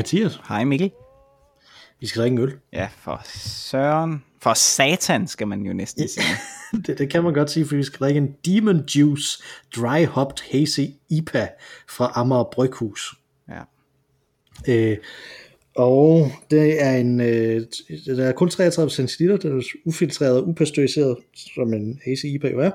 Hej 0.00 0.02
Mathias. 0.02 0.40
Hej 0.48 0.64
Mikkel. 0.64 0.90
Vi 2.00 2.06
skal 2.06 2.22
drikke 2.22 2.34
en 2.34 2.42
øl. 2.42 2.52
Ja, 2.72 2.88
for 2.98 3.20
søren. 3.24 4.24
For 4.42 4.54
satan, 4.54 5.26
skal 5.26 5.48
man 5.48 5.62
jo 5.62 5.72
næsten 5.72 6.08
sige. 6.08 6.24
det, 6.86 6.98
det 6.98 7.10
kan 7.10 7.22
man 7.22 7.34
godt 7.34 7.50
sige, 7.50 7.66
for 7.66 7.76
vi 7.76 7.82
skal 7.82 7.98
drikke 7.98 8.18
en 8.18 8.34
Demon 8.44 8.84
Juice 8.96 9.42
Dry 9.76 10.06
Hopped 10.06 10.38
Hazy 10.50 10.80
IPA 11.10 11.48
fra 11.88 12.12
Amager 12.14 12.44
Bryghus. 12.52 13.14
Ja. 13.48 13.62
Øh, 14.68 14.98
og 15.76 16.32
det 16.50 16.82
er 16.82 16.96
en, 16.96 17.20
øh, 17.20 17.62
der 18.06 18.24
er 18.24 18.32
kun 18.32 18.50
33 18.50 18.90
centiliter, 18.90 19.36
den 19.36 19.58
er 19.58 19.62
ufiltreret 19.84 20.36
og 20.36 20.48
upasteuriseret, 20.48 21.16
som 21.54 21.74
en 21.74 22.00
Hazy 22.04 22.24
IPA 22.24 22.48
jo 22.48 22.60
er. 22.60 22.70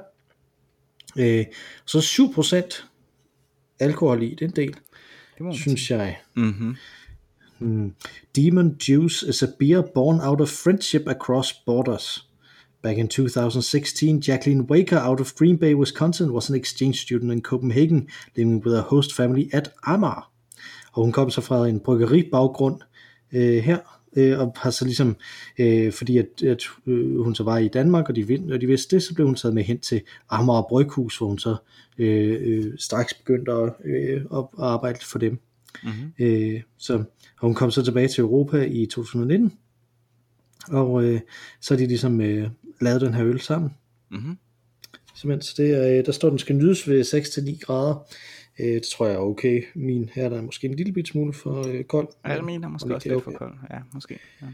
Øh, 1.18 1.46
så 1.86 2.00
7% 2.00 2.86
alkohol 3.80 4.24
i, 4.24 4.30
det 4.30 4.42
er 4.42 4.46
en 4.46 4.56
del, 4.56 4.76
Det 5.38 5.42
må 5.42 5.54
synes 5.54 5.92
jeg. 5.92 6.18
Mm-hmm. 6.36 6.76
Hmm. 7.60 7.90
Demon 8.34 8.78
Juice 8.78 9.24
is 9.24 9.42
a 9.42 9.48
beer 9.48 9.82
born 9.82 10.20
out 10.22 10.42
of 10.42 10.50
friendship 10.50 11.08
across 11.08 11.54
borders. 11.54 12.28
Back 12.82 12.98
in 12.98 13.08
2016, 13.08 14.22
Jacqueline 14.22 14.68
Waker 14.68 14.98
out 14.98 15.20
of 15.20 15.36
Green 15.36 15.58
Bay, 15.58 15.74
Wisconsin 15.74 16.34
was 16.34 16.50
an 16.50 16.56
exchange 16.56 17.02
student 17.02 17.32
in 17.32 17.42
Copenhagen, 17.42 18.08
living 18.36 18.60
with 18.60 18.76
a 18.76 18.82
host 18.82 19.14
family 19.14 19.50
at 19.54 19.72
Amager. 19.84 20.32
Og 20.94 21.04
hun 21.04 21.12
kom 21.12 21.30
så 21.30 21.42
fra 21.42 21.68
en 21.68 21.80
bryggeribaggrund 21.80 22.82
øh, 23.34 23.64
her, 23.64 23.80
øh, 24.16 24.40
og 24.40 24.54
har 24.56 24.70
så 24.70 24.86
ligesom, 24.86 25.16
øh, 25.60 25.94
fordi 25.94 26.18
at, 26.18 26.44
at 26.44 26.64
øh, 26.88 27.24
hun 27.24 27.36
så 27.36 27.44
var 27.44 27.58
i 27.58 27.68
Danmark, 27.68 28.10
og 28.10 28.16
de, 28.16 28.40
og 28.52 28.62
de 28.62 28.68
vidste 28.68 28.96
det, 28.96 29.04
så 29.04 29.16
blev 29.16 29.28
hun 29.28 29.36
taget 29.36 29.56
med 29.56 29.64
hen 29.64 29.80
til 29.80 30.02
Amager 30.30 30.62
Bryghus, 30.70 31.18
hvor 31.18 31.28
hun 31.28 31.40
så 31.40 31.56
øh, 31.98 32.38
øh, 32.42 32.74
straks 32.78 33.14
begyndte 33.14 33.52
at, 33.52 33.74
øh, 33.86 34.22
at 34.34 34.46
arbejde 34.58 35.00
for 35.06 35.20
dem. 35.20 35.40
Mm-hmm. 35.84 36.12
Øh, 36.20 36.62
så 36.78 37.04
og 37.40 37.48
hun 37.48 37.54
kom 37.54 37.72
så 37.72 37.84
tilbage 37.84 38.08
til 38.08 38.22
Europa 38.22 38.64
i 38.64 38.86
2019, 38.86 39.54
og 40.68 41.04
øh, 41.04 41.20
så 41.62 41.74
har 41.74 41.80
de 41.80 41.88
ligesom 41.88 42.22
øh, 42.22 42.50
lavet 42.82 43.02
den 43.02 43.14
her 43.14 43.26
øl 43.26 43.40
sammen. 43.40 43.72
Mm-hmm. 44.12 44.38
Simpelthen, 45.16 45.66
det 45.66 45.74
er, 45.74 45.98
øh, 46.00 46.06
der 46.06 46.12
står, 46.12 46.30
den 46.30 46.40
skal 46.40 46.56
nydes 46.56 46.90
ved 46.90 47.02
6-9 47.02 47.60
grader. 47.60 48.08
Øh, 48.60 48.74
det 48.74 48.84
tror 48.84 49.06
jeg 49.06 49.16
er 49.16 49.20
okay. 49.20 49.64
Min 49.76 50.10
her 50.14 50.30
der 50.30 50.38
er 50.38 50.42
måske 50.42 50.68
en 50.68 50.76
lille 50.76 50.94
bit 50.94 51.08
smule 51.08 51.34
for 51.34 51.68
øh, 51.68 51.84
kold. 51.84 52.08
Ja, 52.26 52.32
jeg 52.32 52.44
mener 52.44 52.68
måske 52.68 52.90
Og 52.90 52.96
også 52.96 53.10
er 53.10 53.14
lidt 53.14 53.24
for 53.24 53.32
kold. 53.32 53.54
Ja, 53.72 53.80
måske. 53.94 54.20
Ja. 54.42 54.48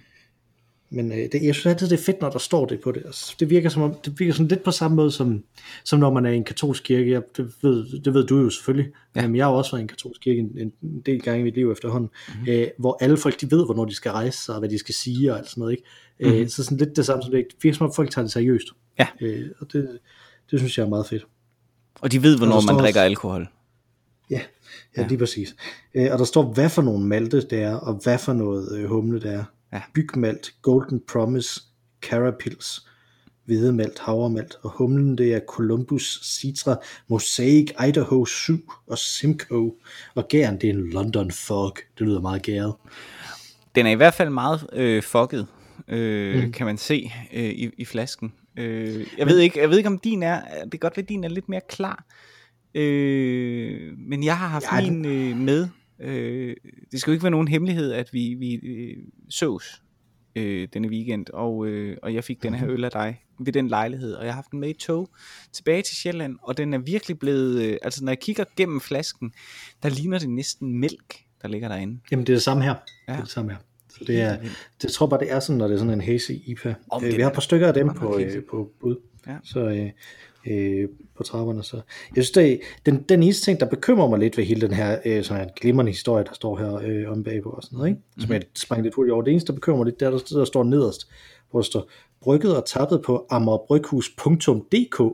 Men 0.94 1.12
øh, 1.12 1.18
det, 1.18 1.34
jeg 1.44 1.56
synes 1.56 1.66
altid, 1.66 1.90
det 1.90 2.00
er 2.00 2.04
fedt, 2.04 2.22
når 2.22 2.30
der 2.30 2.40
står 2.40 2.66
det 2.66 2.80
på 2.82 2.92
det. 2.92 3.04
Altså, 3.06 3.36
det 3.40 3.50
virker 3.50 3.70
som 3.70 3.82
om, 3.82 3.94
det 4.06 4.20
virker 4.20 4.34
sådan 4.34 4.48
lidt 4.48 4.64
på 4.64 4.72
samme 4.72 4.96
måde, 4.96 5.12
som, 5.12 5.44
som 5.84 6.00
når 6.00 6.14
man 6.14 6.26
er 6.26 6.30
i 6.30 6.36
en 6.36 6.44
katolsk 6.44 6.84
kirke. 6.84 7.12
Jeg, 7.12 7.22
det, 7.38 7.54
ved, 7.62 8.02
det 8.02 8.14
ved 8.14 8.28
du 8.28 8.38
jo 8.42 8.50
selvfølgelig. 8.50 8.92
Ja. 9.16 9.28
Men 9.28 9.36
jeg 9.36 9.46
har 9.46 9.52
også 9.52 9.72
været 9.72 9.82
i 9.82 9.84
en 9.84 9.88
katolsk 9.88 10.22
kirke 10.22 10.40
en, 10.40 10.72
en 10.84 11.02
del 11.06 11.22
gange 11.22 11.40
i 11.40 11.44
mit 11.44 11.56
liv 11.56 11.72
efterhånden. 11.72 12.10
Mhm. 12.28 12.38
Mm-hmm. 12.40 12.54
Øh, 12.54 12.68
hvor 12.80 12.98
alle 13.02 13.18
folk, 13.18 13.42
de 13.42 13.52
ved, 13.52 13.66
hvornår 13.66 13.86
de 13.86 13.96
skal 13.96 14.12
rejse 14.12 14.38
sig, 14.38 14.56
og 14.56 14.60
hvad 14.60 14.70
de 14.70 14.78
skal 14.78 14.96
sige 14.96 15.32
og 15.32 15.38
alt 15.38 15.50
sådan 15.50 15.62
noget. 15.62 15.72
Ikke? 15.72 15.84
Mm-hmm. 16.20 16.36
Øh, 16.42 16.50
så 16.50 16.64
sådan 16.64 16.78
lidt 16.78 16.96
det 16.96 17.06
samme 17.06 17.24
som 17.24 17.32
det. 17.32 17.46
Det 17.52 17.64
virker 17.64 17.78
som 17.78 17.86
om, 17.88 17.94
folk 17.94 18.12
tager 18.12 18.24
det 18.24 18.32
seriøst. 18.32 18.68
Ja. 19.00 19.08
Øh, 19.22 19.46
og 19.60 19.74
det, 19.74 20.00
det 20.52 20.60
synes 20.60 20.78
jeg 20.78 20.84
er 20.86 20.90
meget 20.90 21.08
fedt. 21.08 21.26
Og 22.02 22.12
de 22.12 22.24
ved, 22.24 22.38
hvornår 22.38 22.62
man 22.62 22.76
drikker 22.76 22.88
også- 22.88 23.06
alkohol. 23.06 23.48
Ja, 24.30 24.36
ja, 24.36 24.42
Ja. 24.98 25.02
ja. 25.02 25.08
lige 25.08 25.18
præcis. 25.18 25.56
Øh, 25.96 26.08
og 26.12 26.20
der 26.20 26.26
står, 26.26 26.54
hvad 26.54 26.70
for 26.70 26.82
nogle 26.82 27.06
malte 27.06 27.42
det 27.42 27.62
er, 27.62 27.76
og 27.76 27.94
hvad 28.04 28.18
for 28.18 28.34
noget 28.34 28.78
øh, 28.80 28.86
humle 28.90 29.20
det 29.22 29.34
er. 29.34 29.44
Ja. 29.74 29.82
Bygmalt, 29.94 30.54
Golden 30.62 31.02
Promise, 31.08 31.62
Carapils, 32.02 32.88
hvedemalt, 33.46 34.00
havremalt, 34.00 34.58
og 34.62 34.70
humlen 34.70 35.18
det 35.18 35.34
er 35.34 35.40
Columbus, 35.48 36.20
Citra, 36.24 36.76
Mosaic, 37.08 37.72
Idaho 37.88 38.26
7 38.26 38.72
og 38.88 38.98
Simcoe. 38.98 39.72
Og 40.16 40.28
gæren 40.28 40.62
det 40.62 40.70
er 40.70 40.74
en 40.74 40.90
London 40.90 41.32
Fog. 41.32 41.76
Det 42.00 42.08
lyder 42.08 42.22
meget 42.22 42.42
gæret. 42.42 42.74
Den 43.76 43.86
er 43.86 43.92
i 43.92 43.96
hvert 43.96 44.14
fald 44.14 44.30
meget 44.30 44.68
øh, 44.74 45.04
fucket, 45.04 45.48
øh, 45.88 46.44
mm. 46.44 46.52
kan 46.52 46.66
man 46.66 46.78
se 46.78 47.12
øh, 47.34 47.44
i, 47.44 47.70
i 47.78 47.86
flasken. 47.86 48.34
Øh, 48.58 49.08
jeg, 49.18 49.28
ved 49.28 49.40
ikke, 49.40 49.60
jeg 49.60 49.70
ved 49.70 49.78
ikke, 49.78 49.90
om 49.90 50.00
din 50.00 50.24
er, 50.24 50.42
det 50.64 50.72
kan 50.72 50.80
godt 50.80 50.98
være, 50.98 51.04
at 51.04 51.10
din 51.10 51.24
er 51.24 51.30
lidt 51.30 51.50
mere 51.50 51.62
klar. 51.70 52.06
Øh, 52.76 53.98
men 53.98 54.24
jeg 54.24 54.38
har 54.38 54.48
haft 54.48 54.66
Ja, 54.72 54.92
min 54.92 55.06
øh, 55.06 55.38
med. 55.38 55.68
Øh, 56.02 56.56
det 56.92 57.02
skal 57.02 57.12
jo 57.12 57.14
ikke 57.14 57.24
være 57.24 57.32
nogen 57.32 57.48
hemmelighed, 57.48 57.92
at 57.92 58.14
vi, 58.14 58.36
vi 58.40 58.54
øh, 58.54 58.98
sås 59.30 59.82
øh, 60.36 60.68
denne 60.74 60.88
weekend, 60.88 61.26
og, 61.34 61.68
øh, 61.68 61.98
og 62.04 62.14
jeg 62.14 62.24
fik 62.24 62.44
den 62.44 62.54
her 62.54 62.70
øl 62.70 62.84
af 62.84 62.92
dig 62.92 63.24
ved 63.40 63.54
den 63.54 63.68
lejlighed, 63.68 64.14
og 64.14 64.26
jeg 64.26 64.34
har 64.34 64.36
haft 64.36 64.52
den 64.52 64.60
med 64.60 64.70
i 64.70 64.74
tog 64.74 65.10
tilbage 65.54 65.82
til 65.82 65.96
Sjælland, 65.96 66.38
og 66.42 66.58
den 66.58 66.74
er 66.74 66.78
virkelig 66.78 67.20
blevet, 67.20 67.62
øh, 67.62 67.78
altså 67.82 68.06
når 68.06 68.12
jeg 68.12 68.20
kigger 68.20 68.44
gennem 68.58 68.82
flasken, 68.82 69.34
der 69.84 69.90
ligner 69.90 70.20
det 70.20 70.30
næsten 70.30 70.80
mælk, 70.80 71.26
der 71.42 71.48
ligger 71.48 71.68
derinde. 71.68 72.00
Jamen 72.12 72.26
det 72.26 72.34
er 72.34 72.36
det 72.36 72.44
samme 72.44 72.64
her. 72.64 72.76
Ja. 73.08 73.12
Det 73.12 73.20
er 73.20 73.24
det 73.24 73.32
samme 73.32 73.52
her. 73.52 73.58
Så 73.90 74.04
det 74.08 74.22
er, 74.22 74.38
det, 74.38 74.52
jeg 74.84 74.92
tror 74.92 75.08
bare, 75.08 75.20
det 75.20 75.32
er 75.32 75.40
sådan, 75.40 75.58
når 75.58 75.68
det 75.68 75.74
er 75.74 75.78
sådan 75.80 75.94
en 75.94 76.02
hazy 76.02 76.32
IPA. 76.32 76.76
Om 76.92 77.04
øh, 77.04 77.18
vi 77.18 77.22
har 77.22 77.30
et 77.30 77.34
par 77.34 77.42
stykker 77.42 77.68
af 77.68 77.74
dem 77.74 77.94
på, 77.94 78.20
øh, 78.20 78.44
på 78.50 78.72
bud. 78.80 78.96
Ja. 79.28 79.38
Så 79.44 79.60
øh, 79.60 79.90
øh, 80.48 80.90
på 81.18 81.24
trapperne. 81.24 81.64
Så. 81.64 81.82
Jeg 82.16 82.24
synes, 82.24 82.32
det, 82.32 82.60
den, 82.86 83.06
den 83.10 83.24
eneste 83.24 83.46
ting, 83.46 83.60
der 83.60 83.66
bekymrer 83.66 84.10
mig 84.10 84.20
lidt 84.20 84.38
ved 84.38 84.46
hele 84.46 84.62
den 84.62 84.74
her 84.74 85.00
øh, 85.06 85.24
sådan 85.24 85.44
en 85.44 85.50
glimrende 85.62 85.92
historie, 85.92 86.24
der 86.24 86.34
står 86.34 86.58
her 86.58 86.76
øh, 86.84 87.12
om 87.12 87.24
bagpå 87.24 87.50
og 87.50 87.64
sådan 87.64 87.78
noget, 87.78 87.90
ikke? 87.90 88.02
som 88.20 88.32
jeg 88.32 88.42
sprang 88.56 88.84
lidt 88.84 88.96
hurtigt 88.96 89.14
over. 89.14 89.24
Det 89.24 89.32
eneste, 89.32 89.48
der 89.48 89.54
bekymrer 89.54 89.78
mig 89.78 89.86
lidt, 89.86 90.00
det 90.00 90.06
er, 90.06 90.10
der, 90.10 90.20
der 90.30 90.46
står 90.46 90.64
nederst, 90.64 91.08
hvor 91.52 91.60
der 91.60 91.66
står, 91.66 91.90
brygget 92.22 92.58
og 92.58 92.66
tappet 92.66 93.02
på 93.02 93.26
amagerbryghus.dk. 93.30 95.14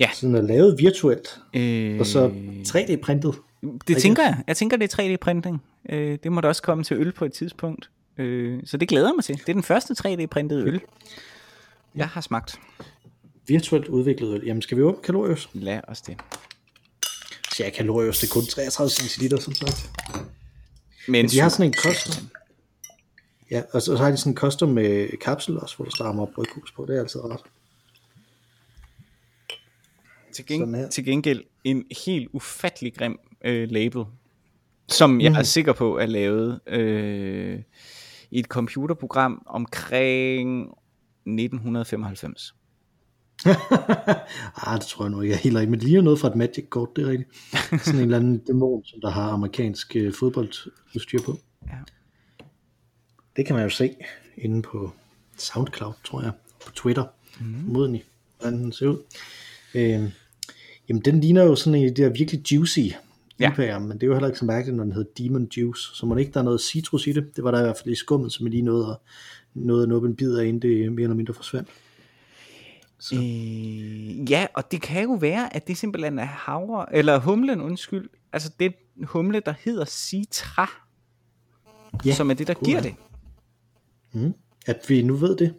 Ja. 0.00 0.10
Sådan 0.14 0.34
er 0.34 0.42
lavet 0.42 0.78
virtuelt, 0.78 1.38
Øh, 1.54 2.00
og 2.00 2.06
så 2.06 2.30
3D-printet. 2.68 3.34
Det 3.88 3.96
tænker 3.96 4.22
jeg. 4.22 4.42
Jeg 4.46 4.56
tænker, 4.56 4.76
det 4.76 4.98
er 4.98 5.02
3D-printing. 5.02 5.58
Øh, 5.88 6.18
det 6.22 6.32
må 6.32 6.40
da 6.40 6.48
også 6.48 6.62
komme 6.62 6.84
til 6.84 6.96
øl 6.96 7.12
på 7.12 7.24
et 7.24 7.32
tidspunkt. 7.32 7.90
Øh, 8.18 8.60
så 8.64 8.76
det 8.76 8.88
glæder 8.88 9.06
jeg 9.06 9.14
mig 9.16 9.24
til. 9.24 9.36
Det 9.36 9.48
er 9.48 9.52
den 9.52 9.62
første 9.62 9.94
3D-printede 9.98 10.66
øl, 10.66 10.80
jeg 11.94 12.08
har 12.08 12.20
smagt. 12.20 12.60
Virtuelt 13.48 13.88
udviklet 13.88 14.34
øl. 14.34 14.44
Jamen, 14.46 14.62
skal 14.62 14.76
vi 14.76 14.82
åbne 14.82 15.02
kalorius? 15.02 15.48
Lad 15.52 15.80
os 15.88 16.00
det. 16.00 16.16
Så 17.54 17.62
ja, 17.64 17.70
kalorius, 17.70 18.18
det 18.20 18.28
er 18.28 18.32
kun 18.32 18.42
33 18.46 18.90
centiliter, 18.90 19.40
som 19.40 19.52
sagt. 19.52 19.90
Men 21.08 21.28
De 21.28 21.38
har 21.40 21.48
sådan 21.48 21.66
en 21.66 21.74
custom. 21.74 22.28
Ja, 23.50 23.62
og 23.72 23.82
så, 23.82 23.96
så 23.96 24.02
har 24.02 24.10
de 24.10 24.16
sådan 24.16 24.32
en 24.32 24.36
custom 24.36 24.68
med 24.68 25.18
kapsel 25.18 25.58
også, 25.58 25.76
hvor 25.76 25.84
der 25.84 25.92
står 25.94 26.04
Amager 26.04 26.26
Bryghus 26.34 26.72
på. 26.72 26.86
Det 26.88 26.96
er 26.96 27.00
altid 27.00 27.20
rart. 27.24 27.42
til, 30.32 30.42
geng- 30.52 30.88
til 30.88 31.04
gengæld 31.04 31.44
en 31.64 31.84
helt 32.04 32.28
ufattelig 32.32 32.94
grim 32.94 33.18
øh, 33.44 33.70
label, 33.70 34.04
som 34.88 35.20
jeg 35.20 35.32
er 35.32 35.42
sikker 35.42 35.72
på 35.72 35.98
er 35.98 36.06
lavet 36.06 36.60
øh, 36.66 37.62
i 38.30 38.38
et 38.38 38.46
computerprogram 38.46 39.42
omkring 39.46 40.62
1995. 40.62 42.54
ah, 44.66 44.78
det 44.78 44.86
tror 44.86 45.04
jeg 45.04 45.10
nu 45.10 45.20
ikke, 45.20 45.32
jeg 45.32 45.38
er 45.38 45.42
helt 45.42 45.56
rigtigt. 45.56 45.70
Men 45.70 45.80
det 45.80 45.88
ligner 45.88 46.02
noget 46.02 46.18
fra 46.20 46.28
et 46.28 46.36
Magic-kort, 46.36 46.96
det 46.96 47.04
er 47.04 47.08
rigtigt. 47.08 47.30
Sådan 47.84 48.00
en 48.00 48.04
eller 48.04 48.16
anden 48.16 48.38
dæmon, 48.38 48.84
som 48.84 49.00
der 49.00 49.10
har 49.10 49.30
amerikansk 49.30 49.96
øh, 49.96 50.12
fodboldudstyr 50.12 51.18
på. 51.24 51.38
Ja. 51.66 51.76
Det 53.36 53.46
kan 53.46 53.56
man 53.56 53.64
jo 53.64 53.70
se 53.70 53.94
inde 54.36 54.62
på 54.62 54.90
SoundCloud, 55.36 55.92
tror 56.04 56.22
jeg, 56.22 56.32
på 56.66 56.72
Twitter, 56.72 57.04
mm. 57.40 57.46
moden 57.46 57.94
i, 57.94 58.02
hvordan 58.40 58.58
den 58.58 58.72
ser 58.72 58.86
ud. 58.86 58.98
Øh, 59.74 60.10
jamen, 60.88 61.02
den 61.04 61.20
ligner 61.20 61.44
jo 61.44 61.54
sådan 61.54 61.74
en 61.74 61.88
af 61.88 61.94
de 61.94 62.02
der 62.02 62.08
virkelig 62.08 62.52
juicy 62.52 62.80
Ja. 63.40 63.50
IPA'er, 63.50 63.78
men 63.78 63.90
det 63.90 64.02
er 64.02 64.06
jo 64.06 64.12
heller 64.12 64.28
ikke 64.28 64.38
så 64.38 64.44
mærkeligt, 64.44 64.76
når 64.76 64.84
den 64.84 64.92
hedder 64.92 65.10
Demon 65.18 65.48
Juice, 65.56 65.82
så 65.94 66.06
må 66.06 66.14
det 66.14 66.20
ikke, 66.20 66.32
der 66.32 66.40
er 66.40 66.44
noget 66.44 66.60
citrus 66.60 67.06
i 67.06 67.12
det. 67.12 67.36
Det 67.36 67.44
var 67.44 67.50
der 67.50 67.58
i 67.58 67.62
hvert 67.62 67.76
fald 67.82 67.92
i 67.92 67.96
skummet, 67.96 68.32
som 68.32 68.46
jeg 68.46 68.50
lige 68.50 68.62
nåede 68.62 68.90
at, 68.90 68.96
nåede 69.54 69.82
at 69.82 69.88
nuppe 69.88 70.08
en 70.08 70.16
bid 70.16 70.36
af, 70.36 70.44
inden 70.44 70.62
det 70.62 70.92
mere 70.92 71.02
eller 71.02 71.16
mindre 71.16 71.34
forsvandt. 71.34 71.68
Øh, 73.12 74.30
ja, 74.30 74.46
og 74.54 74.70
det 74.70 74.82
kan 74.82 75.02
jo 75.02 75.12
være, 75.12 75.56
at 75.56 75.66
det 75.68 75.76
simpelthen 75.76 76.18
er 76.18 76.24
havre, 76.24 76.94
eller 76.94 77.18
humlen, 77.18 77.60
undskyld. 77.60 78.10
Altså 78.32 78.52
det 78.60 78.74
humle, 79.04 79.40
der 79.40 79.54
hedder 79.60 79.84
citra, 79.84 80.70
Ja, 82.04 82.14
som 82.14 82.30
er 82.30 82.34
det, 82.34 82.46
der 82.46 82.54
kunne 82.54 82.64
giver 82.66 82.80
det. 82.80 82.94
Mm. 84.12 84.34
At 84.66 84.84
vi 84.88 85.02
nu 85.02 85.16
ved 85.16 85.36
det. 85.36 85.54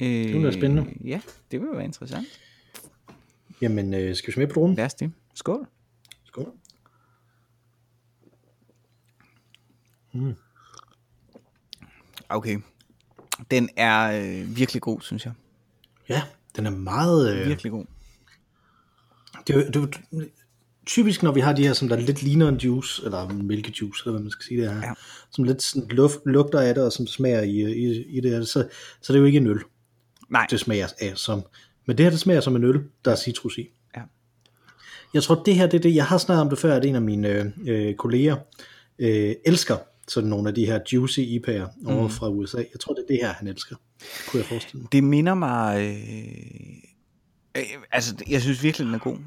Øh, 0.00 0.08
Det 0.08 0.44
er 0.44 0.50
spændende. 0.50 0.94
Ja, 1.04 1.20
det 1.50 1.60
vil 1.60 1.68
være 1.72 1.84
interessant. 1.84 2.26
Jamen, 3.62 3.94
øh, 3.94 4.16
skal 4.16 4.26
vi 4.26 4.32
smage 4.32 4.46
på 4.48 4.54
dronen? 4.54 4.76
Lad 4.76 4.84
os 4.84 4.94
det. 4.94 5.12
Skål. 5.34 5.66
Skål. 6.24 6.52
Okay. 12.28 12.58
Den 13.50 13.68
er 13.76 14.22
øh, 14.22 14.56
virkelig 14.56 14.82
god, 14.82 15.00
synes 15.00 15.24
jeg. 15.24 15.32
Ja, 16.08 16.22
den 16.56 16.66
er 16.66 16.70
meget... 16.70 17.34
Øh, 17.36 17.46
Virkelig 17.48 17.72
god. 17.72 17.84
det, 19.46 19.56
er 19.56 19.70
det, 19.70 19.76
er 19.82 19.86
typisk, 20.86 21.22
når 21.22 21.32
vi 21.32 21.40
har 21.40 21.52
de 21.52 21.66
her, 21.66 21.72
som 21.72 21.88
der 21.88 21.96
lidt 21.96 22.22
ligner 22.22 22.48
en 22.48 22.56
juice, 22.56 23.04
eller 23.04 23.28
en 23.28 23.46
mælkejuice, 23.46 24.02
eller 24.04 24.12
hvad 24.12 24.20
man 24.22 24.30
skal 24.30 24.44
sige 24.44 24.62
det 24.62 24.70
her, 24.74 24.76
Ja. 24.76 24.92
som 25.30 25.44
lidt 25.44 25.62
sådan 25.62 25.88
luft, 25.88 26.18
lugter 26.26 26.60
af 26.60 26.74
det, 26.74 26.84
og 26.84 26.92
som 26.92 27.06
smager 27.06 27.40
i, 27.42 27.72
i, 27.72 28.04
i 28.04 28.20
det 28.20 28.30
her, 28.30 28.42
så, 28.44 28.68
så 29.02 29.12
det 29.12 29.14
er 29.18 29.20
jo 29.20 29.26
ikke 29.26 29.36
en 29.38 29.46
øl, 29.46 29.60
Nej, 30.30 30.46
det 30.50 30.60
smager 30.60 30.88
af 31.00 31.12
som. 31.16 31.42
Men 31.86 31.98
det 31.98 32.04
her, 32.06 32.10
det 32.10 32.20
smager 32.20 32.40
som 32.40 32.56
en 32.56 32.64
øl, 32.64 32.80
der 33.04 33.10
er 33.10 33.16
citrus 33.16 33.58
i. 33.58 33.68
Ja. 33.96 34.00
Jeg 35.14 35.22
tror, 35.22 35.42
det 35.42 35.54
her, 35.54 35.66
det 35.66 35.78
er 35.78 35.82
det, 35.82 35.94
jeg 35.94 36.06
har 36.06 36.18
snakket 36.18 36.40
om 36.42 36.48
det 36.48 36.58
før, 36.58 36.74
at 36.76 36.84
en 36.84 36.94
af 36.94 37.02
mine 37.02 37.52
øh, 37.66 37.94
kolleger 37.94 38.36
øh, 38.98 39.34
elsker 39.46 39.76
sådan 40.08 40.30
nogle 40.30 40.48
af 40.48 40.54
de 40.54 40.66
her 40.66 40.80
juicy 40.92 41.20
IPA'er 41.20 41.86
over 41.92 42.02
Mm. 42.02 42.10
fra 42.10 42.28
USA. 42.28 42.56
Jeg 42.58 42.80
tror, 42.80 42.94
det 42.94 43.02
er 43.02 43.06
det 43.14 43.18
her, 43.22 43.32
han 43.32 43.48
elsker. 43.48 43.76
Kunne 44.28 44.38
jeg 44.38 44.46
forestille 44.46 44.82
mig. 44.82 44.92
Det 44.92 45.04
minder 45.04 45.34
mig... 45.34 45.80
Øh, 45.80 47.62
øh, 47.62 47.82
altså, 47.92 48.24
jeg 48.28 48.42
synes 48.42 48.62
virkelig, 48.62 48.86
den 48.86 48.94
er 48.94 48.98
god. 48.98 49.18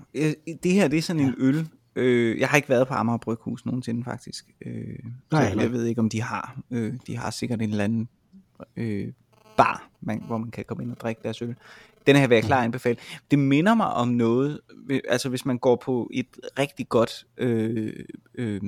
Det 0.64 0.72
her, 0.72 0.88
det 0.88 0.98
er 0.98 1.02
sådan 1.02 1.22
en 1.22 1.36
øl. 1.38 1.68
Øh, 1.96 2.40
jeg 2.40 2.50
har 2.50 2.56
ikke 2.58 2.70
været 2.70 2.88
på 2.88 2.94
Amager 2.94 3.18
Bryghus 3.18 3.66
nogensinde, 3.66 4.04
faktisk. 4.04 4.46
Øh, 4.66 5.00
Nej, 5.32 5.54
så 5.54 5.60
jeg 5.60 5.72
ved 5.72 5.86
ikke, 5.86 6.00
om 6.02 6.10
de 6.10 6.22
har. 6.22 6.60
Øh, 6.72 6.94
de 7.08 7.18
har 7.18 7.32
sikkert 7.32 7.62
en 7.62 7.70
eller 7.70 7.84
anden 7.84 8.10
øh, 8.76 9.08
bar, 9.58 9.90
man, 10.02 10.24
hvor 10.28 10.38
man 10.38 10.52
kan 10.52 10.66
komme 10.66 10.84
ind 10.84 10.92
og 10.92 11.00
drikke 11.00 11.22
deres 11.24 11.42
øl. 11.42 11.56
Den 12.08 12.16
her 12.16 12.28
vil 12.28 12.36
jeg 12.36 12.44
klar 12.44 12.64
anbefale. 12.64 12.98
Det 13.32 13.40
minder 13.40 13.76
mig 13.76 13.88
om 13.88 14.08
noget, 14.08 14.60
øh, 14.90 15.00
altså 15.10 15.30
hvis 15.30 15.46
man 15.46 15.58
går 15.58 15.76
på 15.76 16.10
et 16.14 16.28
rigtig 16.60 16.90
godt, 16.90 17.26
øh, 17.38 17.94
øh, 18.36 18.62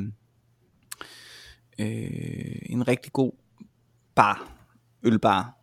øh, 1.79 2.59
en 2.65 2.87
rigtig 2.87 3.13
god 3.13 3.31
bar, 4.15 4.51
ølbar, 5.03 5.56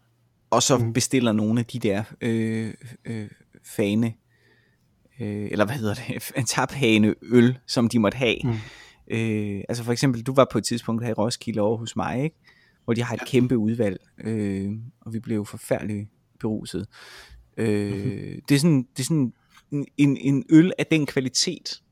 og 0.55 0.63
så 0.63 0.79
Mhm. 0.79 0.93
bestiller 0.93 1.33
nogle 1.33 1.61
af 1.61 1.67
de 1.67 1.79
der 1.79 2.05
øh, 2.21 2.75
øh, 3.05 3.29
fane, 3.65 4.15
øh, 5.21 5.49
eller 5.51 5.65
hvad 5.65 5.77
hedder 5.77 5.95
det, 5.95 6.33
en 6.37 6.45
taphane 6.55 7.15
øl, 7.23 7.59
som 7.67 7.89
de 7.89 7.99
måtte 7.99 8.17
have. 8.19 8.37
Mm. 8.45 8.51
Øh, 9.11 9.65
altså 9.69 9.85
for 9.85 9.93
eksempel, 9.93 10.23
du 10.23 10.35
var 10.35 10.49
på 10.53 10.59
et 10.59 10.65
tidspunkt 10.65 11.03
her 11.05 11.11
i 11.11 11.13
Roskilde 11.15 11.61
over 11.61 11.77
hos 11.79 11.97
mig, 11.97 12.25
ikke? 12.25 12.37
hvor 12.85 12.95
de 12.95 13.03
har 13.03 13.15
et 13.15 13.21
ja. 13.21 13.27
kæmpe 13.27 13.57
udvalg, 13.59 14.01
øh, 14.25 14.73
og 15.01 15.13
vi 15.13 15.21
blev 15.21 15.47
forfærdeligt 15.47 16.09
beruset. 16.41 16.87
Øh, 17.57 18.39
det 18.49 18.55
er 18.55 18.59
sådan, 18.59 18.83
det 18.97 19.01
er 19.01 19.05
sådan 19.05 19.33
en, 19.97 20.17
en 20.17 20.45
øl 20.51 20.73
af 20.79 20.87
den 20.87 21.07
kvalitet, 21.07 21.83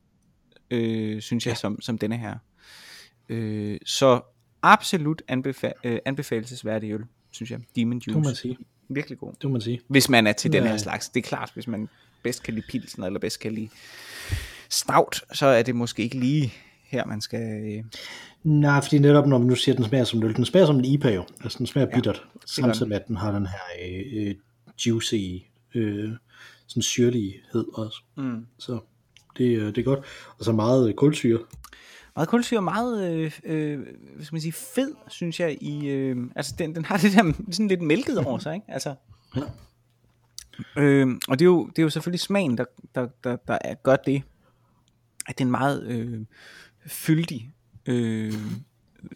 øh, 0.71 1.21
synes 1.21 1.45
jeg, 1.45 1.51
Ja. 1.51 1.55
som, 1.55 1.81
som 1.81 1.97
denne 1.97 2.17
her. 2.17 2.35
Øh, 3.29 3.77
så 3.85 4.21
absolut 4.61 5.21
anbefa- 5.31 5.79
øh, 5.83 5.99
anbefalesværdig 6.05 6.91
øl, 6.91 7.03
synes 7.33 7.51
jeg. 7.51 7.59
Demon 7.75 7.99
Det 7.99 8.07
må 8.07 8.13
man 8.13 8.23
Juice. 8.23 8.41
sige. 8.41 8.57
Virkelig 8.89 9.17
god. 9.17 9.33
Det 9.33 9.43
må 9.43 9.49
man 9.49 9.61
sige. 9.61 9.81
Hvis 9.87 10.09
man 10.09 10.27
er 10.27 10.33
til 10.33 10.51
Ja. 10.53 10.59
den 10.59 10.67
her 10.67 10.77
slags. 10.77 11.09
Det 11.09 11.19
er 11.19 11.27
klart, 11.27 11.51
hvis 11.53 11.67
man 11.67 11.89
bedst 12.23 12.43
kan 12.43 12.53
lide 12.53 12.65
pilsen, 12.69 13.03
eller 13.03 13.19
bedst 13.19 13.39
kan 13.39 13.51
lide 13.51 13.69
stout, 14.69 15.21
så 15.33 15.45
er 15.45 15.61
det 15.63 15.75
måske 15.75 16.03
ikke 16.03 16.19
lige 16.19 16.53
her, 16.83 17.05
man 17.05 17.21
skal... 17.21 17.39
Øh, 17.77 17.83
Nej, 18.43 18.81
fordi 18.81 18.97
netop 18.99 19.27
når 19.27 19.37
man 19.37 19.47
nu 19.47 19.55
siger, 19.55 19.73
at 19.73 19.77
den 19.77 19.85
smager 19.87 20.03
som 20.03 20.23
øl, 20.23 20.35
den 20.35 20.45
smager 20.45 20.65
som 20.65 20.75
en 20.79 20.85
IPA 20.85 21.09
jo. 21.13 21.23
Altså 21.43 21.57
den 21.57 21.67
smager 21.67 21.87
Ja, 21.91 21.95
bittert, 21.95 22.23
samtidig 22.45 22.87
med 22.87 22.95
at 22.99 23.07
den 23.07 23.15
har 23.17 23.31
den 23.31 23.45
her 23.45 23.59
øh, 23.85 24.27
øh, 24.27 24.35
juicy, 24.87 25.15
øh, 25.75 26.09
sådan 26.67 26.83
syrlighed 26.83 27.65
også. 27.73 27.97
mm. 28.17 28.45
Så 28.59 28.79
det, 29.37 29.57
øh, 29.57 29.65
det 29.65 29.77
er 29.77 29.83
godt. 29.83 29.99
Og 30.39 30.45
så 30.45 30.51
meget 30.51 30.95
kulsyre. 30.95 31.39
Meget 32.15 32.29
kulsyre, 32.29 32.61
meget, 32.61 33.13
øh, 33.13 33.39
øh, 33.43 33.79
hvad 34.15 34.25
skal 34.25 34.35
man 34.35 34.41
sige, 34.41 34.51
fed, 34.53 34.95
synes 35.07 35.39
jeg, 35.39 35.57
i, 35.61 35.87
øh, 35.87 36.17
altså 36.35 36.55
den, 36.57 36.75
den 36.75 36.85
har 36.85 36.97
det 37.03 37.11
der 37.13 37.33
sådan 37.51 37.67
lidt 37.67 37.81
mælket 37.81 38.17
over 38.17 38.39
sig, 38.39 38.53
ikke? 38.55 38.65
Altså, 38.69 38.95
Ja. 39.35 39.41
øh, 40.81 41.07
og 41.27 41.39
det 41.39 41.45
er, 41.45 41.49
jo, 41.49 41.67
det 41.67 41.79
er 41.79 41.83
jo 41.83 41.89
selvfølgelig 41.89 42.19
smagen, 42.19 42.57
der, 42.57 42.65
der, 42.95 43.07
der, 43.23 43.35
der 43.35 43.57
er, 43.61 43.73
gør 43.73 43.95
det, 43.95 44.23
at 45.27 45.37
det 45.37 45.43
er 45.43 45.45
en 45.45 45.51
meget 45.51 45.87
øh, 45.87 46.25
fyldig 46.85 47.51
øh, 47.85 48.33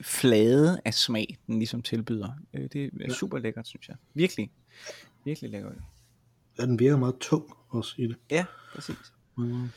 flade 0.02 0.82
af 0.86 0.94
smag, 0.94 1.38
den 1.48 1.58
ligesom 1.60 1.82
tilbyder. 1.82 2.30
Øh, 2.54 2.70
det 2.74 2.92
er 3.02 3.14
super 3.14 3.38
lækkert, 3.38 3.68
synes 3.68 3.88
jeg. 3.90 3.96
Virkelig, 4.14 4.52
virkelig 5.26 5.50
lækkert. 5.50 5.74
Ja, 6.60 6.66
den 6.66 6.80
virker 6.80 6.98
meget 6.98 7.16
tung 7.20 7.46
også 7.70 7.96
i 7.98 8.08
det. 8.08 8.16
Ja, 8.32 8.46
præcis. 8.76 9.14
Mm. 9.38 9.70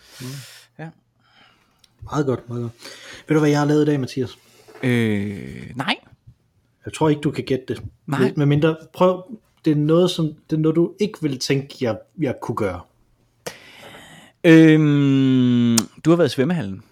Ja. 0.78 0.90
Meget 2.04 2.26
godt, 2.26 2.48
meget 2.48 2.62
godt. 2.62 2.72
Ved 3.28 3.34
du, 3.36 3.40
hvad 3.40 3.50
jeg 3.50 3.58
har 3.58 3.66
lavet 3.66 3.82
i 3.82 3.86
dag, 3.86 4.00
Mathias? 4.00 4.38
Øh, 4.82 5.72
nej, 5.76 5.96
Jeg 6.84 6.92
tror 6.94 7.08
ikke, 7.08 7.20
du 7.20 7.30
kan 7.30 7.44
gætte 7.44 7.64
det. 7.68 7.82
Nej. 8.06 8.32
Men 8.36 8.48
mindre, 8.48 8.76
prøv, 8.94 9.38
det 9.64 9.70
er 9.70 9.74
noget, 9.76 10.10
som, 10.10 10.26
det 10.50 10.56
er 10.56 10.60
noget 10.60 10.76
du 10.76 10.92
ikke 11.00 11.18
ville 11.22 11.36
tænke, 11.38 11.76
jeg, 11.80 11.98
jeg 12.20 12.34
kunne 12.42 12.56
gøre. 12.56 12.80
øh, 14.44 15.78
du 16.04 16.10
har 16.10 16.16
været 16.16 16.28
i 16.28 16.32
svømmehallen. 16.34 16.82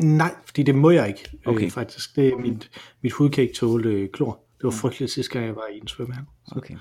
Nej, 0.00 0.34
fordi 0.46 0.62
det 0.62 0.74
må 0.74 0.90
jeg 0.90 1.08
ikke, 1.08 1.30
Okay. 1.46 1.64
øh, 1.64 1.70
faktisk. 1.70 2.16
Det 2.16 2.28
er 2.28 2.36
mit, 2.36 2.70
mit 3.02 3.12
hud 3.12 3.30
kan 3.30 3.42
ikke 3.42 3.54
tåle 3.54 3.88
øh, 3.88 4.08
klor. 4.12 4.40
Det 4.58 4.64
var 4.64 4.70
frygteligt 4.70 5.12
sidste 5.12 5.32
gang, 5.32 5.46
jeg 5.46 5.56
var 5.56 5.66
i 5.74 5.78
en 5.78 5.88
svømmehal. 5.88 6.24
Så, 6.48 6.54
Okay. 6.56 6.74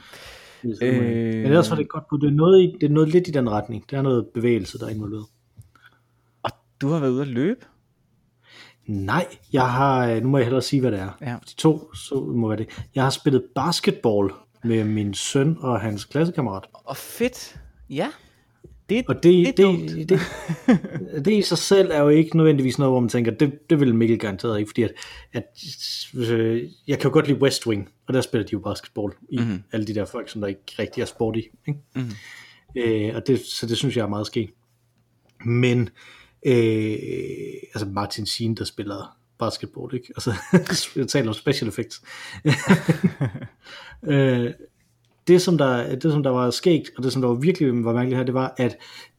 øh, 0.63 0.71
Øh. 0.81 1.33
Men 1.35 1.45
ellers 1.45 1.69
var 1.69 1.75
det 1.75 1.89
godt 1.89 2.03
på. 2.09 2.17
Det 2.17 2.27
er, 2.27 2.31
noget, 2.31 2.61
i- 2.63 2.75
det 2.81 2.83
er 2.89 2.93
noget 2.93 3.09
lidt 3.09 3.27
i 3.27 3.31
den 3.31 3.49
retning. 3.49 3.85
Der 3.91 3.97
er 3.97 4.01
noget 4.01 4.27
bevægelse, 4.33 4.79
der 4.79 4.85
er 4.85 4.89
involveret. 4.89 5.25
Du 6.83 6.89
har 6.89 7.00
været 7.00 7.12
ude 7.12 7.21
at 7.21 7.27
løbe? 7.27 7.59
Nej, 8.85 9.25
jeg 9.53 9.71
har, 9.71 10.07
øh, 10.07 10.21
nu 10.24 10.30
må 10.30 10.38
jeg 10.38 10.45
hellere 10.45 10.62
sige, 10.62 10.80
hvad 10.80 10.91
det 10.91 11.00
er. 11.00 11.18
Ja. 11.21 11.35
De 11.50 11.56
to, 11.56 11.94
så 11.95 12.15
må 12.35 12.47
være 12.47 12.57
det. 12.57 12.85
Jeg 12.95 13.03
har 13.03 13.09
spillet 13.09 13.44
basketball 13.56 14.30
med 14.63 14.83
min 14.83 15.13
søn 15.13 15.57
og 15.59 15.81
hans 15.81 16.06
klassekammerat. 16.06 16.63
Og 16.74 16.97
fedt. 16.97 17.59
Ja. 17.89 18.09
Det, 18.89 19.03
Og 19.07 19.15
det, 19.15 19.24
det 19.24 19.65
er 19.65 19.71
det, 19.71 20.09
det, 20.09 20.09
det, 21.15 21.25
det 21.25 21.31
i 21.33 21.41
sig 21.41 21.57
selv 21.57 21.91
er 21.91 22.00
jo 22.01 22.09
ikke 22.09 22.38
nødvendigvis 22.38 22.80
noget, 22.80 22.91
hvor 22.94 23.00
man 23.00 23.09
tænker, 23.09 23.31
det, 23.31 23.69
det 23.69 23.80
vil 23.80 23.95
Mikkel 23.95 24.19
garanteret 24.19 24.59
ikke, 24.59 24.69
fordi 24.69 24.83
at, 24.83 24.91
at 25.33 25.44
øh, 26.15 26.63
jeg 26.88 27.00
kan 27.00 27.09
jo 27.09 27.13
godt 27.13 27.27
lide 27.27 27.41
West 27.41 27.68
Wing, 27.68 27.89
og 28.07 28.13
der 28.13 28.21
spiller 28.21 28.45
de 28.45 28.53
jo 28.53 28.59
basketball 28.59 29.13
i 29.30 29.38
Mhm. 29.38 29.45
mm-hmm. 29.47 29.63
alle 29.71 29.88
de 29.88 29.95
der 29.95 30.06
folk, 30.06 30.30
som 30.30 30.41
der 30.41 30.47
ikke 30.47 30.62
rigtig 30.80 31.01
er 31.01 31.06
sport 31.06 31.35
i. 31.38 31.44
Ikke? 31.68 31.80
Mhm. 31.95 32.12
Øh, 32.77 33.15
og 33.15 33.27
det, 33.27 33.39
så 33.39 33.65
det 33.68 33.77
synes 33.77 33.97
jeg 33.97 34.03
er 34.03 34.07
meget 34.09 34.27
skægt. 34.27 34.51
Men 35.45 35.81
øh, 35.81 35.88
altså 36.45 37.88
Martin 37.92 38.26
Sheen, 38.26 38.56
der 38.56 38.66
spiller 38.66 39.18
basketball, 39.40 39.95
ikke? 39.95 40.07
Altså, 40.16 40.33
jeg 40.95 41.07
taler 41.14 41.28
om 41.28 41.33
special 41.33 41.69
effects. 41.69 42.02
øh, 44.14 44.52
det, 45.28 45.42
som 45.42 45.57
der, 45.57 45.95
det, 45.95 46.12
som 46.12 46.23
der 46.23 46.30
var 46.30 46.50
skægt, 46.50 46.92
og 46.97 47.04
det, 47.04 47.14
som 47.14 47.21
der 47.21 47.30
var 47.30 47.35
virkelig 47.35 47.85
var 47.85 47.94
mærkeligt 47.94 48.18
her, 48.18 48.26
det 48.26 48.33
var, 48.33 48.54
at 48.57 48.78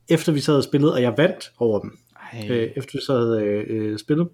efter 0.08 0.32
vi 0.32 0.40
sad 0.40 0.56
og 0.56 0.64
spillede, 0.64 0.92
og 0.92 1.02
jeg 1.02 1.14
vandt 1.16 1.52
over 1.58 1.80
dem, 1.80 1.98
Ej, 2.32 2.48
øh, 2.50 2.70
efter 2.76 2.98
vi 2.98 3.04
så 3.04 3.18
havde 3.18 3.42
øh, 3.42 3.64
øh, 3.68 3.98
spillet, 3.98 4.28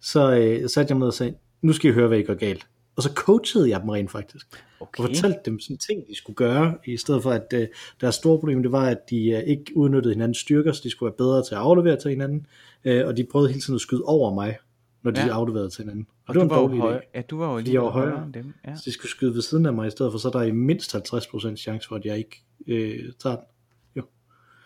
så 0.00 0.30
øh, 0.30 0.68
satte 0.68 0.90
jeg 0.90 0.98
mig 0.98 1.06
og 1.06 1.14
sagde, 1.14 1.34
nu 1.62 1.72
skal 1.72 1.90
I 1.90 1.94
høre, 1.94 2.08
hvad 2.08 2.18
I 2.18 2.22
gør 2.22 2.34
galt. 2.34 2.66
Og 2.98 3.02
så 3.02 3.12
coachede 3.14 3.68
jeg 3.70 3.80
dem 3.80 3.88
rent 3.88 4.10
faktisk, 4.10 4.64
okay. 4.80 5.02
og 5.04 5.08
fortalte 5.08 5.38
dem 5.44 5.60
sådan 5.60 5.78
ting, 5.78 6.06
de 6.08 6.16
skulle 6.16 6.36
gøre, 6.36 6.78
i 6.86 6.96
stedet 6.96 7.22
for, 7.22 7.30
at 7.30 7.46
øh, 7.54 7.68
deres 8.00 8.14
store 8.14 8.38
problem, 8.38 8.62
det 8.62 8.72
var, 8.72 8.86
at 8.86 8.98
de 9.10 9.30
øh, 9.30 9.42
ikke 9.46 9.64
udnyttede 9.76 10.14
hinandens 10.14 10.38
styrker, 10.38 10.72
så 10.72 10.80
de 10.84 10.90
skulle 10.90 11.10
være 11.10 11.16
bedre 11.16 11.44
til 11.44 11.54
at 11.54 11.60
aflevere 11.60 11.96
til 12.00 12.10
hinanden, 12.10 12.46
øh, 12.84 13.06
og 13.06 13.16
de 13.16 13.26
prøvede 13.30 13.48
hele 13.48 13.60
tiden 13.60 13.74
at 13.74 13.80
skyde 13.80 14.02
over 14.04 14.34
mig, 14.34 14.56
når 15.02 15.10
de 15.10 15.20
Ja. 15.20 15.28
afleverede 15.28 15.70
til 15.70 15.82
hinanden. 15.84 16.06
Og, 16.10 16.28
og 16.28 16.34
det 16.34 16.40
var 16.50 16.58
du 16.58 16.64
en 16.64 16.78
var 16.78 16.86
jo 16.86 16.88
dårlig 16.90 17.00
idé. 17.00 17.10
ja, 17.14 17.22
du 17.22 17.38
var 17.38 17.52
jo 17.52 17.58
lige 17.58 17.80
var 17.80 17.90
højere. 17.90 18.24
end 18.24 18.32
dem. 18.32 18.54
Ja. 18.66 18.74
Så 18.76 18.82
de 18.84 18.92
skulle 18.92 19.10
skyde 19.10 19.34
ved 19.34 19.42
siden 19.42 19.66
af 19.66 19.72
mig 19.72 19.86
i 19.86 19.90
stedet 19.90 20.12
for, 20.12 20.18
så 20.18 20.28
er 20.28 20.32
der 20.32 20.42
i 20.42 20.50
mindst 20.50 20.94
50% 20.96 21.56
chance 21.56 21.88
for, 21.88 21.96
at 21.96 22.04
jeg 22.04 22.18
ikke 22.18 22.42
øh, 22.66 23.12
tager 23.18 23.36
den. 23.36 23.44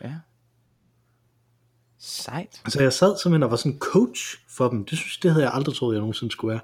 ja. 0.03 0.15
Sejt. 1.99 2.61
Så 2.69 2.83
jeg 2.83 2.93
sad 2.93 3.17
simpelthen 3.23 3.43
og 3.43 3.51
var 3.51 3.57
sådan 3.57 3.79
coach 3.79 4.21
for 4.49 4.69
dem. 4.69 4.85
Det 4.85 4.99
synes 4.99 5.19
det 5.19 5.31
havde 5.31 5.45
jeg 5.45 5.55
aldrig 5.55 5.75
troet, 5.77 5.95
jeg 5.95 6.01
nogensinde 6.01 6.33
skulle 6.33 6.53
være. 6.53 6.61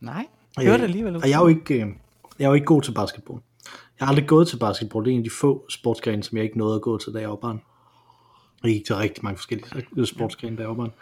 Nej, 0.00 0.26
det 0.62 0.70
var 0.70 0.76
det 0.76 0.84
alligevel. 0.84 1.16
Og 1.16 1.30
jeg 1.30 1.36
er 1.36 1.40
jo 1.40 1.46
ikke, 1.46 1.74
øh, 1.74 1.92
jeg 2.38 2.44
er 2.44 2.48
jo 2.48 2.54
ikke 2.54 2.66
god 2.66 2.82
til 2.82 2.92
basketball. 2.92 3.40
Jeg 4.00 4.06
har 4.06 4.12
aldrig 4.12 4.28
gået 4.28 4.48
til 4.48 4.56
basketball. 4.56 5.04
Det 5.04 5.10
er 5.10 5.14
en 5.14 5.20
af 5.20 5.24
de 5.24 5.30
få 5.30 5.66
sportsgrene, 5.70 6.22
som 6.22 6.36
jeg 6.36 6.44
ikke 6.44 6.58
nåede 6.58 6.74
at 6.74 6.82
gå 6.82 6.98
til, 6.98 7.14
da 7.14 7.20
jeg 7.20 7.28
var 7.28 7.36
barn. 7.36 7.60
Jeg 8.64 8.72
gik 8.72 8.86
til 8.86 8.96
rigtig 8.96 9.24
mange 9.24 9.36
forskellige 9.36 10.06
sportsgrene, 10.06 10.56
da 10.56 10.62
jeg 10.62 10.68
var 10.68 10.74
barn. 10.74 10.92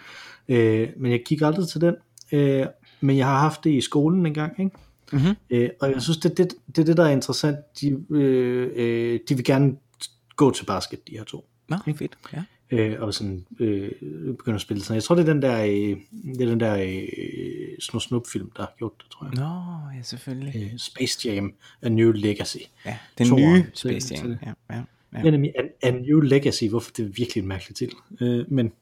Øh, 0.49 0.89
men 0.97 1.13
jeg 1.13 1.23
gik 1.27 1.43
aldrig 1.43 1.69
til 1.69 1.81
den. 1.81 1.95
Øh, 2.33 2.67
men 3.01 3.17
jeg 3.17 3.27
har 3.27 3.39
haft 3.39 3.65
det 3.65 3.71
i 3.71 3.81
skolen 3.81 4.27
en 4.27 4.35
gang, 4.35 4.61
ikke? 4.61 4.77
Mhm. 5.13 5.37
Øh, 5.51 5.71
og 5.81 5.93
jeg 5.93 6.03
synes, 6.03 6.19
det 6.19 6.31
er 6.31 6.35
det, 6.35 6.55
det, 6.77 6.87
det 6.87 6.97
der 6.97 7.05
er 7.05 7.11
interessant. 7.11 7.57
De, 7.81 8.05
øh, 8.11 8.71
øh, 8.75 9.21
de 9.29 9.35
vil 9.35 9.45
gerne 9.45 9.77
gå 10.37 10.51
til 10.51 10.65
basket, 10.65 11.09
de 11.09 11.17
her 11.17 11.25
to. 11.25 11.49
Nå, 11.69 11.77
fedt. 11.97 12.19
Ja. 12.33 12.43
Øh, 12.73 12.97
og 13.03 13.15
sådan 13.15 13.45
øh, 13.61 13.91
begynder 14.37 14.55
at 14.55 14.61
spille 14.61 14.83
sådan. 14.83 14.95
Jeg 14.95 15.03
tror, 15.03 15.15
det 15.15 15.29
er 15.29 15.33
den 15.33 15.43
der, 15.43 15.63
øh, 15.65 15.97
det 16.35 16.41
er 16.41 16.47
den 16.51 16.61
der 16.61 16.77
øh, 16.77 17.09
snup 17.81 18.03
snup 18.03 18.23
film, 18.33 18.51
der 18.57 18.63
har 18.63 18.75
gjort 18.79 18.93
det, 19.03 19.11
tror 19.11 19.27
jeg. 19.27 19.35
Nå, 19.35 19.97
ja, 19.97 20.03
selvfølgelig. 20.03 20.63
Øh, 20.73 20.79
Space 20.79 21.29
Jam, 21.33 21.55
A 21.83 21.89
New 21.89 22.13
Legacy. 22.13 22.57
Ja, 22.87 22.99
den 23.19 23.27
Toeren 23.29 23.53
nye 23.55 23.63
til- 23.63 23.73
Space 23.75 24.15
Jam. 24.15 24.25
til- 24.25 24.39
Ja, 24.43 24.53
ja, 24.71 24.83
Ja. 25.13 25.19
ja. 25.25 25.31
Nemlig 25.31 25.53
A, 25.83 25.89
A 25.89 25.91
New 25.91 26.21
Legacy, 26.21 26.65
hvorfor 26.65 26.91
det 26.97 27.05
er 27.05 27.09
virkelig 27.09 27.43
en 27.43 27.49
mærkelig 27.49 27.77
til. 27.77 27.91
Øh, 28.21 28.53
men 28.53 28.73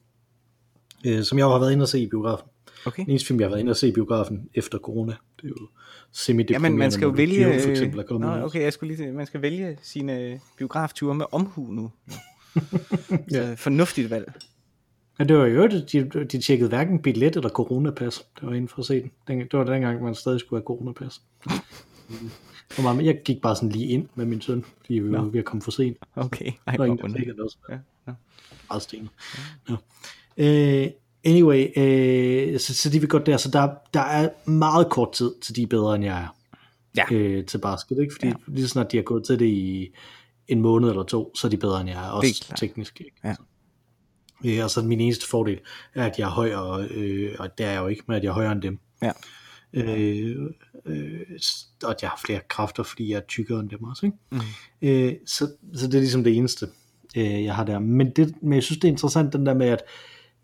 øh, 1.05 1.23
som 1.23 1.37
jeg 1.37 1.45
har 1.47 1.59
været 1.59 1.71
inde 1.71 1.83
og 1.83 1.87
se 1.89 1.99
i 1.99 2.07
biografen. 2.07 2.47
Okay. 2.85 3.03
Den 3.03 3.09
eneste 3.11 3.27
film, 3.27 3.39
jeg 3.39 3.45
har 3.45 3.49
været 3.49 3.59
inde 3.59 3.69
og 3.69 3.77
se 3.77 3.87
i 3.87 3.91
biografen 3.91 4.49
efter 4.53 4.77
corona, 4.77 5.11
det 5.41 5.43
er 5.43 5.47
jo 5.47 5.67
semi 6.11 6.43
Ja, 6.49 6.59
men 6.59 6.77
man 6.77 6.91
skal 6.91 7.05
jo 7.05 7.11
vælge... 7.11 7.59
for 7.63 7.69
eksempel 7.69 7.99
er 7.99 8.03
kommet 8.03 8.29
Nå, 8.39 8.45
okay, 8.45 8.61
jeg 8.61 8.73
skulle 8.73 8.95
lige 8.95 9.05
se- 9.07 9.11
man 9.11 9.25
skal 9.25 9.41
vælge 9.41 9.77
sine 9.81 10.39
biografture 10.57 11.15
med 11.15 11.25
omhu 11.31 11.71
nu. 11.71 11.91
Ja. 13.31 13.55
Så 13.55 13.55
fornuftigt 13.55 14.09
valg. 14.09 14.33
Ja, 15.19 15.23
det 15.23 15.37
var 15.37 15.45
jo 15.45 15.67
det, 15.67 15.91
de, 15.91 16.25
de 16.25 16.41
tjekkede 16.41 16.69
hverken 16.69 17.01
billet 17.01 17.35
eller 17.35 17.49
coronapas. 17.49 18.25
Det 18.39 18.47
var 18.47 18.53
inden 18.53 18.67
for 18.67 18.79
at 18.79 18.85
se 18.85 19.01
den. 19.01 19.11
den. 19.27 19.39
Det 19.39 19.53
var 19.53 19.63
dengang, 19.63 20.03
man 20.03 20.15
stadig 20.15 20.39
skulle 20.39 20.59
have 20.59 20.65
coronapas. 20.65 21.21
Og 22.77 22.83
meget, 22.83 23.05
jeg 23.05 23.21
gik 23.25 23.41
bare 23.41 23.55
sådan 23.55 23.69
lige 23.69 23.87
ind 23.87 24.07
med 24.15 24.25
min 24.25 24.41
søn, 24.41 24.65
fordi 24.81 24.93
vi 24.93 25.11
var 25.11 25.17
Nå. 25.17 25.29
ved 25.29 25.39
at 25.39 25.45
komme 25.45 25.61
for 25.61 25.71
sent. 25.71 25.97
Okay. 26.15 26.51
Ej, 26.67 26.77
var 26.77 26.85
hvor 26.87 27.07
det 27.07 27.39
også. 27.39 27.57
Ja, 27.69 27.77
ja. 28.07 28.13
Meget 28.69 28.81
stenet. 28.83 29.09
Ja. 29.69 29.75
Øh, 30.37 30.87
Anyway, 31.25 31.67
øh, 31.77 32.59
så, 32.59 32.73
så 32.73 32.89
de 32.89 32.99
vil 32.99 33.09
godt 33.09 33.25
der, 33.25 33.37
så 33.37 33.51
der, 33.51 33.69
der 33.93 34.01
er 34.01 34.49
meget 34.49 34.89
kort 34.89 35.11
tid, 35.13 35.31
til 35.41 35.55
de 35.55 35.61
er 35.61 35.67
bedre, 35.67 35.95
end 35.95 36.03
jeg 36.05 36.21
er 36.23 36.35
Ja. 36.97 37.15
øh, 37.15 37.45
til 37.45 37.57
basket, 37.57 37.97
ikke? 38.01 38.13
Fordi 38.13 38.27
Ja. 38.27 38.33
lige 38.47 38.67
snart 38.67 38.91
de 38.91 38.97
har 38.97 39.03
gået 39.03 39.23
til 39.23 39.39
det 39.39 39.45
i 39.45 39.89
en 40.47 40.61
måned 40.61 40.89
eller 40.89 41.03
to, 41.03 41.35
så 41.35 41.47
er 41.47 41.49
de 41.49 41.57
bedre, 41.57 41.81
end 41.81 41.89
jeg 41.89 42.07
er, 42.07 42.09
også 42.09 42.45
er 42.51 42.55
teknisk. 42.55 43.01
Ikke? 43.01 43.15
Ja. 43.23 43.35
Øh, 44.45 44.63
og 44.63 44.69
så 44.71 44.81
min 44.81 44.99
eneste 44.99 45.27
fordel 45.27 45.59
er, 45.93 46.05
at 46.05 46.19
jeg 46.19 46.25
er 46.25 46.31
høj, 46.31 46.53
og, 46.53 46.83
øh, 46.83 47.35
og 47.39 47.57
det 47.57 47.65
er 47.65 47.71
jeg 47.71 47.81
jo 47.81 47.87
ikke, 47.87 48.03
men 48.07 48.17
at 48.17 48.23
jeg 48.23 48.29
er 48.29 48.33
højere 48.33 48.51
end 48.51 48.61
dem. 48.61 48.79
Ja. 49.01 49.11
Øh, 49.73 50.35
øh, 50.85 51.21
og 51.83 51.91
at 51.91 52.01
jeg 52.01 52.09
har 52.09 52.21
flere 52.25 52.39
kræfter, 52.47 52.83
fordi 52.83 53.11
jeg 53.11 53.17
er 53.17 53.21
tykkere 53.27 53.59
end 53.59 53.69
dem 53.69 53.83
også. 53.83 54.05
Ikke? 54.05 54.17
Mm. 54.31 54.39
Øh, 54.81 55.13
så, 55.25 55.51
så 55.73 55.87
det 55.87 55.95
er 55.95 55.99
ligesom 55.99 56.23
det 56.23 56.37
eneste, 56.37 56.67
øh, 57.17 57.43
jeg 57.43 57.55
har 57.55 57.63
der. 57.63 57.79
Men, 57.79 58.09
det, 58.15 58.35
men 58.41 58.53
jeg 58.53 58.63
synes, 58.63 58.79
det 58.79 58.87
er 58.87 58.91
interessant, 58.91 59.33
den 59.33 59.45
der 59.45 59.53
med, 59.53 59.67
at, 59.67 59.83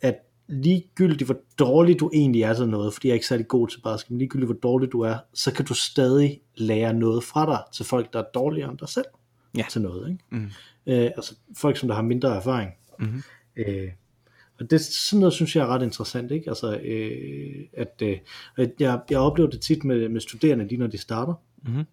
at 0.01 0.15
ligegyldigt 0.47 1.23
hvor 1.23 1.37
dårlig 1.59 1.99
du 1.99 2.09
egentlig 2.13 2.43
er 2.43 2.53
til 2.53 2.69
noget, 2.69 2.93
fordi 2.93 3.07
jeg 3.07 3.11
er 3.11 3.15
ikke 3.15 3.27
særlig 3.27 3.47
god 3.47 3.67
til 3.67 3.81
basket, 3.81 4.11
men 4.11 4.19
ligegyldigt 4.19 4.47
hvor 4.47 4.59
dårlig 4.59 4.91
du 4.91 5.01
er, 5.01 5.17
så 5.33 5.53
kan 5.53 5.65
du 5.65 5.73
stadig 5.73 6.39
lære 6.55 6.93
noget 6.93 7.23
fra 7.23 7.45
dig 7.45 7.59
til 7.73 7.85
folk, 7.85 8.13
der 8.13 8.19
er 8.19 8.25
dårligere 8.33 8.71
end 8.71 8.77
dig 8.77 8.89
selv 8.89 9.05
Ja. 9.57 9.65
til 9.69 9.81
noget. 9.81 10.09
Ikke? 10.11 10.23
Mm. 10.29 10.49
Øh, 10.87 11.11
altså 11.15 11.35
folk, 11.57 11.77
som 11.77 11.87
der 11.87 11.95
har 11.95 12.01
mindre 12.01 12.35
erfaring. 12.35 12.71
Mhm. 12.99 13.23
Øh, 13.55 13.89
og 14.59 14.71
det 14.71 14.81
sådan 14.81 15.19
noget 15.19 15.33
synes 15.33 15.55
jeg 15.55 15.63
er 15.63 15.67
ret 15.67 15.83
interessant, 15.83 16.31
ikke? 16.31 16.49
Altså, 16.49 16.77
øh, 16.77 17.65
at, 17.73 18.01
øh, 18.01 18.17
at 18.57 18.71
jeg, 18.79 18.99
jeg 19.09 19.19
oplever 19.19 19.49
det 19.49 19.61
tit 19.61 19.83
med, 19.83 20.09
med 20.09 20.21
studerende, 20.21 20.67
lige 20.67 20.79
når 20.79 20.87
de 20.87 20.97
starter. 20.97 21.33
Mhm. 21.63 21.83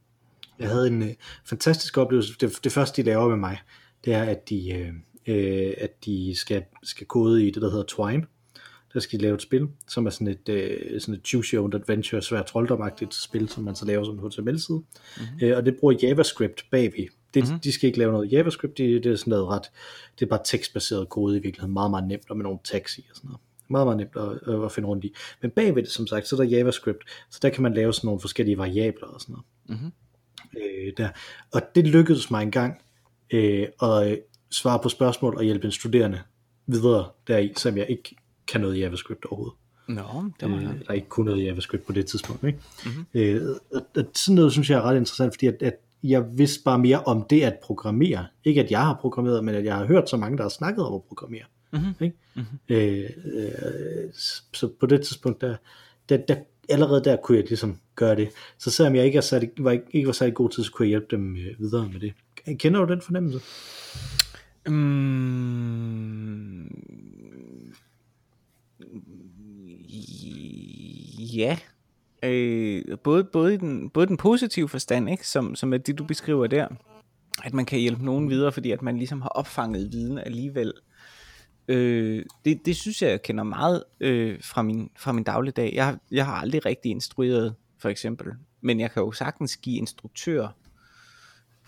Jeg 0.59 0.69
havde 0.69 0.87
en 0.87 1.03
øh, 1.03 1.15
fantastisk 1.45 1.99
oplevelse. 1.99 2.35
Det, 2.41 2.59
det 2.65 2.73
første, 2.73 3.03
de 3.03 3.07
laver 3.07 3.29
med 3.29 3.37
mig, 3.37 3.59
det 4.05 4.15
er, 4.15 4.23
at 4.23 4.49
de, 4.49 4.73
øh, 4.73 4.93
øh, 5.27 5.75
at 5.79 6.05
de 6.05 6.35
skal, 6.37 6.63
skal 6.83 7.07
kode 7.07 7.47
i 7.47 7.51
det, 7.51 7.63
der 7.63 7.71
hedder 7.71 7.85
Twine. 7.85 8.27
Der 8.95 9.01
skal 9.01 9.19
de 9.19 9.23
lave 9.25 9.35
et 9.35 9.43
spil, 9.43 9.69
som 9.89 10.07
er 10.07 10.11
sådan 10.11 10.29
et, 10.29 10.49
øh, 10.49 11.01
sådan 11.01 11.15
et 11.15 11.27
choose 11.27 11.57
your 11.57 11.65
own 11.65 11.75
adventure, 11.75 12.23
svært 12.23 12.47
trolddomagtigt 12.47 13.15
spil, 13.15 13.49
som 13.49 13.65
man 13.65 13.75
så 13.75 13.87
laver 13.87 14.05
som 14.05 14.19
en 14.19 14.31
HTML-side. 14.31 14.79
Mm-hmm. 14.79 15.39
Øh, 15.43 15.57
og 15.57 15.67
det 15.67 15.77
bruger 15.81 15.95
JavaScript 16.03 16.67
bagved. 16.71 17.09
Det, 17.35 17.45
mm-hmm. 17.45 17.61
De 17.61 17.73
skal 17.73 17.87
ikke 17.87 17.99
lave 17.99 18.13
noget 18.13 18.33
JavaScript, 18.33 18.79
det, 18.79 19.05
det 19.05 19.13
er 19.13 19.17
sådan 19.17 19.31
noget 19.31 19.49
ret, 19.49 19.71
det 20.19 20.25
er 20.25 20.29
bare 20.29 20.41
tekstbaseret 20.45 21.09
kode 21.09 21.37
i 21.37 21.41
virkeligheden, 21.41 21.73
meget, 21.73 21.91
meget 21.91 22.07
nemt, 22.07 22.31
og 22.31 22.37
med 22.37 22.45
nogle 22.45 22.59
tags 22.65 22.99
i 22.99 23.07
og 23.11 23.17
sådan 23.17 23.29
noget. 23.29 23.41
Meget, 23.69 23.87
meget 23.87 23.97
nemt 23.97 24.47
at, 24.49 24.65
at 24.65 24.73
finde 24.73 24.89
rundt 24.89 25.05
i. 25.05 25.15
Men 25.43 25.51
bagved 25.51 25.83
det, 25.83 25.91
som 25.91 26.07
sagt, 26.07 26.29
så 26.29 26.37
er 26.37 26.41
der 26.41 26.51
JavaScript, 26.51 27.05
så 27.31 27.39
der 27.43 27.49
kan 27.49 27.63
man 27.63 27.75
lave 27.75 27.93
sådan 27.93 28.09
nogle 28.09 28.21
forskellige 28.21 28.59
variabler 28.59 29.09
og 29.09 29.21
sådan 29.21 29.37
noget. 29.69 29.81
Mhm. 29.81 29.93
Øh, 30.57 30.93
der. 30.97 31.09
Og 31.53 31.63
det 31.75 31.87
lykkedes 31.87 32.31
mig 32.31 32.43
engang 32.43 32.83
øh, 33.31 33.69
at 33.83 34.11
øh, 34.11 34.19
svare 34.51 34.79
på 34.83 34.89
spørgsmål 34.89 35.37
og 35.37 35.45
hjælpe 35.45 35.65
en 35.65 35.73
studerende 35.73 36.21
videre 36.67 37.09
deri, 37.29 37.53
som 37.57 37.79
jeg 37.79 37.87
ikke 37.89 38.17
kan 38.47 38.61
noget 38.61 38.79
JavaScript 38.79 39.25
overhovedet. 39.25 39.57
Nå, 39.89 40.31
det 40.41 40.51
var 40.51 40.57
Øh, 40.57 40.87
der 40.87 40.93
ikke 40.93 41.09
kunne 41.09 41.27
noget 41.27 41.45
JavaScript 41.45 41.87
på 41.87 41.93
det 41.93 42.07
tidspunkt. 42.07 42.45
Ikke? 42.45 42.59
Mhm. 42.85 42.95
Mm-hmm. 42.95 43.21
Øh, 43.21 43.57
og, 43.75 43.83
og 43.97 44.05
sådan 44.15 44.35
noget 44.35 44.53
synes 44.53 44.71
jeg 44.71 44.77
er 44.79 44.83
ret 44.83 44.97
interessant, 44.97 45.35
fordi 45.35 45.47
at, 45.47 45.63
at 45.63 45.75
jeg 46.05 46.39
vidste 46.39 46.65
bare 46.65 46.79
mere 46.79 47.03
om 47.03 47.27
det 47.31 47.43
at 47.43 47.59
programmere. 47.63 48.27
Ikke 48.45 48.61
at 48.61 48.71
jeg 48.71 48.81
har 48.81 48.99
programmeret, 49.01 49.45
men 49.45 49.55
at 49.55 49.65
jeg 49.65 49.77
har 49.77 49.87
hørt 49.87 50.11
så 50.11 50.17
mange, 50.17 50.37
der 50.37 50.45
har 50.45 50.49
snakket 50.49 50.87
om 50.87 50.95
at 50.95 51.03
programmere. 51.03 51.45
Mhm. 51.73 51.95
Ikke? 52.01 52.17
Mm-hmm. 52.35 52.59
Øh, 52.69 53.11
øh, 53.25 54.13
så 54.53 54.69
på 54.81 54.87
det 54.87 55.03
tidspunkt, 55.03 55.41
der, 55.41 55.57
der, 56.09 56.17
der, 56.17 56.37
allerede 56.69 57.05
der 57.05 57.17
kunne 57.17 57.39
jeg 57.39 57.45
ligesom 57.49 57.79
gøre 57.95 58.17
det. 58.17 58.29
Så 58.59 58.71
selvom 58.71 58.95
jeg 58.95 59.05
ikke, 59.05 59.17
er 59.17 59.23
særlig, 59.23 59.51
var, 59.59 59.71
ikke, 59.71 59.85
ikke 59.93 60.07
var 60.07 60.13
særlig 60.13 60.35
god 60.35 60.51
til, 60.51 60.65
så 60.65 60.73
kunne 60.73 60.87
jeg 60.87 60.89
hjælpe 60.89 61.07
dem 61.11 61.37
øh, 61.37 61.61
videre 61.61 61.89
med 61.93 62.01
det. 62.01 62.13
Kender 62.59 62.85
du 62.85 62.93
den 62.93 63.01
fornemmelse? 63.01 63.41
Mm, 64.67 66.65
ja. 71.35 71.59
Øh, 72.25 72.99
både, 73.05 73.25
både, 73.25 73.55
i 73.55 73.57
den, 73.57 73.91
både 73.91 74.07
den 74.07 74.17
positive 74.17 74.69
forstand, 74.69 75.11
ikke, 75.11 75.29
som, 75.29 75.55
som 75.55 75.73
er 75.73 75.79
det, 75.79 75.99
du 75.99 76.05
beskriver 76.05 76.47
der, 76.47 76.69
at 77.45 77.55
man 77.55 77.65
kan 77.67 77.79
hjælpe 77.79 78.05
nogen 78.05 78.31
videre, 78.31 78.53
fordi 78.53 78.71
at 78.71 78.83
man 78.83 78.97
ligesom 78.97 79.23
har 79.23 79.29
opfanget 79.29 79.93
viden 79.93 80.19
alligevel. 80.19 80.73
Øh, 81.69 82.25
det, 82.45 82.67
det 82.67 82.77
synes 82.77 83.03
jeg, 83.03 83.11
jeg 83.11 83.23
kender 83.23 83.45
meget 83.45 83.85
øh, 84.01 84.39
fra, 84.43 84.63
min, 84.63 84.91
fra 84.99 85.13
min 85.13 85.25
dagligdag. 85.25 85.73
Jeg, 85.75 85.85
har- 85.87 85.99
jeg 86.11 86.27
har 86.27 86.35
aldrig 86.35 86.67
rigtig 86.67 86.91
instrueret, 86.91 87.55
for 87.79 87.89
eksempel. 87.89 88.33
Men 88.61 88.81
jeg 88.81 88.91
kan 88.91 89.03
jo 89.03 89.13
sagtens 89.13 89.57
give 89.57 89.77
instruktør 89.77 90.49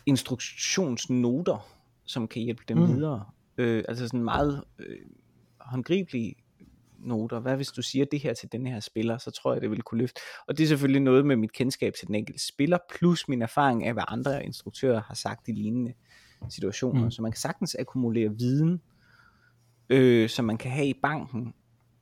instruktionsnoter, 0.07 1.67
som 2.05 2.29
kan 2.29 2.43
hjælpe 2.43 2.63
dem 2.69 2.79
mm. 2.79 2.95
Videre. 2.97 3.25
Øh, 3.59 3.85
altså 3.89 4.07
sådan 4.07 4.25
meget 4.25 4.65
øh, 4.79 4.97
håndgribelige 5.59 6.35
noter. 7.07 7.41
Hvad 7.41 7.57
hvis 7.57 7.69
du 7.69 7.83
siger 7.83 8.05
det 8.05 8.21
her 8.21 8.35
til 8.35 8.53
den 8.53 8.67
her 8.67 8.81
spiller, 8.81 9.19
så 9.19 9.31
tror 9.31 9.53
jeg, 9.53 9.63
det 9.63 9.71
vil 9.71 9.83
kunne 9.83 9.99
løfte. 9.99 10.21
Og 10.49 10.59
det 10.59 10.65
er 10.65 10.69
selvfølgelig 10.69 11.03
noget 11.03 11.27
med 11.27 11.37
mit 11.37 11.53
kendskab 11.53 11.95
til 11.95 12.07
den 12.07 12.15
enkelte 12.15 12.47
spiller, 12.47 12.79
plus 12.99 13.29
min 13.29 13.43
erfaring 13.43 13.87
af, 13.87 13.93
hvad 13.93 14.05
andre 14.09 14.45
instruktører 14.45 15.03
har 15.03 15.15
sagt 15.15 15.49
i 15.49 15.53
lignende 15.53 15.93
situationer. 16.49 17.05
Mm. 17.05 17.11
Så 17.11 17.23
man 17.23 17.33
kan 17.33 17.39
sagtens 17.39 17.77
akkumulere 17.79 18.31
viden, 18.39 18.81
øh, 19.91 20.29
som 20.29 20.45
man 20.45 20.59
kan 20.59 20.71
have 20.71 20.87
i 20.87 20.95
banken, 21.03 21.55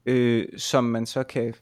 øh, 0.07 0.47
som 0.57 0.85
man 0.85 1.07
så 1.07 1.23
kan 1.23 1.55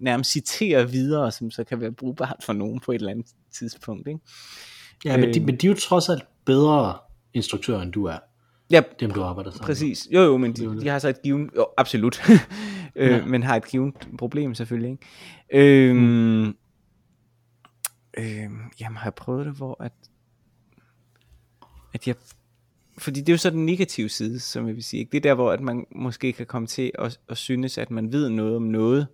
nærmest 0.00 0.32
citere 0.32 0.90
videre, 0.90 1.32
som 1.32 1.50
så 1.50 1.64
kan 1.64 1.80
være 1.80 1.92
brugbart 1.92 2.36
for 2.46 2.52
nogen 2.52 2.80
på 2.80 2.92
et 2.92 2.96
eller 2.96 3.10
andet 3.10 3.26
tidspunkt. 3.52 4.08
Ikke? 4.08 4.20
Ja, 5.04 5.16
men 5.16 5.34
de, 5.34 5.40
Øh. 5.40 5.46
men 5.46 5.56
de 5.56 5.66
er 5.66 5.70
jo 5.70 5.76
trods 5.76 6.08
alt 6.08 6.22
bedre 6.44 6.98
instruktører, 7.34 7.82
end 7.82 7.92
du 7.92 8.04
er. 8.04 8.18
Ja, 8.70 8.82
Dem, 9.00 9.10
du 9.10 9.22
arbejder 9.22 9.50
sammen. 9.50 9.66
Præcis. 9.66 10.08
Jo, 10.10 10.20
jo, 10.20 10.36
men 10.36 10.52
de, 10.52 10.80
de 10.80 10.88
har 10.88 10.98
så 10.98 11.08
et 11.08 11.22
givet, 11.22 11.50
jo, 11.56 11.66
absolut, 11.76 12.22
øh, 12.96 13.10
Ja. 13.10 13.24
men 13.24 13.42
har 13.42 13.56
et 13.56 13.66
givet 13.68 13.94
problem 14.18 14.54
selvfølgelig. 14.54 14.90
Ikke? 14.90 15.88
Øhm, 15.88 15.96
mm. 15.96 16.54
øhm, 18.18 18.60
jamen, 18.80 18.96
har 18.96 19.04
jeg 19.04 19.14
prøvet 19.14 19.46
det, 19.46 19.54
hvor 19.54 19.82
at, 19.82 19.92
at 21.94 22.06
jeg, 22.06 22.14
fordi 22.98 23.20
det 23.20 23.28
er 23.28 23.32
jo 23.32 23.38
så 23.38 23.50
den 23.50 23.66
negative 23.66 24.08
side, 24.08 24.40
som 24.40 24.66
jeg 24.66 24.74
vil 24.74 24.84
sige. 24.84 25.00
Ikke? 25.00 25.10
Det 25.10 25.16
er 25.16 25.20
der, 25.30 25.34
hvor 25.34 25.52
at 25.52 25.60
man 25.60 25.86
måske 25.90 26.32
kan 26.32 26.46
komme 26.46 26.68
til 26.68 26.92
at, 26.98 27.20
at 27.28 27.36
synes, 27.36 27.78
at 27.78 27.90
man 27.90 28.12
ved 28.12 28.28
noget 28.28 28.56
om 28.56 28.62
noget, 28.62 29.06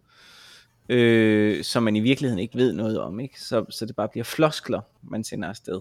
øh, 0.89 1.65
som 1.65 1.83
man 1.83 1.97
i 1.97 2.01
virkeligheden 2.01 2.39
ikke 2.39 2.59
ved 2.59 2.73
noget 2.73 3.01
om. 3.01 3.21
Ikke? 3.21 3.41
Så, 3.41 3.65
så 3.71 3.87
det 3.87 3.97
bare 3.97 4.09
bliver 4.09 4.25
floskler, 4.25 4.81
man 5.03 5.25
sender 5.25 5.49
afsted. 5.49 5.81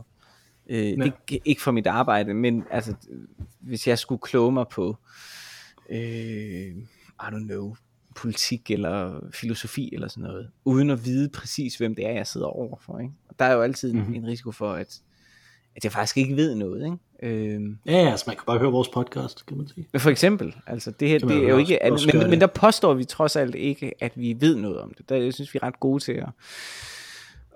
Øh, 0.69 0.97
Ja. 0.99 1.09
det 1.29 1.39
ikke 1.45 1.61
for 1.61 1.71
mit 1.71 1.87
arbejde, 1.87 2.33
men 2.33 2.63
altså, 2.71 2.93
hvis 3.59 3.87
jeg 3.87 3.99
skulle 3.99 4.21
kloge 4.21 4.51
mig 4.51 4.65
på, 4.67 4.97
øh, 5.89 5.97
I 5.99 7.23
don't 7.23 7.45
know, 7.47 7.75
politik 8.15 8.71
eller 8.71 9.19
filosofi 9.33 9.89
eller 9.93 10.07
sådan 10.07 10.23
noget, 10.23 10.49
uden 10.65 10.89
at 10.89 11.05
vide 11.05 11.29
præcis, 11.29 11.75
hvem 11.75 11.95
det 11.95 12.05
er, 12.07 12.11
jeg 12.11 12.27
sidder 12.27 12.47
overfor. 12.47 12.99
Ikke? 12.99 13.13
Og 13.29 13.35
der 13.39 13.45
er 13.45 13.53
jo 13.53 13.61
altid 13.61 13.93
mm-hmm. 13.93 14.07
Mhm. 14.07 14.15
en 14.15 14.27
risiko 14.27 14.51
for, 14.51 14.71
at, 14.73 15.01
at 15.75 15.83
jeg 15.83 15.91
faktisk 15.91 16.17
ikke 16.17 16.35
ved 16.35 16.55
noget. 16.55 16.85
Ikke? 16.85 16.97
Øh, 17.55 17.61
Ja, 17.85 18.11
altså 18.11 18.23
man 18.27 18.35
kan 18.35 18.43
bare 18.47 18.59
høre 18.59 18.71
vores 18.71 18.89
podcast, 18.89 19.45
kan 19.45 19.57
man 19.57 19.67
sige. 19.67 19.87
men 19.93 19.99
for 19.99 20.09
eksempel, 20.09 20.55
altså 20.67 20.91
det 20.91 21.09
her, 21.09 21.19
det 21.19 21.31
er 21.31 21.49
jo 21.49 21.59
også- 21.59 21.73
ikke, 21.73 21.91
også 21.91 22.07
men, 22.07 22.11
gøre 22.13 22.23
men 22.23 22.31
det. 22.31 22.41
der 22.41 22.47
påstår 22.47 22.93
vi 22.93 23.03
trods 23.03 23.35
alt 23.35 23.55
ikke, 23.55 24.03
at 24.03 24.11
vi 24.15 24.37
ved 24.39 24.55
noget 24.55 24.79
om 24.79 24.93
det. 24.97 25.09
Der, 25.09 25.15
jeg 25.15 25.33
synes, 25.33 25.53
vi 25.53 25.59
er 25.61 25.67
ret 25.67 25.79
gode 25.79 26.03
til 26.03 26.11
at, 26.13 26.29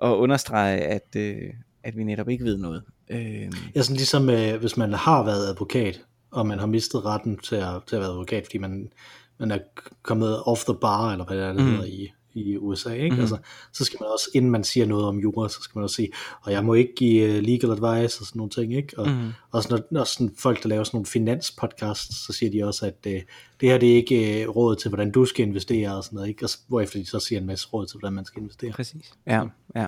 at 0.03 0.07
understrege, 0.09 0.79
at, 0.81 1.15
øh, 1.17 1.53
at 1.83 1.97
vi 1.97 2.03
netop 2.03 2.29
ikke 2.29 2.43
ved 2.43 2.57
noget. 2.57 2.83
Øh, 3.09 3.51
Ja, 3.75 3.81
sådan 3.81 3.95
ligesom 3.97 4.29
øh, 4.29 4.59
hvis 4.59 4.77
man 4.77 4.93
har 4.93 5.23
været 5.23 5.47
advokat, 5.47 6.01
og 6.31 6.47
man 6.47 6.59
har 6.59 6.65
mistet 6.67 7.05
retten 7.05 7.37
til 7.37 7.55
at, 7.55 7.81
til 7.87 7.95
at 7.95 8.01
være 8.01 8.09
advokat, 8.09 8.45
fordi 8.45 8.57
man, 8.57 8.91
man 9.39 9.51
er 9.51 9.57
kommet 10.03 10.43
off 10.45 10.63
the 10.63 10.75
bar, 10.81 11.11
eller 11.11 11.25
hvad 11.25 11.37
det 11.37 11.45
er, 11.45 11.53
det 11.53 11.61
hedder 11.63 11.85
i, 11.85 12.11
i 12.33 12.57
USA, 12.57 12.93
ikke? 12.93 13.09
Mhm. 13.11 13.19
Altså, 13.19 13.37
så 13.73 13.85
skal 13.85 13.97
man 14.01 14.09
også, 14.13 14.29
inden 14.33 14.51
man 14.51 14.63
siger 14.63 14.85
noget 14.85 15.05
om 15.05 15.17
jura, 15.19 15.49
så 15.49 15.57
skal 15.61 15.77
man 15.79 15.83
også 15.83 15.95
sige, 15.95 16.09
og 16.41 16.51
jeg 16.51 16.65
må 16.65 16.73
ikke 16.73 16.93
give 16.95 17.23
øh, 17.23 17.41
legal 17.43 17.71
advice 17.71 18.21
og 18.21 18.25
sådan 18.27 18.37
nogle 18.39 18.49
ting, 18.49 18.73
ikke? 18.75 18.99
Og, 18.99 19.07
Mhm. 19.09 19.29
og 19.51 19.63
sådan, 19.63 19.77
når, 19.91 19.99
når 19.99 20.03
sådan 20.03 20.31
folk, 20.39 20.63
der 20.63 20.69
laver 20.69 20.83
sådan 20.83 20.95
nogle 20.97 21.05
finanspodcasts, 21.05 22.25
så 22.25 22.33
siger 22.33 22.51
de 22.51 22.63
også, 22.63 22.85
at 22.85 22.97
øh, 23.07 23.21
det 23.61 23.69
her 23.69 23.77
det 23.77 23.91
er 23.91 23.95
ikke 23.95 24.43
øh, 24.43 24.49
råd 24.49 24.75
til, 24.75 24.89
hvordan 24.89 25.11
du 25.11 25.25
skal 25.25 25.45
investere 25.47 25.95
og 25.97 26.03
sådan 26.03 26.15
noget, 26.15 26.29
ikke? 26.29 26.45
Og 26.45 26.49
hvorefter 26.67 26.99
de 26.99 27.05
så 27.05 27.19
siger 27.19 27.39
en 27.39 27.47
masse 27.47 27.67
råd 27.73 27.85
til, 27.85 27.99
hvordan 27.99 28.13
man 28.13 28.25
skal 28.25 28.41
investere. 28.41 28.71
præcis. 28.71 29.13
Ja, 29.27 29.43
ja. 29.75 29.87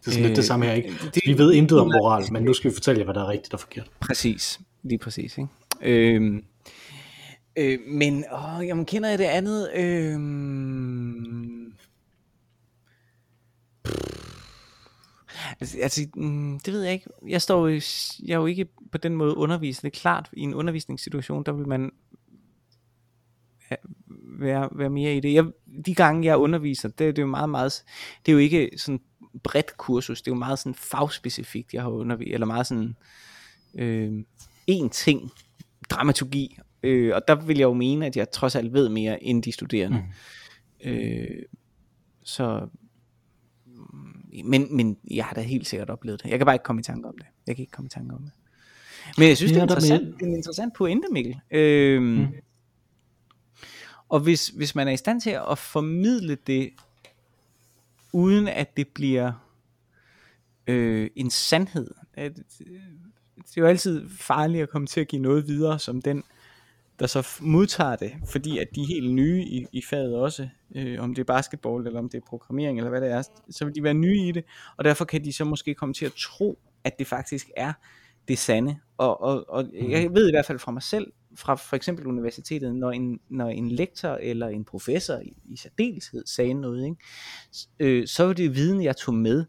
Det 0.00 0.06
er 0.06 0.10
sådan 0.10 0.22
lidt 0.26 0.36
det 0.36 0.42
Øh, 0.42 0.44
samme 0.46 0.66
her, 0.66 0.72
ikke? 0.72 0.94
det- 1.14 1.22
Vi 1.26 1.38
ved 1.38 1.52
intet 1.52 1.80
om 1.80 1.86
moral, 1.86 2.32
men 2.32 2.42
nu 2.42 2.52
skal 2.54 2.70
vi 2.70 2.74
fortælle 2.74 2.98
jer, 2.98 3.04
hvad 3.04 3.14
der 3.14 3.22
er 3.22 3.28
rigtigt 3.28 3.54
og 3.54 3.60
forkert. 3.60 3.90
Præcis, 4.00 4.60
lige 4.82 4.98
præcis. 4.98 5.38
Ikke? 5.38 5.48
Øhm, 5.82 6.44
øh, 7.56 7.78
men, 7.88 8.24
åh, 8.32 8.66
jamen, 8.66 8.84
kender 8.84 9.08
jeg 9.08 9.18
det 9.18 9.24
andet? 9.24 9.70
Øhm, 9.76 11.72
altså, 15.60 15.78
altså 15.82 16.06
mm, 16.16 16.60
det 16.60 16.72
ved 16.74 16.82
jeg 16.82 16.92
ikke. 16.92 17.06
Jeg 17.28 17.42
står 17.42 17.68
jo, 17.68 17.80
jeg 18.26 18.34
er 18.34 18.38
jo 18.38 18.46
ikke 18.46 18.66
på 18.92 18.98
den 18.98 19.14
måde 19.14 19.36
er 19.88 19.90
klart, 20.00 20.28
i 20.32 20.40
en 20.40 20.54
undervisningssituation, 20.54 21.42
der 21.44 21.52
vil 21.52 21.68
man 21.68 21.90
være, 24.40 24.68
være 24.72 24.90
mere 24.90 25.16
i 25.16 25.20
det. 25.20 25.34
Jeg, 25.34 25.44
de 25.86 25.94
gange, 25.94 26.26
jeg 26.26 26.36
underviser, 26.36 26.88
det, 26.88 26.98
det 26.98 27.18
er 27.18 27.22
jo 27.22 27.26
meget, 27.26 27.50
meget, 27.50 27.82
det 28.26 28.32
er 28.32 28.34
jo 28.34 28.38
ikke 28.38 28.70
sådan 28.76 29.00
bredt 29.42 29.76
kursus, 29.76 30.22
det 30.22 30.30
er 30.30 30.34
jo 30.34 30.38
meget 30.38 30.58
sådan 30.58 30.74
fagspecifikt, 30.74 31.74
jeg 31.74 31.82
har 31.82 31.90
undervist, 31.90 32.34
eller 32.34 32.46
meget 32.46 32.66
sådan, 32.66 32.96
øh, 33.74 34.24
en 34.66 34.90
ting, 34.90 35.30
dramaturgi, 35.90 36.58
Øh, 36.82 37.14
og 37.14 37.22
der 37.28 37.34
vil 37.34 37.56
jeg 37.56 37.64
jo 37.64 37.72
mene, 37.72 38.06
at 38.06 38.16
jeg 38.16 38.30
trods 38.30 38.56
alt 38.56 38.72
ved 38.72 38.88
mere 38.88 39.22
end 39.22 39.42
de 39.42 39.52
studerende. 39.52 40.04
Mm. 40.84 40.90
Øh, 40.90 41.42
så 42.24 42.68
men, 44.44 44.76
men 44.76 44.96
jeg 45.10 45.24
har 45.24 45.34
da 45.34 45.40
helt 45.40 45.66
sikkert 45.66 45.90
oplevet 45.90 46.22
det. 46.22 46.30
Jeg 46.30 46.38
kan 46.38 46.46
bare 46.46 46.54
ikke 46.54 46.62
komme 46.62 46.80
i 46.80 46.82
tanke 46.82 47.08
om 47.08 47.14
det. 47.18 47.26
Jeg 47.46 47.56
kan 47.56 47.62
ikke 47.62 47.72
komme 47.72 47.86
i 47.86 47.90
tanke 47.90 48.14
om 48.14 48.22
det. 48.22 48.32
Men 49.18 49.28
jeg 49.28 49.36
synes, 49.36 49.52
ja, 49.52 49.54
det 49.54 49.60
er 49.60 49.64
interessant, 49.64 50.14
det 50.14 50.22
er 50.22 50.26
en 50.26 50.34
interessant 50.34 50.74
pointe, 50.74 51.08
Mikkel. 51.12 51.40
Øhm, 51.50 52.04
mm. 52.04 52.26
Og 54.08 54.20
hvis, 54.20 54.48
hvis 54.48 54.74
man 54.74 54.88
er 54.88 54.92
i 54.92 54.96
stand 54.96 55.20
til 55.20 55.38
at 55.50 55.58
formidle 55.58 56.34
det, 56.46 56.70
uden 58.12 58.48
at 58.48 58.76
det 58.76 58.88
bliver 58.88 59.32
øh, 60.66 61.10
en 61.16 61.30
sandhed. 61.30 61.90
Det, 62.16 62.42
øh, 62.66 62.80
det 63.36 63.56
er 63.56 63.60
jo 63.60 63.66
altid 63.66 64.08
farligt 64.10 64.62
at 64.62 64.70
komme 64.70 64.86
til 64.86 65.00
at 65.00 65.08
give 65.08 65.22
noget 65.22 65.46
videre, 65.46 65.78
som 65.78 66.02
den, 66.02 66.24
der 66.98 67.06
så 67.06 67.28
modtager 67.40 67.96
det, 67.96 68.12
fordi 68.26 68.58
at 68.58 68.68
de 68.74 68.80
er 68.80 68.86
helt 68.86 69.14
nye 69.14 69.42
i, 69.42 69.66
i 69.72 69.82
faget 69.82 70.16
også, 70.16 70.48
øh, 70.74 71.02
om 71.02 71.14
det 71.14 71.22
er 71.22 71.26
basketball, 71.26 71.86
eller 71.86 71.98
om 71.98 72.08
det 72.08 72.18
er 72.18 72.26
programmering, 72.28 72.78
eller 72.78 72.90
hvad 72.90 73.00
det 73.00 73.10
er, 73.10 73.22
så 73.50 73.64
vil 73.64 73.74
de 73.74 73.82
være 73.82 73.94
nye 73.94 74.28
i 74.28 74.32
det, 74.32 74.44
og 74.76 74.84
derfor 74.84 75.04
kan 75.04 75.24
de 75.24 75.32
så 75.32 75.44
måske 75.44 75.74
komme 75.74 75.94
til 75.94 76.06
at 76.06 76.12
tro, 76.12 76.58
at 76.84 76.98
det 76.98 77.06
faktisk 77.06 77.50
er 77.56 77.72
det 78.28 78.38
sande. 78.38 78.78
Og, 78.96 79.22
og, 79.22 79.44
og 79.48 79.64
jeg 79.74 80.14
ved 80.14 80.28
i 80.28 80.32
hvert 80.32 80.46
fald 80.46 80.58
fra 80.58 80.72
mig 80.72 80.82
selv, 80.82 81.12
fra 81.38 81.54
for 81.54 81.76
eksempel 81.76 82.06
universitetet, 82.06 82.76
når 82.76 82.90
en, 82.90 83.20
når 83.28 83.48
en 83.48 83.72
lektor 83.72 84.08
eller 84.08 84.48
en 84.48 84.64
professor 84.64 85.18
i, 85.18 85.36
i 85.44 85.56
særdeleshed 85.56 86.26
sagde 86.26 86.54
noget, 86.54 86.84
ikke, 86.84 86.96
øh, 87.80 88.06
så 88.06 88.24
var 88.24 88.32
det 88.32 88.54
viden, 88.54 88.82
jeg 88.82 88.96
tog 88.96 89.14
med, 89.14 89.44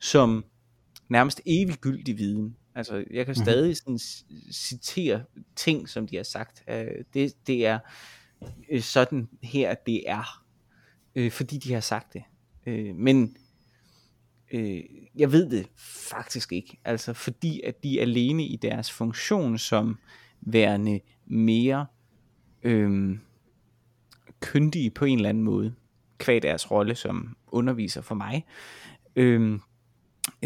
som 0.00 0.44
nærmest 1.08 1.40
eviggyldig 1.46 2.18
viden. 2.18 2.56
Altså, 2.74 3.04
jeg 3.10 3.26
kan 3.26 3.34
mhm. 3.36 3.44
stadig 3.44 3.76
sådan 3.76 3.98
citere 4.52 5.24
ting, 5.56 5.88
som 5.88 6.06
de 6.06 6.16
har 6.16 6.22
sagt. 6.22 6.62
Uh, 6.68 6.74
det, 7.14 7.46
det 7.46 7.66
er 7.66 7.78
uh, 8.72 8.80
sådan 8.80 9.28
her, 9.42 9.74
det 9.74 10.10
er. 10.10 10.44
Uh, 11.18 11.30
fordi 11.30 11.58
de 11.58 11.72
har 11.72 11.80
sagt 11.80 12.12
det. 12.12 12.22
Uh, 12.66 12.96
men 12.96 13.36
uh, 14.54 14.80
jeg 15.16 15.32
ved 15.32 15.50
det 15.50 15.66
faktisk 15.76 16.52
ikke. 16.52 16.80
Altså, 16.84 17.12
fordi 17.12 17.60
at 17.60 17.82
de 17.82 18.00
alene 18.00 18.46
i 18.46 18.56
deres 18.56 18.90
funktion 18.90 19.58
som 19.58 19.98
værende 20.40 21.00
mere 21.26 21.86
uh, 22.64 23.16
kyndige 24.40 24.90
på 24.90 25.04
en 25.04 25.18
eller 25.18 25.28
anden 25.28 25.44
måde. 25.44 25.74
Kvad 26.18 26.40
deres 26.40 26.70
rolle 26.70 26.94
som 26.94 27.36
underviser 27.46 28.00
for 28.00 28.14
mig. 28.14 28.44
Uh, 29.16 29.58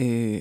uh, 0.00 0.40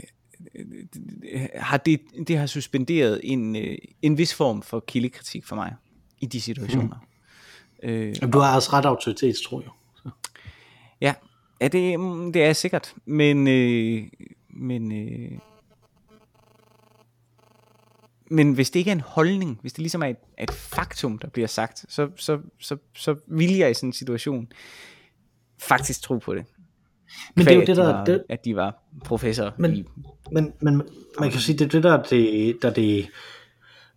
har 1.56 1.78
det, 1.78 2.02
det 2.28 2.38
har 2.38 2.46
suspenderet 2.46 3.22
en, 3.24 3.56
øh, 3.56 3.78
en 4.02 4.18
vis 4.18 4.34
form 4.34 4.62
for 4.62 4.80
kildekritik 4.80 5.46
for 5.46 5.56
mig 5.56 5.76
i 6.22 6.26
de 6.26 6.42
situationer. 6.42 6.96
Mm. 7.84 7.90
Øh, 7.90 8.16
du 8.34 8.40
har 8.40 8.56
også 8.56 8.70
ret 8.74 8.86
autoritet, 8.86 9.36
tror 9.48 9.62
jeg. 9.62 9.70
Så. 9.96 10.10
Ja, 11.02 11.14
ja 11.62 11.68
det, 11.68 12.00
mm, 12.00 12.34
det 12.34 12.44
er 12.44 12.54
sikkert, 12.54 12.94
men, 13.06 13.48
øh, 13.48 14.04
men, 14.50 14.92
øh, 14.92 15.32
men 18.30 18.54
hvis 18.54 18.70
det 18.72 18.80
ikke 18.80 18.92
er 18.92 18.96
en 18.96 19.02
holdning, 19.02 19.58
hvis 19.62 19.74
det 19.74 19.80
ligesom 19.80 20.02
er 20.02 20.08
et, 20.08 20.18
et 20.40 20.52
faktum, 20.52 21.20
der 21.20 21.28
bliver 21.28 21.48
sagt, 21.48 21.86
så, 21.90 22.10
så, 22.16 22.40
så, 22.60 22.78
så 22.96 23.16
vil 23.28 23.58
jeg 23.58 23.72
i 23.72 23.74
sådan 23.74 23.90
en 23.90 23.94
situation 23.94 24.52
faktisk 25.60 26.02
tro 26.02 26.18
på 26.18 26.36
det. 26.36 26.46
Men 27.36 27.46
det 27.46 27.52
er 27.52 27.56
jo 27.56 27.66
det, 27.66 27.78
der... 27.78 27.88
De 27.88 27.94
var, 27.94 28.06
det, 28.06 28.24
at 28.30 28.46
de 28.46 28.56
var 28.56 28.84
professor 29.06 29.54
men, 29.58 29.76
i... 29.76 29.86
Men, 30.32 30.54
men 30.62 30.82
man 31.20 31.32
kan 31.32 31.40
sige, 31.40 31.58
det 31.58 31.66
er 31.66 31.70
det, 31.70 31.84
der 31.84 32.04
det, 32.04 32.58
der 32.62 32.70
det, 32.70 33.10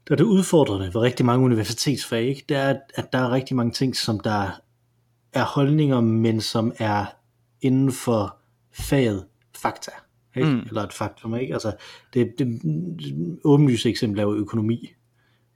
der 0.09 0.17
det 0.17 0.25
udfordrende 0.25 0.87
ved 0.87 0.97
rigtig 0.97 1.27
mange 1.27 1.45
universitetsfag, 1.45 2.23
ikke? 2.23 2.45
det 2.49 2.57
er, 2.57 2.75
at 2.95 3.13
der 3.13 3.19
er 3.19 3.31
rigtig 3.31 3.57
mange 3.57 3.73
ting, 3.73 3.97
som 3.97 4.21
der 4.21 4.61
er 5.33 5.45
holdninger, 5.45 6.01
men 6.01 6.41
som 6.41 6.73
er 6.79 7.05
inden 7.61 7.93
for 7.93 8.37
faget 8.73 9.27
fakta. 9.57 9.91
Ikke? 10.37 10.49
Mm. 10.49 10.61
Eller 10.61 10.83
et 10.83 10.93
faktum, 10.93 11.35
ikke? 11.35 11.53
Altså, 11.53 11.73
det, 12.15 12.35
det 12.39 12.61
åbenlyse 13.45 13.89
eksempel 13.89 14.21
er 14.21 14.23
jo 14.23 14.35
økonomi, 14.35 14.93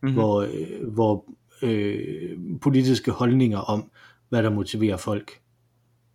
mm-hmm. 0.02 0.14
hvor, 0.14 0.40
øh, 0.40 0.88
hvor 0.92 1.24
øh, 1.62 2.38
politiske 2.60 3.10
holdninger 3.10 3.58
om, 3.58 3.90
hvad 4.28 4.42
der 4.42 4.50
motiverer 4.50 4.96
folk, 4.96 5.40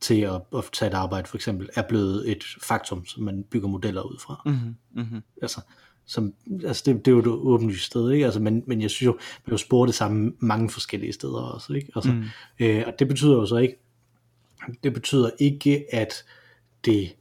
til 0.01 0.21
at, 0.21 0.41
at 0.55 0.63
tage 0.73 0.89
et 0.89 0.93
arbejde 0.93 1.27
for 1.27 1.37
eksempel, 1.37 1.69
er 1.75 1.81
blevet 1.81 2.31
et 2.31 2.43
faktum, 2.61 3.05
som 3.05 3.23
man 3.23 3.43
bygger 3.43 3.67
modeller 3.67 4.01
ud 4.01 4.19
fra. 4.19 4.41
Mm-hmm. 4.45 4.75
Mm-hmm. 4.91 5.21
Altså, 5.41 5.61
som, 6.05 6.33
altså 6.65 6.83
det, 6.85 7.05
det 7.05 7.11
er 7.11 7.15
jo 7.15 7.19
et 7.19 7.27
åbenlyst 7.27 7.85
sted, 7.85 8.11
ikke? 8.11 8.25
Altså, 8.25 8.39
men, 8.39 8.63
men 8.67 8.81
jeg 8.81 8.89
synes 8.89 9.05
jo, 9.05 9.17
man 9.45 9.51
jo 9.51 9.57
spore 9.57 9.87
det 9.87 9.95
samme 9.95 10.33
mange 10.39 10.69
forskellige 10.69 11.13
steder 11.13 11.41
også, 11.41 11.73
ikke? 11.73 11.91
Altså, 11.95 12.11
mm. 12.11 12.23
øh, 12.59 12.83
og 12.87 12.93
det 12.99 13.07
betyder 13.07 13.33
jo 13.33 13.45
så 13.45 13.57
ikke, 13.57 13.79
det 14.83 14.93
betyder 14.93 15.29
ikke, 15.39 15.85
at 15.91 16.13
det 16.85 17.15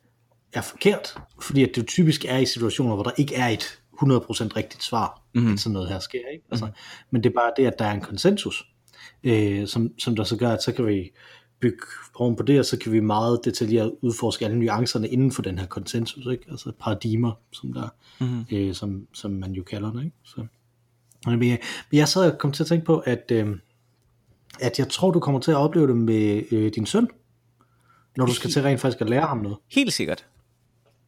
er 0.52 0.60
forkert, 0.60 1.14
fordi 1.40 1.62
at 1.62 1.70
det 1.74 1.86
typisk 1.86 2.24
er 2.24 2.38
i 2.38 2.46
situationer, 2.46 2.94
hvor 2.94 3.02
der 3.02 3.10
ikke 3.16 3.34
er 3.34 3.48
et 3.48 3.80
100% 4.02 4.56
rigtigt 4.56 4.82
svar, 4.82 5.22
mm. 5.34 5.52
at 5.52 5.60
sådan 5.60 5.72
noget 5.72 5.88
her 5.88 5.98
sker, 5.98 6.28
ikke? 6.32 6.44
Altså, 6.50 6.66
mm. 6.66 6.72
Men 7.10 7.22
det 7.22 7.30
er 7.30 7.34
bare 7.34 7.52
det, 7.56 7.66
at 7.66 7.78
der 7.78 7.84
er 7.84 7.92
en 7.92 8.00
konsensus, 8.00 8.64
øh, 9.24 9.66
som, 9.66 9.90
som 9.98 10.16
der 10.16 10.24
så 10.24 10.36
gør, 10.36 10.50
at 10.50 10.62
så 10.62 10.72
kan 10.72 10.86
vi 10.86 11.10
bygge 11.60 11.82
oven 12.14 12.36
på 12.36 12.42
det, 12.42 12.58
og 12.58 12.64
så 12.64 12.78
kan 12.78 12.92
vi 12.92 13.00
meget 13.00 13.40
detaljeret 13.44 13.94
udforske 14.02 14.44
alle 14.44 14.58
nuancerne 14.58 15.08
inden 15.08 15.32
for 15.32 15.42
den 15.42 15.58
her 15.58 15.66
konsensus, 15.66 16.26
ikke? 16.26 16.44
altså 16.50 16.72
paradigmer, 16.80 17.32
som, 17.52 17.72
der, 17.72 17.88
mm-hmm. 18.20 18.44
øh, 18.52 18.74
som, 18.74 19.06
som 19.12 19.30
man 19.30 19.52
jo 19.52 19.62
kalder 19.62 19.92
det. 19.92 20.04
Ikke? 20.04 20.16
Så. 20.24 20.46
Men 21.26 21.42
jeg, 21.42 21.58
men 21.90 21.98
jeg 21.98 22.08
sad 22.08 22.32
og 22.32 22.38
kom 22.38 22.52
til 22.52 22.62
at 22.62 22.66
tænke 22.66 22.86
på, 22.86 22.98
at, 22.98 23.32
øh, 23.32 23.56
at 24.60 24.78
jeg 24.78 24.88
tror, 24.88 25.10
du 25.10 25.20
kommer 25.20 25.40
til 25.40 25.50
at 25.50 25.56
opleve 25.56 25.86
det 25.86 25.96
med 25.96 26.42
øh, 26.50 26.72
din 26.74 26.86
søn, 26.86 27.08
når 28.16 28.26
du 28.26 28.34
skal 28.34 28.50
til 28.50 28.62
rent 28.62 28.80
faktisk 28.80 29.00
at 29.00 29.10
lære 29.10 29.26
ham 29.26 29.38
noget. 29.38 29.56
Helt 29.68 29.92
sikkert. 29.92 30.26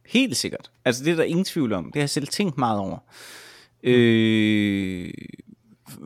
Helt 0.05 0.37
sikkert. 0.37 0.71
Altså 0.85 1.03
det 1.03 1.11
er 1.11 1.15
der 1.15 1.23
ingen 1.23 1.45
tvivl 1.45 1.73
om. 1.73 1.85
Det 1.85 1.95
har 1.95 2.01
jeg 2.01 2.09
selv 2.09 2.27
tænkt 2.27 2.57
meget 2.57 2.79
over. 2.79 2.97
Øh, 3.83 5.13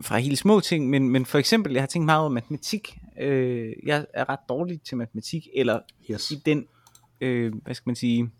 fra 0.00 0.18
helt 0.18 0.38
små 0.38 0.60
ting, 0.60 0.90
men, 0.90 1.08
men 1.08 1.26
for 1.26 1.38
eksempel, 1.38 1.72
jeg 1.72 1.82
har 1.82 1.86
tænkt 1.86 2.06
meget 2.06 2.20
over 2.20 2.30
matematik. 2.30 2.98
Øh, 3.20 3.72
jeg 3.86 4.06
er 4.14 4.28
ret 4.28 4.38
dårlig 4.48 4.82
til 4.82 4.96
matematik, 4.96 5.48
eller 5.54 5.80
yes. 6.10 6.30
i 6.30 6.34
den, 6.46 6.66
øh, 7.20 7.52
hvad 7.64 7.74
skal 7.74 7.88
man 7.88 7.96
sige, 7.96 8.30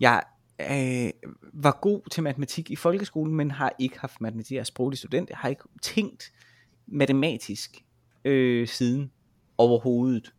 jeg 0.00 0.22
øh, 0.60 1.10
var 1.52 1.78
god 1.82 2.10
til 2.10 2.22
matematik 2.22 2.70
i 2.70 2.76
folkeskolen, 2.76 3.34
men 3.34 3.50
har 3.50 3.72
ikke 3.78 3.98
haft 3.98 4.20
matematik. 4.20 4.52
Jeg 4.54 4.60
er 4.60 4.64
sproglig 4.64 4.98
student, 4.98 5.30
jeg 5.30 5.38
har 5.38 5.48
ikke 5.48 5.62
tænkt 5.82 6.32
matematisk 6.86 7.84
øh, 8.24 8.68
siden 8.68 9.10
overhovedet. 9.58 10.32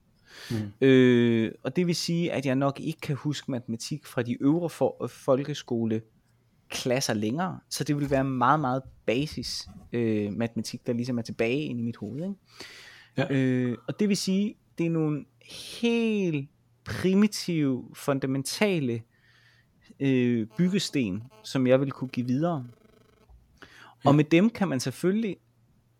Mm. 0.51 0.87
Øh, 0.87 1.51
og 1.63 1.75
det 1.75 1.87
vil 1.87 1.95
sige, 1.95 2.31
at 2.31 2.45
jeg 2.45 2.55
nok 2.55 2.79
ikke 2.79 2.99
kan 2.99 3.15
huske 3.15 3.51
matematik 3.51 4.05
fra 4.05 4.21
de 4.21 4.43
øvre 4.43 4.69
for, 4.69 5.07
folkeskole 5.07 6.01
klasser 6.69 7.13
længere, 7.13 7.59
så 7.69 7.83
det 7.83 7.97
vil 7.97 8.09
være 8.09 8.23
meget, 8.23 8.59
meget 8.59 8.81
basis 9.05 9.67
øh, 9.93 10.33
matematik, 10.33 10.87
der 10.87 10.93
ligesom 10.93 11.17
er 11.17 11.21
tilbage 11.21 11.61
ind 11.61 11.79
i 11.79 11.83
mit 11.83 11.95
hoved. 11.95 12.23
Ikke? 12.23 12.35
Ja. 13.17 13.35
Øh, 13.35 13.77
og 13.87 13.99
det 13.99 14.09
vil 14.09 14.17
sige, 14.17 14.55
det 14.77 14.85
er 14.85 14.89
nogle 14.89 15.25
helt 15.79 16.49
primitive, 16.83 17.89
fundamentale 17.93 19.01
øh, 19.99 20.47
byggesten, 20.57 21.23
som 21.43 21.67
jeg 21.67 21.79
vil 21.79 21.91
kunne 21.91 22.07
give 22.09 22.27
videre. 22.27 22.65
Ja. 23.61 24.09
Og 24.09 24.15
med 24.15 24.23
dem 24.23 24.49
kan 24.49 24.67
man 24.67 24.79
selvfølgelig 24.79 25.37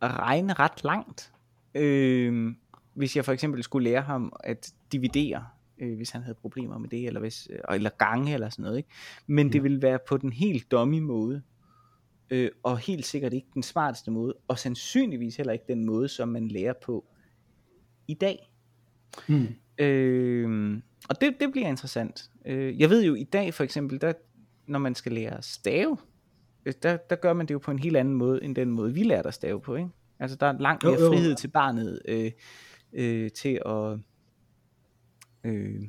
regne 0.04 0.54
ret 0.54 0.84
langt. 0.84 1.32
Øh, 1.76 2.56
hvis 2.94 3.16
jeg 3.16 3.26
for 3.26 3.32
eksempel 3.32 3.64
skulle 3.64 3.90
lære 3.90 4.02
ham 4.02 4.34
at 4.40 4.74
dividere, 4.92 5.46
øh, 5.78 5.96
hvis 5.96 6.12
han 6.12 6.22
havde 6.22 6.36
problemer 6.36 6.78
med 6.78 6.90
det, 6.90 7.08
eller, 7.08 7.20
hvis, 7.20 7.48
øh, 7.52 7.76
eller 7.76 7.90
gange 7.90 8.34
eller 8.34 8.50
sådan 8.50 8.64
noget. 8.64 8.78
Ikke? 8.78 8.90
Men 9.28 9.46
mm. 9.46 9.52
det 9.52 9.64
vil 9.64 9.82
være 9.82 10.00
på 10.08 10.18
den 10.18 10.34
helt 10.34 10.72
dummy 10.72 11.00
måde, 11.00 11.42
øh, 12.30 12.52
og 12.64 12.78
helt 12.78 13.06
sikkert 13.06 13.34
ikke 13.34 13.48
den 13.54 13.64
smarteste 13.64 14.12
måde, 14.12 14.34
og 14.48 14.60
sandsynligvis 14.60 15.36
heller 15.36 15.54
ikke 15.54 15.66
den 15.68 15.86
måde, 15.86 16.08
som 16.08 16.28
man 16.28 16.48
lærer 16.48 16.74
på 16.86 17.06
i 18.08 18.14
dag. 18.14 18.52
Mm. 19.28 19.48
Øh, 19.78 20.82
og 21.10 21.22
det, 21.22 21.36
det 21.40 21.52
bliver 21.52 21.68
interessant. 21.68 22.32
Øh, 22.46 22.80
jeg 22.80 22.90
ved 22.90 23.04
jo 23.04 23.16
i 23.16 23.24
dag 23.24 23.54
for 23.54 23.64
eksempel, 23.64 24.02
der, 24.02 24.14
når 24.68 24.80
man 24.80 24.96
skal 24.96 25.12
lære 25.12 25.42
stave, 25.42 25.98
øh, 26.66 26.74
der, 26.84 26.98
der 26.98 27.16
gør 27.16 27.34
man 27.34 27.46
det 27.46 27.54
jo 27.54 27.60
på 27.60 27.72
en 27.72 27.80
helt 27.80 27.98
anden 27.98 28.14
måde, 28.14 28.44
end 28.44 28.56
den 28.56 28.72
måde 28.72 28.94
vi 28.94 29.04
lærte 29.04 29.28
at 29.28 29.34
stave 29.34 29.62
på. 29.62 29.76
Ikke? 29.76 29.90
Altså 30.20 30.38
der 30.38 30.48
er 30.48 30.60
langt 30.60 30.84
mere 30.84 30.98
frihed 30.98 31.36
til 31.36 31.48
barnet 31.48 32.02
øh, 32.08 32.32
øh, 32.94 33.32
til 33.32 33.62
at 33.66 34.00
øh, 35.44 35.82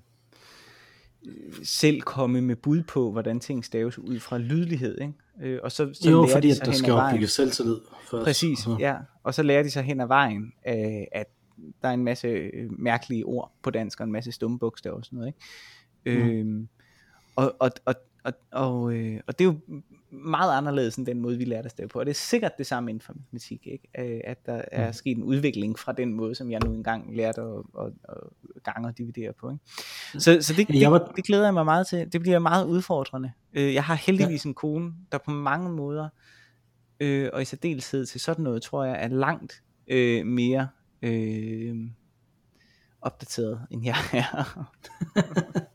selv 1.62 2.00
komme 2.00 2.40
med 2.40 2.56
bud 2.56 2.82
på, 2.82 3.12
hvordan 3.12 3.40
ting 3.40 3.64
staves 3.64 3.98
ud 3.98 4.20
fra 4.20 4.38
lydlighed. 4.38 5.00
Ikke? 5.00 5.14
Øh, 5.42 5.60
og 5.62 5.72
så, 5.72 5.90
så 5.94 6.10
jo, 6.10 6.28
fordi 6.32 6.48
de 6.48 6.52
at 6.60 6.66
der 6.66 6.72
skal 6.72 6.92
opbygges 6.92 7.32
selvtillid 7.32 7.80
først. 8.10 8.24
Præcis, 8.24 8.58
uh-huh. 8.58 8.78
ja. 8.78 8.96
Og 9.22 9.34
så 9.34 9.42
lærer 9.42 9.62
de 9.62 9.70
sig 9.70 9.82
hen 9.82 10.00
ad 10.00 10.06
vejen, 10.06 10.52
øh, 10.68 11.04
at 11.12 11.26
der 11.82 11.88
er 11.88 11.92
en 11.92 12.04
masse 12.04 12.28
øh, 12.28 12.70
mærkelige 12.78 13.24
ord 13.24 13.52
på 13.62 13.70
dansk, 13.70 14.00
og 14.00 14.04
en 14.04 14.12
masse 14.12 14.32
stumme 14.32 14.58
bogstaver 14.58 14.96
og 14.96 15.04
sådan 15.04 15.16
noget. 15.16 15.34
Ikke? 16.06 16.24
Mm. 16.24 16.60
Øh, 16.60 16.66
og, 17.36 17.56
og, 17.58 17.70
og, 17.84 17.94
og, 18.24 18.32
og, 18.52 18.92
øh, 18.92 19.20
og 19.26 19.38
det 19.38 19.44
er 19.44 19.48
jo 19.48 19.82
meget 20.10 20.56
anderledes 20.56 20.96
end 20.96 21.06
den 21.06 21.20
måde, 21.20 21.38
vi 21.38 21.44
lærte 21.44 21.64
at 21.64 21.70
stave 21.70 21.88
på. 21.88 21.98
Og 21.98 22.06
det 22.06 22.10
er 22.10 22.14
sikkert 22.14 22.58
det 22.58 22.66
samme 22.66 22.90
inden 22.90 23.00
for 23.00 23.12
matematik, 23.12 23.66
ikke? 23.66 23.88
Øh, 23.98 24.20
at 24.24 24.46
der 24.46 24.62
er 24.72 24.92
sket 24.92 25.16
en 25.16 25.22
udvikling 25.22 25.78
fra 25.78 25.92
den 25.92 26.14
måde, 26.14 26.34
som 26.34 26.50
jeg 26.50 26.60
nu 26.64 26.72
engang 26.72 27.16
lærte 27.16 27.40
at, 27.40 27.62
at, 27.80 27.92
at 28.08 28.62
gange 28.64 28.88
og 28.88 28.98
dividere 28.98 29.32
på. 29.32 29.50
Ikke? 29.50 29.62
Så, 30.12 30.38
så 30.42 30.54
det, 30.56 30.68
det, 30.68 30.90
var... 30.90 31.12
det 31.16 31.24
glæder 31.24 31.44
jeg 31.44 31.54
mig 31.54 31.64
meget 31.64 31.86
til. 31.86 32.12
Det 32.12 32.20
bliver 32.20 32.38
meget 32.38 32.66
udfordrende. 32.66 33.32
Øh, 33.52 33.74
jeg 33.74 33.84
har 33.84 33.94
heldigvis 33.94 34.44
ja. 34.44 34.48
en 34.48 34.54
kone, 34.54 34.92
der 35.12 35.18
på 35.18 35.30
mange 35.30 35.70
måder, 35.70 36.08
øh, 37.00 37.30
og 37.32 37.42
i 37.42 37.44
særdeleshed 37.44 38.06
til 38.06 38.20
sådan 38.20 38.44
noget, 38.44 38.62
tror 38.62 38.84
jeg, 38.84 39.04
er 39.04 39.08
langt 39.08 39.62
øh, 39.88 40.26
mere 40.26 40.68
øh, 41.02 41.76
opdateret, 43.02 43.66
end 43.70 43.84
jeg 43.84 43.96
er. 44.12 44.70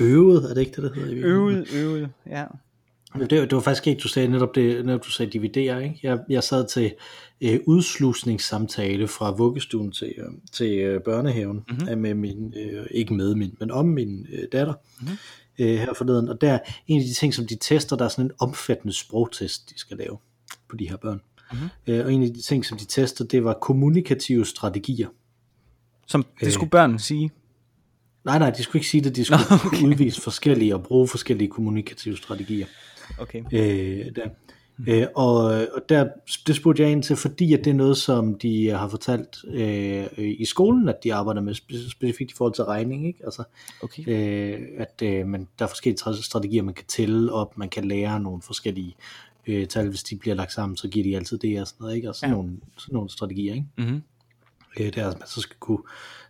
øvet, 0.00 0.50
er 0.50 0.54
det 0.54 0.60
ikke 0.60 0.82
det, 0.82 0.90
der 0.90 1.00
hedder? 1.00 1.26
Øvet, 1.26 1.68
øvet, 1.74 2.08
ja. 2.26 2.44
Det, 3.14 3.30
det 3.30 3.52
var 3.52 3.60
faktisk 3.60 3.86
ikke, 3.86 4.00
du 4.00 4.08
sagde 4.08 4.28
netop 4.28 4.54
det, 4.54 4.86
netop 4.86 5.04
du 5.04 5.10
sagde 5.10 5.32
dividere, 5.32 5.84
ikke? 5.84 6.00
Jeg, 6.02 6.18
jeg 6.28 6.42
sad 6.42 6.68
til 6.68 6.94
øh, 7.40 7.60
udslusningssamtale 7.66 9.08
fra 9.08 9.30
vuggestuen 9.30 9.92
til, 9.92 10.14
øh, 10.18 10.24
til 10.52 10.78
øh, 10.78 11.00
børnehaven, 11.02 11.64
mm-hmm. 11.68 11.98
med 11.98 12.14
min, 12.14 12.54
øh, 12.56 12.86
ikke 12.90 13.14
med 13.14 13.34
min, 13.34 13.56
men 13.60 13.70
om 13.70 13.86
min 13.86 14.26
øh, 14.32 14.44
datter, 14.52 14.74
mm-hmm. 15.00 15.16
øh, 15.58 15.78
her 15.78 15.94
forleden, 15.94 16.28
og 16.28 16.40
der, 16.40 16.58
en 16.86 17.00
af 17.00 17.06
de 17.06 17.14
ting, 17.14 17.34
som 17.34 17.46
de 17.46 17.56
tester, 17.56 17.96
der 17.96 18.04
er 18.04 18.08
sådan 18.08 18.24
en 18.24 18.30
omfattende 18.38 18.94
sprogtest, 18.94 19.70
de 19.70 19.78
skal 19.78 19.96
lave 19.96 20.18
på 20.70 20.76
de 20.76 20.88
her 20.88 20.96
børn. 20.96 21.20
Mm-hmm. 21.52 21.68
Øh, 21.86 22.06
og 22.06 22.12
en 22.12 22.22
af 22.22 22.28
de 22.28 22.40
ting, 22.40 22.64
som 22.64 22.78
de 22.78 22.84
tester, 22.84 23.24
det 23.24 23.44
var 23.44 23.58
kommunikative 23.62 24.46
strategier. 24.46 25.08
Som 26.06 26.26
det 26.40 26.52
skulle 26.52 26.70
børn 26.70 26.98
sige? 26.98 27.30
Nej, 28.28 28.38
nej, 28.38 28.50
de 28.50 28.62
skulle 28.62 28.80
ikke 28.80 28.88
sige 28.88 29.04
det, 29.04 29.16
de 29.16 29.24
skulle 29.24 29.42
okay. 29.66 29.82
udvise 29.82 30.20
forskellige 30.20 30.74
og 30.74 30.82
bruge 30.82 31.08
forskellige 31.08 31.48
kommunikative 31.48 32.16
strategier. 32.16 32.66
Okay. 33.18 33.42
Øh, 33.52 34.06
der. 34.16 34.28
Øh, 34.88 35.06
og, 35.14 35.34
og 35.44 35.82
der, 35.88 36.08
det 36.46 36.56
spurgte 36.56 36.82
jeg 36.82 36.92
ind 36.92 37.02
til, 37.02 37.16
fordi 37.16 37.52
at 37.52 37.64
det 37.64 37.70
er 37.70 37.74
noget, 37.74 37.96
som 37.96 38.38
de 38.38 38.68
har 38.68 38.88
fortalt 38.88 39.36
øh, 39.48 40.06
i 40.16 40.44
skolen, 40.44 40.88
at 40.88 41.04
de 41.04 41.14
arbejder 41.14 41.40
med 41.40 41.54
specifikt 41.90 42.30
i 42.30 42.34
forhold 42.34 42.54
til 42.54 42.64
regning. 42.64 43.06
Ikke? 43.06 43.20
Altså, 43.24 43.42
okay. 43.82 44.02
øh, 44.08 44.60
at 44.78 45.02
øh, 45.02 45.26
man, 45.26 45.48
der 45.58 45.64
er 45.64 45.68
forskellige 45.68 46.22
strategier, 46.22 46.62
man 46.62 46.74
kan 46.74 46.86
tælle 46.88 47.32
op, 47.32 47.58
man 47.58 47.68
kan 47.68 47.84
lære 47.84 48.20
nogle 48.20 48.42
forskellige 48.42 48.96
øh, 49.46 49.66
tal, 49.66 49.88
hvis 49.88 50.02
de 50.02 50.16
bliver 50.16 50.34
lagt 50.34 50.52
sammen, 50.52 50.76
så 50.76 50.88
giver 50.88 51.04
de 51.04 51.16
altid 51.16 51.38
det 51.38 51.60
og 51.60 51.66
sådan 51.66 51.82
noget. 51.82 51.96
Ikke? 51.96 52.08
Og 52.08 52.14
sådan, 52.14 52.30
ja. 52.30 52.36
nogle, 52.36 52.56
sådan 52.78 52.94
nogle 52.94 53.10
strategier. 53.10 53.54
Ikke? 53.54 53.66
Mm-hmm. 53.78 54.02
Øh, 54.80 54.86
det 54.86 54.96
er, 54.96 55.08
at 55.08 55.18
man 55.18 55.28
så 55.28 55.40
skal 55.40 55.56
kunne 55.60 55.82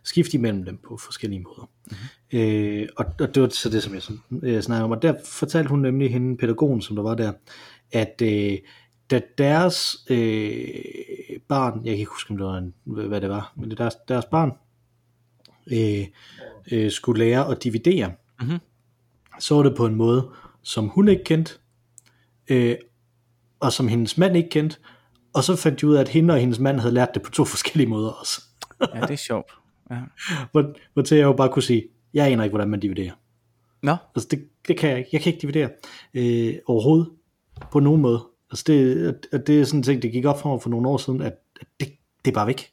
skifte 0.03 0.37
imellem 0.37 0.63
dem 0.63 0.77
på 0.77 0.97
forskellige 0.97 1.41
måder. 1.41 1.69
Mm-hmm. 1.85 2.39
Øh, 2.39 2.87
og, 2.97 3.05
og 3.19 3.35
det 3.35 3.43
var 3.43 3.49
så 3.49 3.69
det, 3.69 3.83
som 3.83 3.93
jeg 3.93 4.01
øh, 4.43 4.61
snakkede 4.61 4.85
om. 4.85 4.91
Og 4.91 5.01
der 5.01 5.13
fortalte 5.25 5.69
hun 5.69 5.79
nemlig 5.79 6.11
hende, 6.11 6.37
pædagogen, 6.37 6.81
som 6.81 6.95
der 6.95 7.03
var 7.03 7.15
der, 7.15 7.31
at 7.91 8.21
øh, 8.23 8.57
da 9.11 9.21
deres 9.37 9.97
øh, 10.09 10.59
barn, 11.47 11.75
jeg 11.75 11.91
kan 11.91 11.99
ikke 11.99 12.11
huske, 12.11 12.31
om 12.31 12.37
det 12.37 12.45
var 12.45 12.57
en, 12.57 12.73
hvad 12.83 13.21
det 13.21 13.29
var, 13.29 13.53
men 13.55 13.69
det 13.69 13.77
deres, 13.77 13.95
deres 14.07 14.25
barn 14.25 14.51
øh, 15.71 16.07
øh, 16.71 16.91
skulle 16.91 17.25
lære 17.25 17.51
at 17.51 17.63
dividere, 17.63 18.11
mm-hmm. 18.41 18.59
så 19.39 19.55
var 19.55 19.63
det 19.63 19.75
på 19.77 19.85
en 19.85 19.95
måde, 19.95 20.29
som 20.61 20.87
hun 20.87 21.07
ikke 21.07 21.23
kendte, 21.23 21.53
øh, 22.49 22.75
og 23.59 23.73
som 23.73 23.87
hendes 23.87 24.17
mand 24.17 24.37
ikke 24.37 24.49
kendte, 24.49 24.77
og 25.33 25.43
så 25.43 25.55
fandt 25.55 25.81
de 25.81 25.87
ud 25.87 25.95
af, 25.95 26.01
at 26.01 26.09
hende 26.09 26.33
og 26.33 26.39
hendes 26.39 26.59
mand 26.59 26.79
havde 26.79 26.93
lært 26.93 27.13
det 27.13 27.21
på 27.21 27.31
to 27.31 27.45
forskellige 27.55 27.89
måder 27.89 28.09
også. 28.09 28.41
ja, 28.95 29.01
det 29.01 29.11
er 29.11 29.15
sjovt. 29.15 29.51
Ja. 29.91 29.99
Hvor, 30.51 30.75
hvor 30.93 31.03
til 31.03 31.17
jeg 31.17 31.25
jo 31.25 31.33
bare 31.33 31.49
kunne 31.49 31.63
sige, 31.63 31.87
jeg 32.13 32.27
aner 32.31 32.43
ikke, 32.43 32.51
hvordan 32.51 32.69
man 32.69 32.79
dividerer. 32.79 33.13
Nå? 33.83 33.95
Altså 34.15 34.27
det, 34.31 34.47
det 34.67 34.77
kan 34.77 34.89
jeg 34.89 34.97
ikke. 34.97 35.09
Jeg 35.13 35.21
kan 35.21 35.33
ikke 35.33 35.41
dividere 35.41 35.69
øh, 36.13 36.55
overhovedet 36.67 37.09
på 37.71 37.79
nogen 37.79 38.01
måde. 38.01 38.27
Altså 38.51 38.63
det, 38.67 39.27
at 39.31 39.47
det 39.47 39.61
er 39.61 39.65
sådan 39.65 39.79
en 39.79 39.83
ting, 39.83 40.01
det 40.01 40.11
gik 40.11 40.25
op 40.25 40.41
for 40.41 40.49
mig 40.49 40.61
for 40.61 40.69
nogle 40.69 40.89
år 40.89 40.97
siden, 40.97 41.21
at, 41.21 41.35
at 41.61 41.67
det, 41.79 41.87
det 42.25 42.31
er 42.31 42.35
bare 42.35 42.47
væk. 42.47 42.71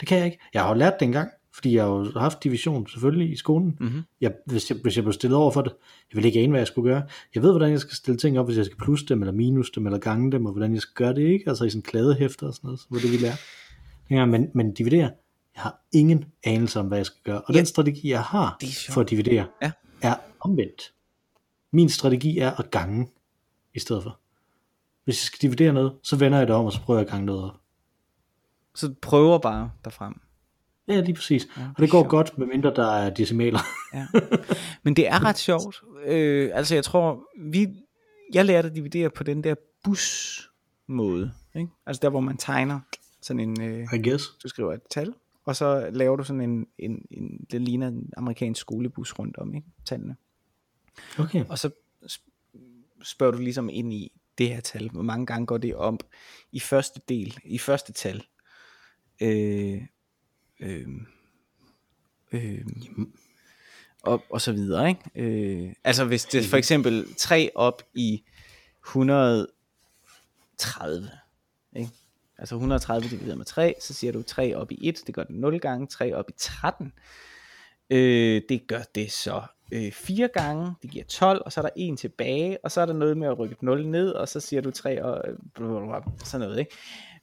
Det 0.00 0.08
kan 0.08 0.18
jeg 0.18 0.26
ikke. 0.26 0.38
Jeg 0.54 0.62
har 0.62 0.68
jo 0.68 0.74
lært 0.74 0.94
det 1.00 1.06
engang, 1.06 1.30
fordi 1.56 1.74
jeg 1.74 1.84
har 1.84 1.90
jo 1.90 2.18
haft 2.18 2.44
division 2.44 2.86
selvfølgelig 2.88 3.32
i 3.32 3.36
skolen. 3.36 3.76
Mm-hmm. 3.80 4.02
Jeg, 4.20 4.32
hvis, 4.46 4.70
jeg, 4.70 4.78
hvis 4.82 4.96
jeg 4.96 5.04
blev 5.04 5.12
stillet 5.12 5.38
over 5.38 5.50
for 5.50 5.62
det, 5.62 5.72
jeg 6.12 6.16
vil 6.16 6.24
ikke 6.24 6.40
ane, 6.40 6.50
hvad 6.50 6.60
jeg 6.60 6.66
skulle 6.66 6.90
gøre. 6.90 7.02
Jeg 7.34 7.42
ved, 7.42 7.50
hvordan 7.50 7.70
jeg 7.70 7.80
skal 7.80 7.96
stille 7.96 8.18
ting 8.18 8.38
op, 8.38 8.46
hvis 8.46 8.56
jeg 8.56 8.64
skal 8.64 8.78
plus 8.78 9.02
dem, 9.02 9.22
eller 9.22 9.32
minus 9.32 9.70
dem, 9.70 9.86
eller 9.86 9.98
gange 9.98 10.32
dem, 10.32 10.46
og 10.46 10.52
hvordan 10.52 10.74
jeg 10.74 10.82
skal 10.82 10.94
gøre 10.94 11.14
det, 11.14 11.22
ikke? 11.22 11.48
Altså 11.48 11.64
i 11.64 11.70
sådan 11.70 11.82
kladehæfter 11.82 12.46
og 12.46 12.54
sådan 12.54 12.68
noget, 12.68 12.80
var 12.90 12.98
det, 12.98 13.12
vi 13.12 13.16
lærte. 13.16 13.38
Ja, 14.10 14.24
men, 14.24 14.50
men 14.54 14.74
dividere, 14.74 15.10
jeg 15.54 15.62
har 15.62 15.80
ingen 15.92 16.24
anelse 16.44 16.80
om, 16.80 16.86
hvad 16.86 16.98
jeg 16.98 17.06
skal 17.06 17.20
gøre. 17.24 17.40
Og 17.40 17.54
ja. 17.54 17.58
den 17.58 17.66
strategi, 17.66 18.10
jeg 18.10 18.22
har 18.22 18.58
for 18.90 19.00
at 19.00 19.10
dividere, 19.10 19.46
ja. 19.62 19.72
er 20.02 20.14
omvendt. 20.40 20.92
Min 21.72 21.88
strategi 21.88 22.38
er 22.38 22.50
at 22.50 22.70
gange 22.70 23.08
i 23.74 23.78
stedet 23.78 24.02
for. 24.02 24.18
Hvis 25.04 25.22
jeg 25.22 25.26
skal 25.26 25.42
dividere 25.42 25.72
noget, 25.72 25.92
så 26.02 26.16
vender 26.16 26.38
jeg 26.38 26.46
det 26.46 26.56
om, 26.56 26.64
og 26.64 26.72
så 26.72 26.80
prøver 26.80 27.00
jeg 27.00 27.06
at 27.06 27.10
gange 27.10 27.26
noget 27.26 27.44
op. 27.44 27.56
Så 28.74 28.94
prøver 29.02 29.38
bare 29.38 29.70
derfrem. 29.84 30.20
Ja, 30.88 31.00
lige 31.00 31.14
præcis. 31.14 31.48
Ja, 31.56 31.62
og 31.76 31.82
det 31.82 31.90
går 31.90 31.98
sjovt. 31.98 32.10
godt, 32.10 32.38
medmindre 32.38 32.74
der 32.74 32.92
er 32.92 33.10
decimaler. 33.10 33.58
ja. 33.94 34.06
Men 34.82 34.96
det 34.96 35.08
er 35.08 35.24
ret 35.24 35.38
sjovt. 35.38 35.82
Øh, 36.04 36.50
altså 36.54 36.74
jeg 36.74 36.84
tror, 36.84 37.28
vi, 37.50 37.68
jeg 38.32 38.44
lærte 38.44 38.68
at 38.68 38.74
dividere 38.74 39.10
på 39.10 39.22
den 39.22 39.44
der 39.44 39.54
bus-måde. 39.84 41.32
Ikke? 41.56 41.68
Altså 41.86 42.00
der, 42.02 42.08
hvor 42.08 42.20
man 42.20 42.36
tegner 42.36 42.80
sådan 43.22 43.40
en... 43.40 43.62
Øh, 43.62 43.86
I 43.94 44.10
guess. 44.10 44.24
Du 44.42 44.48
skriver 44.48 44.72
et 44.72 44.80
tal, 44.90 45.14
og 45.44 45.56
så 45.56 45.90
laver 45.92 46.16
du 46.16 46.24
sådan 46.24 46.40
en, 46.40 46.66
en, 46.78 47.06
en 47.10 47.46
det 47.50 47.60
ligner 47.60 47.88
en 47.88 48.10
amerikansk 48.16 48.60
skolebus 48.60 49.18
rundt 49.18 49.36
om, 49.36 49.54
ikke? 49.54 49.66
Tallene. 49.84 50.16
Okay. 51.18 51.44
Og 51.48 51.58
så 51.58 51.70
spørger 53.02 53.32
du 53.32 53.38
ligesom 53.38 53.68
ind 53.72 53.92
i 53.92 54.12
det 54.38 54.48
her 54.48 54.60
tal, 54.60 54.90
hvor 54.90 55.02
mange 55.02 55.26
gange 55.26 55.46
går 55.46 55.58
det 55.58 55.74
om 55.74 55.98
i 56.52 56.60
første 56.60 57.00
del, 57.08 57.38
i 57.44 57.58
første 57.58 57.92
tal. 57.92 58.24
Øh, 59.22 59.82
øh, 60.60 60.88
øh, 62.32 62.66
og, 64.02 64.22
og 64.30 64.40
så 64.40 64.52
videre, 64.52 64.88
ikke? 64.88 65.10
Øh, 65.14 65.72
altså 65.84 66.04
hvis 66.04 66.24
det 66.24 66.44
for 66.44 66.56
eksempel 66.56 67.14
3 67.18 67.50
op 67.54 67.82
i 67.94 68.22
130, 68.86 71.10
ikke? 71.76 71.90
Altså 72.38 72.54
130 72.54 73.08
divideret 73.08 73.38
med 73.38 73.46
3, 73.46 73.74
så 73.80 73.94
siger 73.94 74.12
du 74.12 74.22
3 74.22 74.54
op 74.54 74.72
i 74.72 74.88
1, 74.88 75.02
det 75.06 75.14
gør 75.14 75.24
det 75.24 75.36
0 75.36 75.60
gange, 75.60 75.86
3 75.86 76.14
op 76.14 76.30
i 76.30 76.32
13, 76.36 76.92
øh, 77.90 78.42
det 78.48 78.66
gør 78.66 78.82
det 78.94 79.12
så 79.12 79.42
øh, 79.72 79.92
4 79.92 80.28
gange, 80.28 80.74
det 80.82 80.90
giver 80.90 81.04
12, 81.04 81.42
og 81.44 81.52
så 81.52 81.60
er 81.60 81.62
der 81.62 81.70
1 81.76 81.98
tilbage, 81.98 82.64
og 82.64 82.72
så 82.72 82.80
er 82.80 82.86
der 82.86 82.92
noget 82.92 83.16
med 83.16 83.28
at 83.28 83.38
rykke 83.38 83.64
0 83.64 83.86
ned, 83.86 84.10
og 84.10 84.28
så 84.28 84.40
siger 84.40 84.62
du 84.62 84.70
3 84.70 85.04
og 85.04 85.24
blablabla, 85.54 86.12
sådan 86.24 86.46
noget, 86.46 86.58
ikke? 86.58 86.76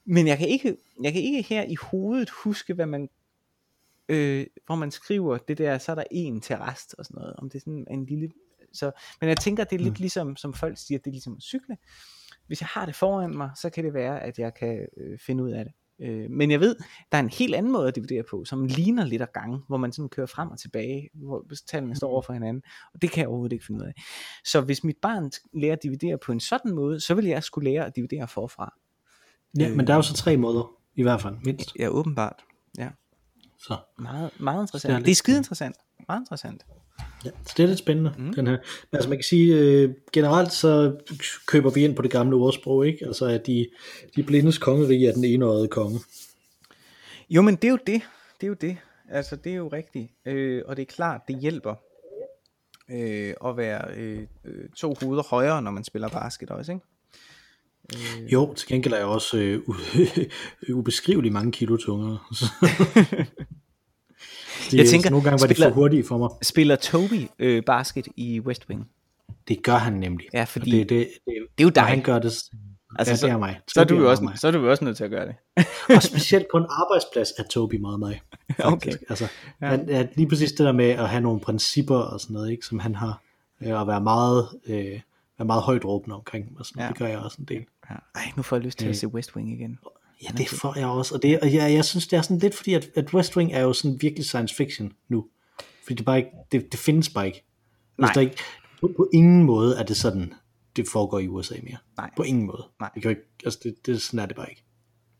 Men 0.04 0.26
jeg 0.26 0.38
kan 0.38 0.48
ikke, 0.48 0.76
jeg 1.02 1.12
kan 1.12 1.22
ikke 1.22 1.42
her 1.42 1.62
i 1.62 1.74
hovedet 1.74 2.30
huske, 2.30 2.74
hvad 2.74 2.86
man, 2.86 3.08
øh, 4.08 4.46
hvor 4.66 4.74
man 4.74 4.90
skriver 4.90 5.38
det 5.38 5.58
der, 5.58 5.78
så 5.78 5.92
er 5.92 5.96
der 5.96 6.04
1 6.10 6.42
til 6.42 6.56
rest 6.56 6.94
og 6.98 7.04
sådan 7.04 7.20
noget, 7.20 7.34
om 7.38 7.50
det 7.50 7.58
er 7.58 7.60
sådan 7.60 7.86
en 7.90 8.06
lille, 8.06 8.30
så, 8.72 8.90
men 9.20 9.28
jeg 9.28 9.36
tænker, 9.36 9.64
det 9.64 9.80
er 9.80 9.84
lidt 9.84 9.98
mm. 9.98 10.02
ligesom, 10.02 10.36
som 10.36 10.54
folk 10.54 10.78
siger, 10.78 10.98
det 10.98 11.06
er 11.06 11.10
ligesom 11.10 11.36
at 11.36 11.42
cykle, 11.42 11.76
hvis 12.46 12.60
jeg 12.60 12.68
har 12.68 12.86
det 12.86 12.94
foran 12.94 13.36
mig, 13.36 13.50
så 13.56 13.70
kan 13.70 13.84
det 13.84 13.94
være, 13.94 14.22
at 14.22 14.38
jeg 14.38 14.54
kan 14.54 14.86
øh, 14.96 15.18
finde 15.18 15.44
ud 15.44 15.50
af 15.50 15.64
det. 15.64 15.72
Øh, 16.00 16.30
men 16.30 16.50
jeg 16.50 16.60
ved, 16.60 16.76
der 17.12 17.18
er 17.18 17.22
en 17.22 17.28
helt 17.28 17.54
anden 17.54 17.72
måde 17.72 17.88
at 17.88 17.94
dividere 17.94 18.22
på, 18.30 18.44
som 18.44 18.64
ligner 18.64 19.04
lidt 19.04 19.22
af 19.22 19.32
gange, 19.32 19.60
hvor 19.68 19.76
man 19.76 19.92
sådan 19.92 20.08
kører 20.08 20.26
frem 20.26 20.50
og 20.50 20.58
tilbage, 20.58 21.10
hvor 21.14 21.44
tallene 21.68 21.96
står 21.96 22.08
over 22.08 22.22
for 22.22 22.32
hinanden, 22.32 22.62
og 22.94 23.02
det 23.02 23.10
kan 23.10 23.20
jeg 23.20 23.28
overhovedet 23.28 23.52
ikke 23.52 23.66
finde 23.66 23.80
ud 23.80 23.86
af. 23.86 23.92
Så 24.44 24.60
hvis 24.60 24.84
mit 24.84 24.96
barn 25.02 25.30
lærer 25.52 25.72
at 25.72 25.82
dividere 25.82 26.18
på 26.18 26.32
en 26.32 26.40
sådan 26.40 26.74
måde, 26.74 27.00
så 27.00 27.14
vil 27.14 27.24
jeg 27.24 27.42
skulle 27.42 27.70
lære 27.70 27.86
at 27.86 27.96
dividere 27.96 28.28
forfra. 28.28 28.74
Ja, 29.58 29.68
øh, 29.68 29.76
men 29.76 29.86
der 29.86 29.92
er 29.92 29.96
jo 29.96 30.02
så 30.02 30.14
tre 30.14 30.36
måder, 30.36 30.72
i 30.94 31.02
hvert 31.02 31.20
fald, 31.20 31.34
mindst. 31.44 31.76
Ja, 31.78 31.88
åbenbart. 31.88 32.44
Ja. 32.78 32.88
Så. 33.58 33.76
Meget, 33.98 34.30
meget 34.38 34.62
interessant. 34.62 34.90
Det 34.90 35.00
er, 35.00 35.04
det 35.04 35.10
er 35.10 35.14
skide 35.14 35.36
interessant. 35.36 35.76
Meget 36.08 36.20
interessant. 36.20 36.64
Ja, 37.24 37.30
så 37.46 37.54
det 37.56 37.62
er 37.62 37.66
lidt 37.66 37.78
spændende, 37.78 38.14
mm. 38.18 38.34
den 38.34 38.46
her. 38.46 38.56
Men 38.90 38.96
altså 38.96 39.08
man 39.08 39.18
kan 39.18 39.24
sige, 39.24 39.54
øh, 39.54 39.90
generelt 40.12 40.52
så 40.52 40.96
køber 41.46 41.70
vi 41.70 41.84
ind 41.84 41.96
på 41.96 42.02
det 42.02 42.10
gamle 42.10 42.36
ordsprog, 42.36 42.86
ikke? 42.86 43.06
Altså 43.06 43.26
at 43.26 43.46
de, 43.46 43.66
de 44.16 44.22
blindes 44.22 44.58
kongerige 44.58 45.08
er 45.08 45.12
den 45.12 45.24
enøjede 45.24 45.68
konge. 45.68 46.00
Jo, 47.30 47.42
men 47.42 47.56
det 47.56 47.64
er 47.64 47.70
jo 47.70 47.78
det. 47.86 48.02
Det 48.40 48.46
er 48.46 48.48
jo 48.48 48.54
det. 48.54 48.76
Altså 49.10 49.36
det 49.36 49.52
er 49.52 49.56
jo 49.56 49.68
rigtigt. 49.68 50.10
Øh, 50.26 50.62
og 50.66 50.76
det 50.76 50.82
er 50.82 50.86
klart, 50.86 51.20
det 51.28 51.38
hjælper 51.40 51.74
øh, 52.90 53.34
at 53.44 53.56
være 53.56 53.94
øh, 53.96 54.26
øh 54.44 54.68
to 54.76 54.94
hoveder 55.02 55.22
højere, 55.22 55.62
når 55.62 55.70
man 55.70 55.84
spiller 55.84 56.08
basket 56.08 56.50
også, 56.50 56.72
ikke? 56.72 56.84
Øh... 57.94 58.32
Jo, 58.32 58.54
til 58.54 58.68
gengæld 58.68 58.94
er 58.94 58.98
jeg 58.98 59.06
også 59.06 59.36
øh, 59.38 59.60
ubeskriveligt 60.78 61.32
mange 61.32 61.52
kilo 61.52 61.76
tungere. 61.76 62.18
De, 64.70 64.76
jeg 64.76 64.86
tænker, 64.86 65.10
nogle 65.10 65.24
gange 65.24 65.40
var 65.40 65.46
spiller, 65.46 65.66
de 65.66 65.72
for 65.74 65.80
hurtige 65.80 66.04
for 66.04 66.18
mig. 66.18 66.28
Spiller 66.42 66.76
Toby 66.76 67.28
øh, 67.38 67.62
basket 67.62 68.08
i 68.16 68.40
West 68.40 68.68
Wing? 68.68 68.88
Det 69.48 69.62
gør 69.62 69.76
han 69.76 69.92
nemlig. 69.92 70.26
Ja, 70.32 70.44
fordi 70.44 70.70
det, 70.70 70.88
det, 70.88 70.98
det, 70.98 71.08
det 71.26 71.34
er 71.58 71.62
jo 71.64 71.68
dig. 71.68 71.82
Han 71.82 72.02
gør 72.02 72.18
det, 72.18 72.24
altså, 72.24 72.50
ja, 72.98 73.16
så, 73.16 73.26
det 73.26 73.32
er 73.32 73.38
mig. 73.38 73.60
Så 73.68 73.80
er, 73.80 73.84
du 73.84 74.06
også, 74.08 74.24
mig. 74.24 74.38
så 74.38 74.46
er 74.48 74.52
du 74.52 74.68
også 74.70 74.84
nødt 74.84 74.96
til 74.96 75.04
at 75.04 75.10
gøre 75.10 75.26
det. 75.26 75.34
og 75.96 76.02
specielt 76.02 76.46
på 76.52 76.56
en 76.58 76.66
arbejdsplads 76.70 77.28
er 77.38 77.42
Toby 77.42 77.74
meget 77.74 77.98
mig. 77.98 78.20
Okay. 78.58 78.92
Altså, 79.08 79.28
ja. 79.60 79.66
han, 79.66 80.08
lige 80.14 80.28
præcis 80.28 80.50
det 80.52 80.58
der 80.58 80.72
med 80.72 80.90
at 80.90 81.08
have 81.08 81.20
nogle 81.20 81.40
principper 81.40 81.96
og 81.96 82.20
sådan 82.20 82.34
noget, 82.34 82.50
ikke, 82.50 82.66
som 82.66 82.78
han 82.78 82.94
har. 82.94 83.22
øh, 83.60 83.80
og 83.80 83.86
være 83.86 84.00
meget, 84.00 84.48
øh, 84.66 85.00
være 85.38 85.46
meget 85.46 85.62
højt 85.62 85.84
råbende 85.84 86.16
omkring. 86.16 86.56
Og 86.58 86.66
sådan. 86.66 86.80
Ja. 86.80 86.84
Ja. 86.84 86.88
Det 86.88 86.98
gør 86.98 87.06
jeg 87.06 87.18
også 87.18 87.36
en 87.40 87.44
del. 87.44 87.64
Ja. 87.90 87.94
Ej, 88.14 88.22
nu 88.36 88.42
får 88.42 88.56
jeg 88.56 88.64
lyst 88.64 88.78
til 88.78 88.86
at 88.86 88.90
Øh. 88.90 88.94
se 88.94 89.06
West 89.08 89.36
Wing 89.36 89.52
igen. 89.52 89.78
Ja, 90.24 90.28
det 90.36 90.48
får 90.48 90.78
jeg 90.78 90.86
også. 90.86 91.14
Og, 91.14 91.22
det, 91.22 91.40
og 91.40 91.54
jeg, 91.54 91.72
jeg 91.72 91.84
synes, 91.84 92.06
det 92.06 92.16
er 92.16 92.22
sådan 92.22 92.38
lidt 92.38 92.54
fordi, 92.54 92.74
at, 92.74 92.90
at 92.94 93.14
West 93.14 93.36
Wing 93.36 93.52
er 93.52 93.60
jo 93.60 93.72
sådan 93.72 94.02
virkelig 94.02 94.24
science 94.24 94.54
fiction 94.54 94.92
nu. 95.08 95.28
Fordi 95.82 95.94
det, 95.94 96.04
bare 96.06 96.18
ikke, 96.18 96.30
det, 96.52 96.72
det 96.72 96.80
findes 96.80 97.10
bare 97.10 97.26
ikke. 97.26 97.44
Nej. 97.98 98.06
Altså, 98.06 98.20
der 98.20 98.26
er 98.26 98.30
ikke 98.30 98.42
på, 98.80 98.92
på 98.96 99.08
ingen 99.12 99.42
måde 99.42 99.76
er 99.78 99.82
det 99.82 99.96
sådan, 99.96 100.34
det 100.76 100.88
foregår 100.92 101.18
i 101.18 101.28
USA 101.28 101.54
mere. 101.62 101.76
Nej. 101.96 102.10
På 102.16 102.22
ingen 102.22 102.46
måde. 102.46 102.68
Nej. 102.80 102.90
Det 102.94 103.02
kan 103.02 103.10
ikke, 103.10 103.22
altså 103.44 103.60
det, 103.62 103.86
det, 103.86 104.02
sådan 104.02 104.18
er 104.18 104.26
det 104.26 104.36
bare 104.36 104.50
ikke. 104.50 104.64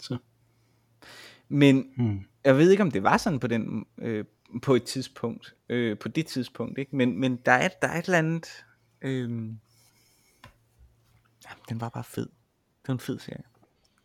Så. 0.01 0.17
Men 1.49 1.87
Hmm. 1.97 2.21
jeg 2.45 2.57
ved 2.57 2.71
ikke, 2.71 2.83
om 2.83 2.91
det 2.91 3.03
var 3.03 3.17
sådan 3.17 3.39
på 3.39 3.47
den 3.47 3.87
øh, 3.99 4.25
på 4.63 4.75
et 4.75 4.85
tidspunkt, 4.85 5.55
øh, 5.69 5.99
på 5.99 6.09
det 6.09 6.27
tidspunkt, 6.27 6.79
ikke? 6.79 6.97
Men, 6.97 7.21
men 7.21 7.37
der, 7.47 7.53
er, 7.53 7.69
der 7.83 7.89
er 7.89 7.99
et 7.99 8.05
eller 8.05 8.19
andet, 8.19 8.65
øh, 9.03 9.29
den 11.69 11.81
var 11.81 11.89
bare 11.89 12.05
fed. 12.05 12.27
Det 12.83 12.89
var 12.89 12.95
en 12.95 13.01
fed 13.01 13.19
serie. 13.19 13.43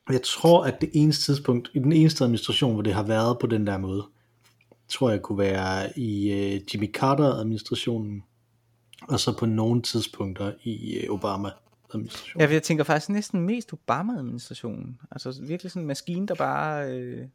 Jeg 0.09 0.21
tror, 0.21 0.63
at 0.63 0.81
det 0.81 0.89
eneste 0.93 1.31
tidspunkt, 1.31 1.71
i 1.73 1.79
den 1.79 1.91
eneste 1.91 2.23
administration, 2.23 2.73
hvor 2.73 2.81
det 2.81 2.93
har 2.93 3.03
været 3.03 3.39
på 3.39 3.47
den 3.47 3.67
der 3.67 3.77
måde, 3.77 4.05
tror 4.87 5.09
jeg 5.09 5.21
kunne 5.21 5.37
være 5.37 5.99
i 5.99 6.31
øh, 6.31 6.61
Jimmy 6.73 6.93
Carter-administrationen, 6.93 8.23
og 9.01 9.19
så 9.19 9.37
på 9.37 9.45
nogle 9.45 9.81
tidspunkter 9.81 10.53
i 10.63 10.97
øh, 10.97 11.09
Obama-administrationen. 11.09 12.41
Ja, 12.41 12.53
jeg 12.53 12.63
tænker 12.63 12.83
faktisk 12.83 13.09
næsten 13.09 13.41
mest 13.41 13.73
Obama-administrationen. 13.73 14.99
Altså 15.11 15.41
virkelig 15.41 15.71
sådan 15.71 15.83
en 15.83 15.87
maskine, 15.87 16.27
der 16.27 16.35
bare 16.35 16.91
øh, 16.93 17.27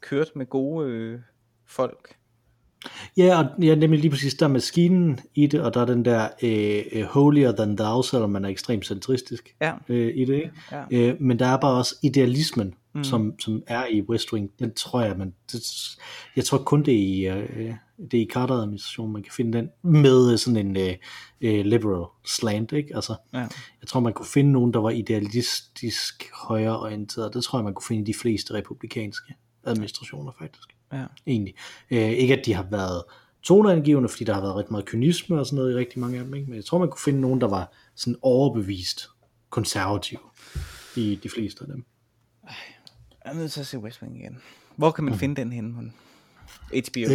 kørte 0.00 0.30
med 0.34 0.46
gode 0.46 0.88
øh, 0.88 1.20
folk. 1.66 2.16
Ja, 3.16 3.38
og 3.38 3.64
ja, 3.64 3.74
nemlig 3.74 4.00
lige 4.00 4.10
præcis, 4.10 4.34
der 4.34 4.46
er 4.46 4.50
maskinen 4.50 5.20
i 5.34 5.46
det, 5.46 5.60
og 5.60 5.74
der 5.74 5.80
er 5.80 5.84
den 5.86 6.04
der 6.04 6.28
øh, 6.42 6.82
øh, 6.92 7.04
holier 7.04 7.52
than 7.52 7.76
thou, 7.76 8.02
selvom 8.02 8.30
man 8.30 8.44
er 8.44 8.48
ekstremt 8.48 8.86
centristisk 8.86 9.54
Ja, 9.60 9.72
øh, 9.88 10.12
i 10.16 10.24
det, 10.24 10.34
ikke? 10.34 10.50
ja. 10.72 10.82
Øh, 10.90 11.16
men 11.20 11.38
der 11.38 11.46
er 11.46 11.56
bare 11.56 11.78
også 11.78 11.94
idealismen, 12.02 12.74
Mm. 12.94 13.04
som, 13.04 13.34
som 13.40 13.62
er 13.66 13.86
i 13.86 14.02
West 14.02 14.32
Wing. 14.32 14.50
Den 14.58 14.74
tror 14.74 15.02
jeg, 15.02 15.16
man, 15.18 15.34
det, 15.52 15.62
jeg 16.36 16.44
tror 16.44 16.58
kun 16.58 16.82
det 16.82 16.94
er 16.94 16.98
i, 16.98 17.38
øh, 17.38 17.74
det 18.10 18.14
er 18.14 18.22
i 18.22 18.28
Carter-administrationen, 18.32 19.12
man 19.12 19.22
kan 19.22 19.32
finde 19.32 19.58
den 19.58 19.68
med 19.82 20.36
sådan 20.36 20.66
en 20.66 20.76
øh, 20.76 20.94
øh, 21.40 21.64
liberal 21.64 22.06
slant, 22.26 22.72
ikke? 22.72 22.94
Altså, 22.94 23.14
ja. 23.34 23.38
jeg 23.80 23.88
tror, 23.88 24.00
man 24.00 24.12
kunne 24.12 24.26
finde 24.26 24.52
nogen, 24.52 24.72
der 24.72 24.80
var 24.80 24.90
idealistisk 24.90 26.30
højreorienteret. 26.48 27.34
Det 27.34 27.44
tror 27.44 27.58
jeg, 27.58 27.64
man 27.64 27.74
kunne 27.74 27.86
finde 27.88 28.02
i 28.02 28.12
de 28.12 28.18
fleste 28.18 28.54
republikanske 28.54 29.34
administrationer, 29.64 30.32
faktisk. 30.38 30.68
Ja. 30.92 31.04
Egentlig. 31.26 31.54
Øh, 31.90 31.98
ikke 32.10 32.38
at 32.38 32.46
de 32.46 32.54
har 32.54 32.66
været 32.70 33.02
toneangivende, 33.42 34.08
fordi 34.08 34.24
der 34.24 34.34
har 34.34 34.40
været 34.40 34.56
rigtig 34.56 34.72
meget 34.72 34.84
kynisme 34.86 35.38
og 35.40 35.46
sådan 35.46 35.56
noget 35.56 35.72
i 35.72 35.76
rigtig 35.76 36.00
mange 36.00 36.18
af 36.18 36.24
dem, 36.24 36.34
ikke? 36.34 36.46
men 36.46 36.56
jeg 36.56 36.64
tror, 36.64 36.78
man 36.78 36.88
kunne 36.88 37.00
finde 37.04 37.20
nogen, 37.20 37.40
der 37.40 37.48
var 37.48 37.72
sådan 37.94 38.16
overbevist 38.22 39.08
konservativ 39.50 40.18
i 40.96 41.18
de 41.22 41.28
fleste 41.28 41.60
af 41.60 41.66
dem. 41.66 41.84
Jeg 43.24 43.32
er 43.32 43.34
nødt 43.34 43.52
til 43.52 43.60
at 43.60 43.66
se 43.66 43.78
West 43.78 44.02
Wing 44.02 44.16
igen. 44.20 44.38
Hvor 44.76 44.90
kan 44.90 45.04
man 45.04 45.14
finde 45.14 45.36
den 45.40 45.52
henne? 45.52 45.72
Mon? 45.72 45.94
HBO? 46.68 47.00
Øh, 47.00 47.08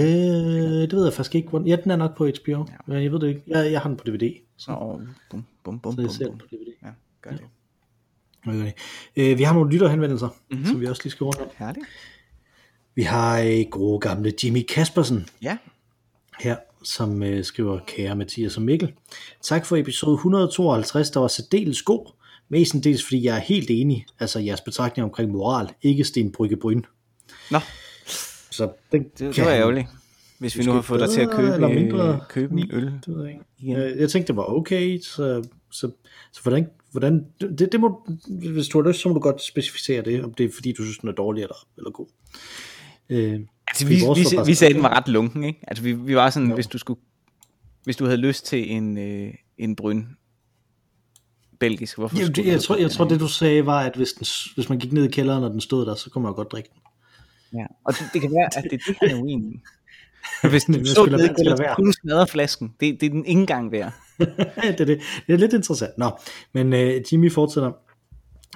det 0.82 0.94
ved 0.94 1.04
jeg 1.04 1.13
faktisk 1.13 1.36
ikke. 1.36 1.50
Ja, 1.66 1.76
den 1.76 1.92
er 1.92 1.96
nok 1.96 2.18
på 2.18 2.26
HBO, 2.44 2.52
ja. 2.52 2.63
men 2.86 3.04
jeg 3.04 3.12
ved 3.12 3.20
det 3.20 3.28
ikke. 3.28 3.42
Jeg, 3.48 3.72
jeg 3.72 3.82
har 3.82 3.90
den 3.90 3.98
på 3.98 4.04
DVD, 4.08 4.34
så, 4.58 4.72
Nå, 4.72 5.02
bum, 5.30 5.46
bum, 5.63 5.80
bum, 5.80 5.94
så 5.96 6.02
jeg 6.02 6.08
bum, 6.08 6.13
ser 6.16 6.26
den 6.26 6.38
bum. 6.38 6.40
på 6.40 6.46
DVD. 6.56 6.74
Ja, 6.84 6.90
gør 7.22 7.32
det. 7.32 7.42
Okay. 8.48 8.72
Øh, 9.16 9.38
vi 9.38 9.44
har 9.44 9.54
nogle 9.54 9.72
lytterhenvendelser, 9.72 10.28
Mhm. 10.28 10.36
mm-hmm. 10.52 10.66
som 10.66 10.82
vi 10.82 10.86
også 10.86 11.02
lige 11.04 11.12
skal 11.12 11.24
rundt 11.24 11.40
om. 11.42 11.48
Herligt. 11.58 11.86
Vi 12.98 13.02
har 13.02 13.40
øh, 13.42 13.66
gode 13.72 14.00
gamle 14.00 14.34
Jimmy 14.44 14.66
Kaspersen, 14.70 15.26
Ja, 15.42 15.58
her, 16.40 16.56
som 16.84 17.24
øh, 17.24 17.44
skriver, 17.44 17.80
kære 17.88 18.16
Mathias 18.16 18.58
og 18.58 18.64
Mikkel. 18.64 18.94
Tak 19.42 19.66
for 19.66 19.76
episode 19.78 20.14
152, 20.14 21.10
der 21.10 21.20
var 21.20 21.28
særdeles 21.28 21.82
god. 21.82 22.12
Mestendels 22.50 23.04
fordi 23.04 23.24
jeg 23.26 23.36
er 23.36 23.40
helt 23.42 23.70
enig, 23.72 24.06
altså 24.20 24.40
jeres 24.40 24.62
betragtning 24.62 25.04
omkring 25.04 25.32
moral, 25.32 25.70
ikke 25.82 26.04
Sten 26.04 26.32
Brygge 26.32 26.56
Bryn. 26.58 26.82
Nå, 27.52 27.60
Så 28.52 28.72
den 28.92 29.04
det, 29.04 29.20
det 29.20 29.34
kan 29.36 29.46
var 29.46 29.52
han- 29.52 29.60
ærgerligt. 29.62 29.88
Hvis 30.40 30.58
vi 30.58 30.64
nu 30.64 30.72
har 30.72 30.82
fået 30.82 31.00
dig 31.00 31.10
til 31.10 31.22
at 31.22 31.30
købe, 31.32 31.54
eller 31.54 31.68
mindre. 31.68 32.20
købe 32.30 32.54
en 32.54 32.70
øl. 32.74 32.84
Det 32.86 33.08
ved 33.16 33.22
jeg 33.24 33.32
ikke. 33.34 33.44
Igen. 33.60 33.76
Øh, 33.78 33.98
Jeg 33.98 34.10
tænkte, 34.10 34.28
det 34.28 34.36
var 34.38 34.44
okay, 34.44 35.00
så, 35.02 35.44
så, 35.72 35.92
så 36.32 36.42
hvordan, 36.44 36.68
hvordan 36.92 37.26
det, 37.42 37.72
det 37.72 37.80
må, 37.80 38.08
hvis 38.54 38.68
du 38.68 38.82
har 38.82 38.90
lyst, 38.90 39.02
så 39.02 39.10
må 39.10 39.14
du 39.16 39.20
godt 39.20 39.42
specificere 39.44 40.02
det, 40.02 40.24
om 40.24 40.34
det 40.34 40.46
er 40.46 40.50
fordi, 40.56 40.72
du 40.72 40.84
synes, 40.84 40.98
den 40.98 41.10
er 41.10 41.14
dårlig 41.14 41.42
eller, 41.42 41.68
eller 41.78 41.92
god. 41.92 42.06
Øh, 43.10 43.39
Altså, 43.67 43.88
vi, 43.88 43.96
vi, 43.96 44.46
vi 44.46 44.54
sagde, 44.54 44.74
den 44.74 44.84
var 44.84 44.98
ret 44.98 45.08
lunken, 45.08 45.43
ikke? 45.43 45.60
Altså, 45.67 45.84
vi, 45.84 45.93
vi 45.93 46.15
var 46.15 46.30
sådan, 46.30 46.50
Jo. 46.50 46.56
hvis 46.56 46.67
du 46.67 46.78
skulle, 46.78 47.00
hvis 47.84 47.96
du 47.96 48.06
havde 48.06 48.17
lyst 48.17 48.46
til 48.46 48.72
en, 48.72 48.98
øh, 48.98 49.34
en 49.58 49.76
bryn 49.76 50.06
belgisk, 51.60 51.98
hvorfor 51.98 52.17
jeg, 52.17 52.26
skulle 52.28 52.48
jeg, 52.48 52.54
jeg, 52.54 52.62
tror, 52.63 52.76
jeg 52.76 52.84
den 52.84 52.89
tror, 52.91 53.06
det 53.06 53.20
du 53.20 53.28
sagde 53.28 53.65
var, 53.65 53.80
at 53.80 53.96
hvis, 53.96 54.13
den, 54.13 54.28
hvis 54.56 54.70
man 54.70 54.80
gik 54.80 54.93
ned 54.93 55.04
i 55.04 55.12
kælderen, 55.12 55.43
og 55.43 55.52
den 55.52 55.62
stod 55.62 55.86
der, 55.86 55.96
så 55.96 56.10
kunne 56.10 56.22
man 56.22 56.30
jo 56.30 56.36
godt 56.36 56.52
drikke 56.52 56.70
den. 56.74 56.82
Ja. 57.60 57.65
Og 57.86 57.93
det, 57.93 58.10
det 58.13 58.22
kan 58.22 58.32
være, 58.32 58.46
at 58.58 58.63
det 58.63 58.74
er 58.74 58.78
det, 58.88 58.98
han 59.02 59.10
er 59.10 59.22
uenig 59.22 59.54
i. 59.54 59.60
Hvis 60.50 60.70
jeg 60.70 60.88
så 60.88 61.06
ned 61.06 61.30
i 61.30 61.34
kælderen, 61.34 61.58
så 61.58 61.74
kunne 61.76 61.93
smadre 61.93 62.28
flasken. 62.28 62.74
Det, 62.80 63.02
det 63.02 63.06
er 63.06 63.10
den 63.10 63.26
ikke 63.26 63.39
engang 63.41 63.72
værd. 63.72 63.93
det, 64.20 64.80
er 64.80 64.86
det. 64.86 65.02
det 65.28 65.34
er 65.34 65.38
lidt 65.38 65.54
interessant. 65.54 65.98
Nå, 65.98 66.12
men 66.54 66.74
øh, 66.74 67.02
Jimmy 67.12 67.32
fortsætter. 67.32 67.72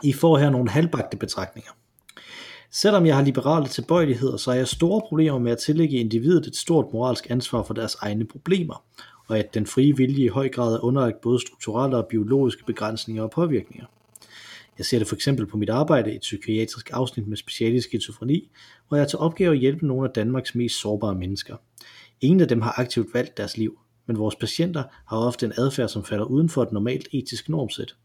I 0.03 0.13
får 0.13 0.37
her 0.37 0.49
nogle 0.49 0.69
halvbagte 0.69 1.17
betragtninger. 1.17 1.71
Selvom 2.73 3.05
jeg 3.05 3.15
har 3.15 3.23
liberale 3.23 3.67
tilbøjeligheder, 3.67 4.38
så 4.38 4.51
har 4.51 4.57
jeg 4.57 4.67
store 4.67 5.01
problemer 5.07 5.39
med 5.39 5.51
at 5.51 5.57
tillægge 5.57 5.97
individet 5.97 6.47
et 6.47 6.55
stort 6.55 6.86
moralsk 6.93 7.29
ansvar 7.29 7.63
for 7.63 7.73
deres 7.73 7.95
egne 7.95 8.25
problemer, 8.25 8.84
og 9.27 9.39
at 9.39 9.53
den 9.53 9.65
frie 9.65 9.97
vilje 9.97 10.25
i 10.25 10.27
høj 10.27 10.49
grad 10.49 10.73
er 10.73 10.84
underlagt 10.84 11.21
både 11.21 11.39
strukturelle 11.39 11.97
og 11.97 12.07
biologiske 12.07 12.63
begrænsninger 12.63 13.23
og 13.23 13.31
påvirkninger. 13.31 13.86
Jeg 14.77 14.86
ser 14.86 14.97
det 14.97 15.07
for 15.07 15.15
eksempel 15.15 15.45
på 15.45 15.57
mit 15.57 15.69
arbejde 15.69 16.12
i 16.12 16.15
et 16.15 16.21
psykiatrisk 16.21 16.89
afsnit 16.93 17.27
med 17.27 17.38
speciale 17.38 17.75
i 17.75 17.81
skizofreni, 17.81 18.51
hvor 18.88 18.97
jeg 18.97 19.03
tager 19.03 19.10
til 19.10 19.19
opgave 19.19 19.53
at 19.53 19.60
hjælpe 19.60 19.88
nogle 19.88 20.07
af 20.07 20.13
Danmarks 20.13 20.55
mest 20.55 20.81
sårbare 20.81 21.15
mennesker. 21.15 21.55
Ingen 22.21 22.41
af 22.41 22.47
dem 22.47 22.62
har 22.62 22.79
aktivt 22.79 23.13
valgt 23.13 23.38
deres 23.38 23.57
liv, 23.57 23.79
men 24.05 24.17
vores 24.19 24.36
patienter 24.36 24.84
har 25.07 25.17
ofte 25.17 25.45
en 25.45 25.53
adfærd, 25.57 25.89
som 25.89 26.03
falder 26.03 26.25
uden 26.25 26.49
for 26.49 26.63
et 26.63 26.71
normalt 26.71 27.07
etisk 27.12 27.49
normsæt. 27.49 27.95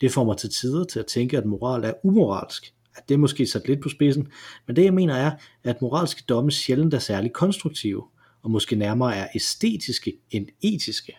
Det 0.00 0.12
får 0.12 0.24
mig 0.24 0.36
til 0.36 0.50
tider 0.50 0.84
til 0.84 0.98
at 0.98 1.06
tænke, 1.06 1.38
at 1.38 1.44
moral 1.44 1.84
er 1.84 1.92
umoralsk. 2.02 2.74
At 2.96 3.08
det 3.08 3.14
er 3.14 3.18
måske 3.18 3.46
sat 3.46 3.68
lidt 3.68 3.82
på 3.82 3.88
spidsen, 3.88 4.28
men 4.66 4.76
det 4.76 4.84
jeg 4.84 4.94
mener 4.94 5.14
er, 5.14 5.30
at 5.64 5.82
moralske 5.82 6.22
domme 6.28 6.50
sjældent 6.50 6.94
er 6.94 6.98
særlig 6.98 7.32
konstruktive, 7.32 8.02
og 8.42 8.50
måske 8.50 8.76
nærmere 8.76 9.16
er 9.16 9.26
æstetiske 9.34 10.12
end 10.30 10.46
etiske. 10.62 11.16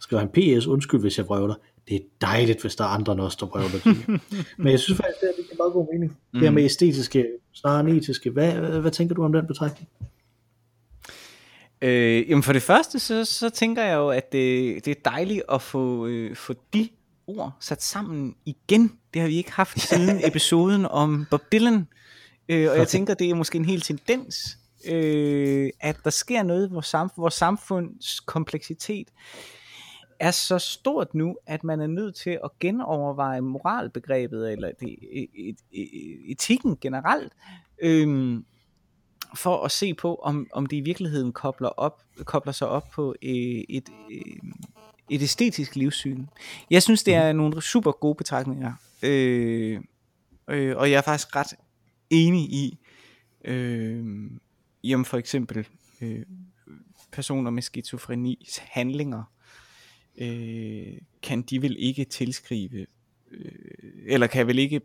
Skriver 0.00 0.20
han 0.20 0.28
PS, 0.28 0.66
undskyld 0.66 1.00
hvis 1.00 1.18
jeg 1.18 1.26
vrøvler. 1.26 1.54
Det 1.88 1.96
er 1.96 2.00
dejligt, 2.20 2.60
hvis 2.60 2.76
der 2.76 2.84
er 2.84 2.88
andre 2.88 3.12
end 3.12 3.20
os, 3.20 3.36
der. 3.36 3.80
Jimmy. 3.86 4.20
men 4.58 4.70
jeg 4.70 4.80
synes 4.80 4.96
faktisk, 4.96 5.20
det 5.20 5.28
er, 5.28 5.42
det 5.42 5.52
er 5.52 5.56
meget 5.56 5.72
god 5.72 5.86
mening. 5.92 6.10
Mm. 6.12 6.40
Det 6.40 6.48
her 6.48 6.50
med 6.50 6.64
æstetiske, 6.64 7.26
snarere 7.52 7.80
end 7.80 7.88
etiske. 7.88 8.30
Hvad, 8.30 8.52
hvad, 8.52 8.80
hvad 8.80 8.90
tænker 8.90 9.14
du 9.14 9.24
om 9.24 9.32
den 9.32 9.46
betragtning? 9.46 9.88
Øh, 11.82 12.30
jamen 12.30 12.42
for 12.42 12.52
det 12.52 12.62
første, 12.62 12.98
så, 12.98 13.24
så 13.24 13.50
tænker 13.50 13.82
jeg 13.82 13.94
jo, 13.94 14.08
at 14.08 14.32
det, 14.32 14.84
det 14.84 14.90
er 14.90 15.10
dejligt 15.10 15.42
at 15.52 15.62
få, 15.62 16.06
øh, 16.06 16.36
få 16.36 16.54
de 16.74 16.88
ord 17.26 17.52
sat 17.60 17.82
sammen 17.82 18.34
igen. 18.44 18.98
Det 19.14 19.20
har 19.22 19.28
vi 19.28 19.36
ikke 19.36 19.52
haft 19.52 19.80
siden 19.88 20.20
episoden 20.26 20.86
om 20.86 21.26
Bob 21.30 21.42
Dylan. 21.52 21.88
Øh, 22.48 22.70
og 22.70 22.76
jeg 22.78 22.88
tænker, 22.94 23.14
det 23.14 23.30
er 23.30 23.34
måske 23.34 23.56
en 23.56 23.64
hel 23.64 23.80
tendens, 23.80 24.36
øh, 24.88 25.70
at 25.80 25.96
der 26.04 26.10
sker 26.10 26.42
noget 26.42 26.68
i 26.68 26.72
vores, 26.72 26.86
samfund, 26.86 27.22
vores 27.22 27.34
samfunds 27.34 28.20
kompleksitet 28.20 29.08
er 30.22 30.30
så 30.30 30.58
stort 30.58 31.14
nu, 31.14 31.36
at 31.46 31.64
man 31.64 31.80
er 31.80 31.86
nødt 31.86 32.14
til 32.14 32.38
at 32.44 32.50
genoverveje 32.60 33.40
moralbegrebet, 33.40 34.52
eller 34.52 34.70
det, 34.80 34.96
et, 35.12 35.28
et, 35.34 35.56
et, 35.72 35.86
etikken 36.30 36.76
generelt, 36.80 37.32
øh, 37.82 38.38
for 39.36 39.64
at 39.64 39.70
se 39.70 39.94
på, 39.94 40.14
om, 40.14 40.46
om 40.52 40.66
det 40.66 40.76
i 40.76 40.80
virkeligheden 40.80 41.32
kobler, 41.32 41.68
op, 41.68 42.02
kobler 42.24 42.52
sig 42.52 42.68
op 42.68 42.90
på 42.94 43.14
øh, 43.22 43.30
et, 43.30 43.88
et, 44.10 44.24
et 45.10 45.22
æstetisk 45.22 45.76
livssyn. 45.76 46.26
Jeg 46.70 46.82
synes, 46.82 47.02
det 47.02 47.14
er 47.14 47.32
nogle 47.32 47.62
super 47.62 47.92
gode 47.92 48.14
betragtninger, 48.14 48.72
øh, 49.02 49.80
øh, 50.48 50.76
og 50.76 50.90
jeg 50.90 50.96
er 50.96 51.02
faktisk 51.02 51.36
ret 51.36 51.54
enig 52.10 52.52
i, 52.52 52.78
øh, 53.44 54.04
om 54.94 55.04
for 55.04 55.18
eksempel 55.18 55.66
øh, 56.00 56.22
personer 57.12 57.50
med 57.50 57.62
skizofrenis 57.62 58.60
handlinger, 58.64 59.22
øh, 60.18 60.98
kan 61.22 61.42
de 61.42 61.62
vel 61.62 61.76
ikke 61.78 62.04
tilskrive, 62.04 62.86
øh, 63.30 63.52
eller 64.06 64.26
kan 64.26 64.46
vel 64.46 64.58
ikke 64.58 64.80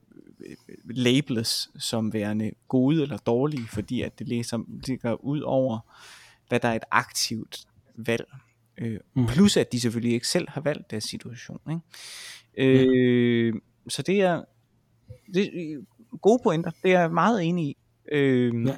labels 0.86 1.70
som 1.80 2.14
værende 2.14 2.52
gode 2.68 3.02
eller 3.02 3.18
dårlige, 3.18 3.68
fordi 3.68 4.02
at 4.02 4.20
det 4.20 4.28
læser, 4.28 4.64
ligger 4.88 5.14
ud 5.14 5.42
over, 5.42 5.80
hvad 6.48 6.60
der 6.60 6.68
er 6.68 6.76
et 6.76 6.84
aktivt 6.92 7.68
valg. 7.96 8.28
Øh, 8.82 9.00
Mhm. 9.16 9.28
plus 9.28 9.58
at 9.58 9.72
de 9.72 9.80
selvfølgelig 9.80 10.14
ikke 10.14 10.28
selv 10.28 10.50
har 10.50 10.62
valgt 10.62 10.92
deres 10.92 11.04
situation. 11.04 11.60
Ikke? 11.70 11.82
Øh, 12.58 13.54
Så 13.90 14.02
det 14.02 14.22
er, 14.22 14.42
det 15.34 15.44
er 15.46 15.78
gode 16.22 16.40
pointer, 16.44 16.72
det 16.84 16.94
er 16.94 17.00
jeg 17.00 17.12
meget 17.12 17.44
enig 17.44 17.66
i. 17.68 17.78
Øh, 18.12 18.66
Ja. 18.68 18.76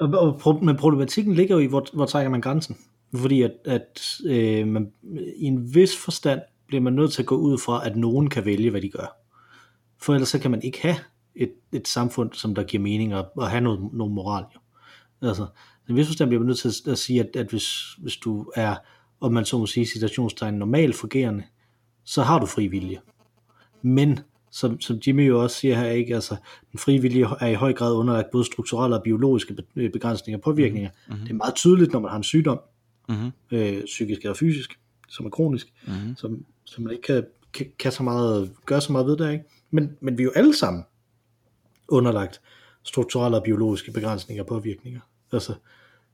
Og, 0.00 0.40
og, 0.44 0.64
men 0.64 0.76
problematikken 0.76 1.34
ligger 1.34 1.54
jo 1.54 1.60
i, 1.60 1.66
hvor, 1.66 1.86
hvor 1.92 2.06
trækker 2.06 2.30
man 2.30 2.40
grænsen? 2.40 2.76
Fordi 3.14 3.42
at, 3.42 3.52
at 3.64 4.00
øh, 4.26 4.68
man, 4.68 4.92
i 5.36 5.44
en 5.44 5.74
vis 5.74 5.96
forstand 5.96 6.40
bliver 6.66 6.80
man 6.80 6.92
nødt 6.92 7.12
til 7.12 7.22
at 7.22 7.26
gå 7.26 7.36
ud 7.36 7.58
fra, 7.58 7.86
at 7.86 7.96
nogen 7.96 8.30
kan 8.30 8.44
vælge, 8.44 8.70
hvad 8.70 8.80
de 8.80 8.88
gør. 8.90 9.16
For 10.02 10.14
ellers 10.14 10.28
så 10.28 10.38
kan 10.38 10.50
man 10.50 10.62
ikke 10.62 10.82
have 10.82 10.96
et, 11.34 11.52
et 11.72 11.88
samfund, 11.88 12.32
som 12.32 12.54
der 12.54 12.62
giver 12.62 12.82
mening 12.82 13.14
og, 13.14 13.26
og 13.36 13.50
have 13.50 13.60
noget, 13.60 13.88
noget 13.92 14.12
moral. 14.12 14.44
Jo. 14.54 14.60
Altså, 15.28 15.46
i 15.88 15.90
en 15.90 15.96
vis 15.96 16.06
forstand 16.06 16.28
bliver 16.28 16.40
man 16.40 16.46
nødt 16.46 16.58
til 16.58 16.68
at, 16.68 16.92
at 16.92 16.98
sige, 16.98 17.20
at, 17.20 17.36
at 17.36 17.46
hvis, 17.50 17.92
hvis 17.98 18.16
du 18.16 18.52
er, 18.56 18.76
om 19.20 19.32
man 19.32 19.44
så 19.44 19.58
må 19.58 19.66
sige, 19.66 19.86
situationstegn 19.86 20.54
normalt 20.54 20.94
fungerende, 20.94 21.42
så 22.04 22.22
har 22.22 22.38
du 22.38 22.46
fri 22.46 22.66
vilje. 22.66 23.00
Men 23.82 24.20
som, 24.50 24.80
som 24.80 25.00
Jimmy 25.06 25.28
jo 25.28 25.42
også 25.42 25.56
siger 25.56 25.76
her, 25.76 25.90
ikke? 25.90 26.14
Altså, 26.14 26.36
den 26.72 26.78
frie 26.78 27.00
vilje 27.00 27.26
er 27.40 27.46
i 27.46 27.54
høj 27.54 27.72
grad 27.72 27.94
underlagt 27.94 28.30
både 28.30 28.44
strukturelle 28.44 28.96
og 28.96 29.02
biologiske 29.02 29.56
begrænsninger 29.74 30.38
og 30.38 30.42
påvirkninger. 30.42 30.90
Mm-hmm. 31.08 31.22
Det 31.22 31.30
er 31.30 31.34
meget 31.34 31.54
tydeligt, 31.54 31.92
når 31.92 32.00
man 32.00 32.10
har 32.10 32.16
en 32.16 32.24
sygdom, 32.24 32.60
mm-hmm. 33.08 33.30
øh, 33.50 33.84
psykisk 33.84 34.20
eller 34.20 34.34
fysisk, 34.34 34.78
som 35.08 35.26
er 35.26 35.30
kronisk, 35.30 35.72
mm-hmm. 35.86 36.16
som, 36.16 36.44
som 36.64 36.84
man 36.84 36.92
ikke 36.92 37.02
kan, 37.02 37.24
kan, 37.52 37.66
kan 37.78 37.92
så 37.92 38.02
meget, 38.02 38.52
gøre 38.66 38.80
så 38.80 38.92
meget 38.92 39.06
ved 39.06 39.16
der, 39.16 39.30
ikke? 39.30 39.44
Men, 39.70 39.96
men 40.00 40.18
vi 40.18 40.22
er 40.22 40.24
jo 40.24 40.32
alle 40.34 40.56
sammen 40.56 40.84
underlagt 41.88 42.40
strukturelle 42.82 43.36
og 43.36 43.42
biologiske 43.44 43.92
begrænsninger 43.92 44.42
og 44.42 44.48
påvirkninger. 44.48 45.00
Altså, 45.32 45.54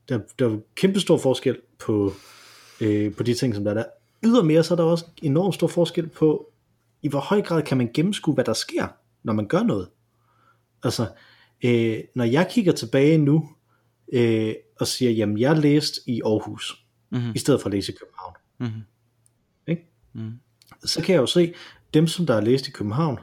der, 0.09 0.19
der 0.39 0.45
er 0.45 0.49
jo 0.49 0.61
kæmpe 0.75 0.99
stor 0.99 1.17
forskel 1.17 1.57
på, 1.79 2.13
øh, 2.81 3.15
på 3.15 3.23
de 3.23 3.33
ting, 3.33 3.55
som 3.55 3.63
der 3.63 3.71
er 3.71 3.75
der. 3.75 3.85
Ydermere 4.23 4.63
så 4.63 4.73
er 4.73 4.75
der 4.75 4.83
også 4.83 5.05
enormt 5.21 5.55
stor 5.55 5.67
forskel 5.67 6.07
på, 6.07 6.51
i 7.01 7.07
hvor 7.07 7.19
høj 7.19 7.41
grad 7.41 7.63
kan 7.63 7.77
man 7.77 7.89
gennemskue, 7.93 8.33
hvad 8.33 8.43
der 8.43 8.53
sker, 8.53 8.87
når 9.23 9.33
man 9.33 9.47
gør 9.47 9.63
noget. 9.63 9.87
Altså, 10.83 11.07
øh, 11.63 11.99
når 12.15 12.23
jeg 12.23 12.47
kigger 12.51 12.71
tilbage 12.71 13.17
nu, 13.17 13.49
øh, 14.13 14.53
og 14.79 14.87
siger, 14.87 15.11
jamen 15.11 15.39
jeg 15.39 15.57
læste 15.57 16.01
i 16.07 16.21
Aarhus, 16.25 16.85
mm-hmm. 17.09 17.31
i 17.35 17.39
stedet 17.39 17.61
for 17.61 17.67
at 17.67 17.73
læse 17.73 17.91
i 17.91 17.95
København. 17.95 18.33
Mm-hmm. 18.59 18.81
Ikke? 19.67 19.89
Mm-hmm. 20.13 20.39
Så 20.85 21.01
kan 21.01 21.13
jeg 21.13 21.21
jo 21.21 21.25
se, 21.25 21.53
dem 21.93 22.07
som 22.07 22.25
der 22.25 22.33
har 22.33 22.41
læst 22.41 22.67
i 22.67 22.71
København, 22.71 23.19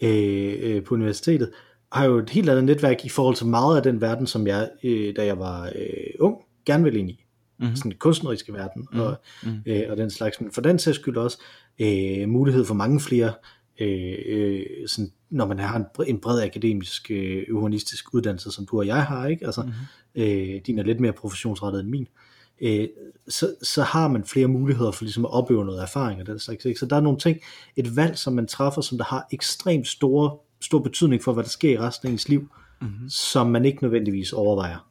øh, 0.00 0.54
øh, 0.60 0.84
på 0.84 0.94
universitetet, 0.94 1.52
har 1.92 2.04
jo 2.04 2.18
et 2.18 2.30
helt 2.30 2.50
andet 2.50 2.64
netværk 2.64 3.04
i 3.04 3.08
forhold 3.08 3.36
til 3.36 3.46
meget 3.46 3.76
af 3.76 3.82
den 3.82 4.00
verden, 4.00 4.26
som 4.26 4.46
jeg, 4.46 4.70
øh, 4.84 5.16
da 5.16 5.24
jeg 5.24 5.38
var 5.38 5.66
øh, 5.66 6.14
ung, 6.20 6.36
gerne 6.66 6.84
ville 6.84 6.98
ind 6.98 7.10
i. 7.10 7.24
Mm-hmm. 7.60 7.76
Sådan 7.76 7.92
kunstneriske 7.92 8.52
verden 8.52 8.82
mm-hmm. 8.82 9.00
og, 9.00 9.16
mhm. 9.42 9.62
øh, 9.66 9.82
og 9.90 9.96
den 9.96 10.10
slags. 10.10 10.40
Men 10.40 10.52
for 10.52 10.60
den 10.60 10.78
sags 10.78 10.98
skyld 10.98 11.16
også 11.16 11.38
øh, 11.80 12.28
mulighed 12.28 12.64
for 12.64 12.74
mange 12.74 13.00
flere, 13.00 13.32
øh, 13.80 14.14
øh, 14.26 14.66
sådan, 14.86 15.12
når 15.30 15.46
man 15.46 15.58
har 15.58 15.76
en, 15.76 15.84
en 16.06 16.20
bred 16.20 16.42
akademisk 16.42 17.10
øh, 17.10 17.42
humanistisk 17.50 18.14
uddannelse, 18.14 18.50
som 18.50 18.66
du 18.66 18.78
og 18.78 18.86
jeg 18.86 19.04
har, 19.04 19.26
ikke? 19.26 19.46
Altså, 19.46 19.62
mm-hmm. 19.62 20.22
øh, 20.22 20.60
din 20.66 20.78
er 20.78 20.82
lidt 20.82 21.00
mere 21.00 21.12
professionsrettet 21.12 21.80
end 21.80 21.88
min. 21.88 22.06
Øh, 22.60 22.88
så, 23.28 23.54
så 23.62 23.82
har 23.82 24.08
man 24.08 24.24
flere 24.24 24.46
muligheder 24.46 24.90
for 24.90 25.04
ligesom 25.04 25.24
at 25.24 25.30
opøve 25.30 25.64
noget 25.64 25.82
erfaring 25.82 26.20
og 26.20 26.26
den 26.26 26.38
slags. 26.38 26.64
Ikke? 26.64 26.80
Så 26.80 26.86
der 26.86 26.96
er 26.96 27.00
nogle 27.00 27.18
ting, 27.18 27.38
et 27.76 27.96
valg, 27.96 28.18
som 28.18 28.32
man 28.32 28.46
træffer, 28.46 28.80
som 28.80 28.98
der 28.98 29.04
har 29.04 29.26
ekstremt 29.32 29.88
store, 29.88 30.36
stor 30.60 30.78
betydning 30.78 31.22
for, 31.22 31.32
hvad 31.32 31.44
der 31.44 31.50
sker 31.50 31.70
i 31.70 31.78
resten 31.78 32.08
af 32.08 32.12
ens 32.12 32.28
liv, 32.28 32.48
mm-hmm. 32.80 33.08
som 33.08 33.46
man 33.46 33.64
ikke 33.64 33.82
nødvendigvis 33.82 34.32
overvejer, 34.32 34.88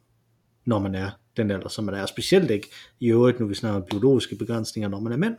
når 0.64 0.78
man 0.78 0.94
er 0.94 1.10
den 1.36 1.50
alder, 1.50 1.68
som 1.68 1.84
man 1.84 1.94
er. 1.94 2.06
Specielt 2.06 2.50
ikke 2.50 2.68
i 3.00 3.06
øvrigt, 3.06 3.40
nu 3.40 3.46
vi 3.46 3.54
snakker 3.54 3.80
om 3.80 3.86
biologiske 3.90 4.36
begrænsninger, 4.36 4.88
når 4.88 5.00
man 5.00 5.12
er 5.12 5.16
mand. 5.16 5.36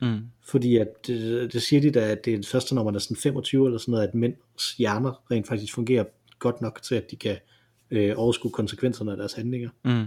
Mm. 0.00 0.20
Fordi 0.42 0.76
at, 0.76 0.88
det, 1.06 1.52
det 1.52 1.62
siger 1.62 1.80
de 1.80 1.90
da, 1.90 2.00
at 2.00 2.24
det 2.24 2.32
er 2.32 2.36
det 2.36 2.46
første, 2.46 2.74
når 2.74 2.84
man 2.84 2.94
er 2.94 2.98
sådan 2.98 3.16
25 3.16 3.66
eller 3.66 3.78
sådan 3.78 3.92
noget, 3.92 4.08
at 4.08 4.14
mænds 4.14 4.72
hjerner 4.78 5.22
rent 5.30 5.48
faktisk 5.48 5.74
fungerer 5.74 6.04
godt 6.38 6.60
nok 6.60 6.82
til, 6.82 6.94
at 6.94 7.10
de 7.10 7.16
kan 7.16 7.36
øh, 7.90 8.12
overskue 8.16 8.50
konsekvenserne 8.50 9.10
af 9.10 9.16
deres 9.16 9.32
handlinger. 9.32 9.70
Mm 9.84 10.06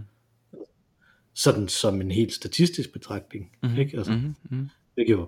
sådan 1.38 1.67
som 1.67 2.02
en 2.02 2.12
helt 2.12 2.34
statistisk 2.34 2.93
betragtning. 2.93 3.52
Mm-hmm. 3.63 3.80
Ikke? 3.80 3.97
Altså, 3.97 4.12
mm-hmm. 4.12 4.69
Det 4.95 5.10
jo 5.10 5.28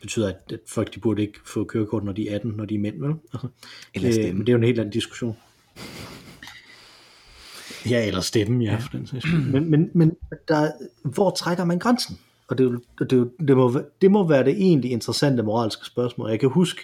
betyder, 0.00 0.28
at, 0.28 0.52
at 0.52 0.60
folk 0.66 0.94
de 0.94 1.00
burde 1.00 1.22
ikke 1.22 1.38
få 1.46 1.64
kørekort, 1.64 2.04
når 2.04 2.12
de 2.12 2.28
er 2.28 2.34
18, 2.34 2.50
når 2.50 2.64
de 2.64 2.74
er 2.74 2.78
mænd. 2.78 3.00
Vel? 3.00 3.14
Altså, 3.32 3.48
eller 3.94 4.12
stemme. 4.12 4.28
Øh, 4.28 4.36
men 4.36 4.46
det 4.46 4.48
er 4.48 4.52
jo 4.52 4.58
en 4.58 4.64
helt 4.64 4.78
anden 4.78 4.92
diskussion. 4.92 5.36
Ja, 7.90 8.06
eller 8.06 8.20
stemme, 8.20 8.64
ja. 8.64 8.76
For 8.76 8.88
den 8.88 9.08
men, 9.52 9.70
men, 9.70 9.90
men 9.94 10.12
der, 10.48 10.70
hvor 11.04 11.30
trækker 11.30 11.64
man 11.64 11.78
grænsen? 11.78 12.18
Og 12.48 12.58
det, 12.58 12.80
det, 12.98 13.30
det, 13.48 13.56
må, 13.56 13.80
det 14.02 14.10
må 14.10 14.28
være 14.28 14.44
det 14.44 14.52
egentlig 14.52 14.90
interessante 14.90 15.42
moralske 15.42 15.86
spørgsmål. 15.86 16.30
Jeg 16.30 16.40
kan 16.40 16.48
huske, 16.48 16.80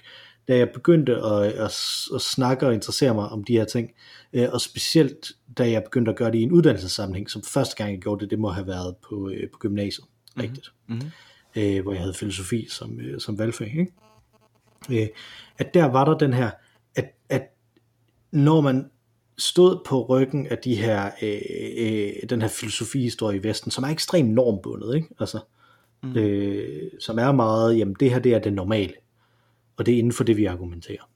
da 0.48 0.56
jeg 0.56 0.70
begyndte 0.70 1.16
at, 1.16 1.42
at, 1.42 1.74
at 2.14 2.20
snakke 2.20 2.66
og 2.66 2.74
interessere 2.74 3.14
mig 3.14 3.28
om 3.28 3.44
de 3.44 3.52
her 3.52 3.64
ting, 3.64 3.90
øh, 4.32 4.48
og 4.52 4.60
specielt 4.60 5.32
da 5.58 5.70
jeg 5.70 5.84
begyndte 5.84 6.10
at 6.10 6.16
gøre 6.16 6.30
det 6.30 6.38
i 6.38 6.42
en 6.42 6.52
uddannelsessammenhæng, 6.52 7.30
som 7.30 7.42
første 7.42 7.76
gang 7.76 7.90
jeg 7.90 8.00
gjorde 8.00 8.20
det, 8.20 8.30
det 8.30 8.38
må 8.38 8.50
have 8.50 8.66
været 8.66 8.96
på, 9.08 9.30
øh, 9.30 9.50
på 9.50 9.58
gymnasiet, 9.58 10.06
mm-hmm. 10.06 10.42
rigtigt, 10.42 10.72
mm-hmm. 10.88 11.10
Øh, 11.56 11.82
hvor 11.82 11.92
jeg 11.92 12.00
havde 12.00 12.14
filosofi 12.14 12.66
som, 12.70 13.00
som 13.18 13.38
valgfag, 13.38 13.76
ikke? 13.78 15.12
at 15.58 15.74
der 15.74 15.84
var 15.84 16.04
der 16.04 16.18
den 16.18 16.32
her, 16.32 16.50
at, 16.94 17.04
at 17.28 17.42
når 18.30 18.60
man 18.60 18.90
stod 19.38 19.78
på 19.86 20.06
ryggen 20.06 20.46
af 20.46 20.58
de 20.58 20.74
her, 20.74 21.10
øh, 21.22 21.40
øh, 21.76 22.12
den 22.30 22.42
her 22.42 22.48
filosofihistorie 22.48 23.38
i 23.38 23.42
Vesten, 23.42 23.70
som 23.70 23.84
er 23.84 23.88
ekstremt 23.88 24.30
normbundet, 24.30 24.94
ikke? 24.94 25.08
Altså, 25.20 25.40
mm. 26.02 26.16
øh, 26.16 26.90
som 27.00 27.18
er 27.18 27.32
meget, 27.32 27.78
jamen 27.78 27.96
det 28.00 28.10
her 28.10 28.18
det 28.18 28.34
er 28.34 28.38
det 28.38 28.52
normale 28.52 28.92
og 29.76 29.86
det 29.86 29.94
er 29.94 29.98
inden 29.98 30.12
for 30.12 30.24
det, 30.24 30.36
vi 30.36 30.44
argumenterer. 30.44 31.10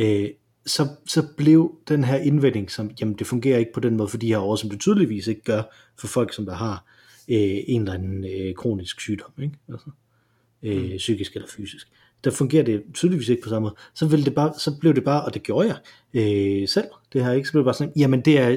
Øh, 0.00 0.30
så, 0.66 0.88
så 1.06 1.26
blev 1.36 1.78
den 1.88 2.04
her 2.04 2.16
indvending, 2.16 2.70
som, 2.70 2.90
jamen 3.00 3.14
det 3.14 3.26
fungerer 3.26 3.58
ikke 3.58 3.72
på 3.72 3.80
den 3.80 3.96
måde 3.96 4.08
for 4.08 4.18
de 4.18 4.28
her 4.28 4.38
år, 4.38 4.56
som 4.56 4.70
det 4.70 4.80
tydeligvis 4.80 5.26
ikke 5.26 5.42
gør 5.42 5.62
for 5.98 6.06
folk, 6.06 6.32
som 6.32 6.46
der 6.46 6.54
har 6.54 6.84
øh, 7.28 7.58
en 7.66 7.80
eller 7.80 7.94
anden 7.94 8.24
øh, 8.24 8.54
kronisk 8.54 9.00
sygdom, 9.00 9.32
ikke? 9.42 9.54
Altså, 9.68 9.90
øh, 10.62 10.90
mm. 10.90 10.96
psykisk 10.96 11.34
eller 11.34 11.48
fysisk. 11.48 11.88
Der 12.24 12.30
fungerer 12.30 12.64
det 12.64 12.82
tydeligvis 12.94 13.28
ikke 13.28 13.42
på 13.42 13.48
samme 13.48 13.66
måde. 13.66 13.74
Så, 13.94 14.06
ville 14.06 14.24
det 14.24 14.34
bare, 14.34 14.52
så 14.58 14.78
blev 14.80 14.94
det 14.94 15.04
bare, 15.04 15.24
og 15.24 15.34
det 15.34 15.42
gjorde 15.42 15.68
jeg 15.68 15.76
øh, 16.62 16.68
selv, 16.68 16.86
det 17.12 17.24
her 17.24 17.32
ikke, 17.32 17.48
så 17.48 17.52
blev 17.52 17.60
det 17.60 17.66
bare 17.66 17.74
sådan, 17.74 17.92
jamen 17.96 18.20
det 18.20 18.38
er, 18.38 18.56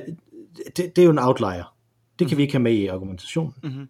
det, 0.77 0.95
det 0.95 0.97
er 0.97 1.03
jo 1.03 1.12
en 1.12 1.19
outlier. 1.19 1.75
Det 2.19 2.27
kan 2.27 2.36
mm. 2.36 2.38
vi 2.38 2.41
ikke 2.43 2.53
have 2.53 2.63
med 2.63 2.73
i 2.73 2.88
argumentationen. 2.88 3.53
Mm-hmm. 3.63 3.88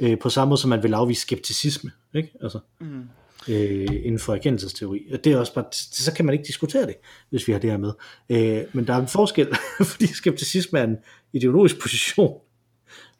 Øh, 0.00 0.18
på 0.18 0.30
samme 0.30 0.50
måde 0.50 0.60
som 0.60 0.70
man 0.70 0.82
vil 0.82 0.94
afvise 0.94 1.20
skepticisme, 1.20 1.90
ikke? 2.14 2.32
Altså, 2.42 2.58
mm 2.80 3.08
øh, 3.48 3.86
inden 4.02 4.18
for 4.18 4.34
erkendelsesteori. 4.34 5.06
Og 5.12 5.24
det 5.24 5.32
er 5.32 5.38
også 5.38 5.54
bare, 5.54 5.64
så 5.72 6.12
kan 6.12 6.24
man 6.24 6.32
ikke 6.32 6.44
diskutere 6.46 6.86
det, 6.86 6.94
hvis 7.30 7.48
vi 7.48 7.52
har 7.52 7.58
det 7.58 7.70
her 7.70 7.78
med. 7.78 7.92
Øh, 8.30 8.64
men 8.72 8.86
der 8.86 8.94
er 8.94 8.98
en 8.98 9.08
forskel, 9.08 9.48
fordi 9.90 10.06
skepticisme 10.06 10.78
er 10.78 10.84
en 10.84 10.96
ideologisk 11.32 11.80
position, 11.80 12.40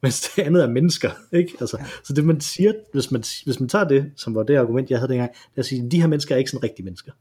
mens 0.02 0.20
det 0.20 0.42
andet 0.42 0.62
er 0.62 0.68
mennesker. 0.68 1.10
Ikke? 1.32 1.52
Altså, 1.60 1.76
ja. 1.80 1.86
Så 2.04 2.12
det 2.12 2.24
man 2.24 2.40
siger, 2.40 2.72
hvis 2.92 3.10
man, 3.10 3.24
hvis 3.44 3.60
man 3.60 3.68
tager 3.68 3.84
det, 3.84 4.12
som 4.16 4.34
var 4.34 4.42
det 4.42 4.56
argument, 4.56 4.90
jeg 4.90 4.98
havde 4.98 5.12
dengang, 5.12 5.30
det 5.32 5.56
er 5.56 5.60
at 5.60 5.66
sige, 5.66 5.90
de 5.90 6.00
her 6.00 6.08
mennesker 6.08 6.34
er 6.34 6.38
ikke 6.38 6.50
sådan 6.50 6.64
rigtige 6.64 6.84
mennesker. 6.84 7.12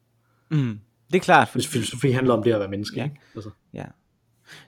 Mm. 0.51 0.79
Det 1.07 1.15
er 1.15 1.19
klart. 1.19 1.49
Hvis 1.53 1.67
filosofi 1.67 2.11
handler 2.11 2.33
om 2.33 2.43
det 2.43 2.53
at 2.53 2.59
være 2.59 2.69
menneske. 2.69 2.97
Ja. 2.97 3.03
Ikke? 3.03 3.15
Altså. 3.35 3.49
ja. 3.73 3.85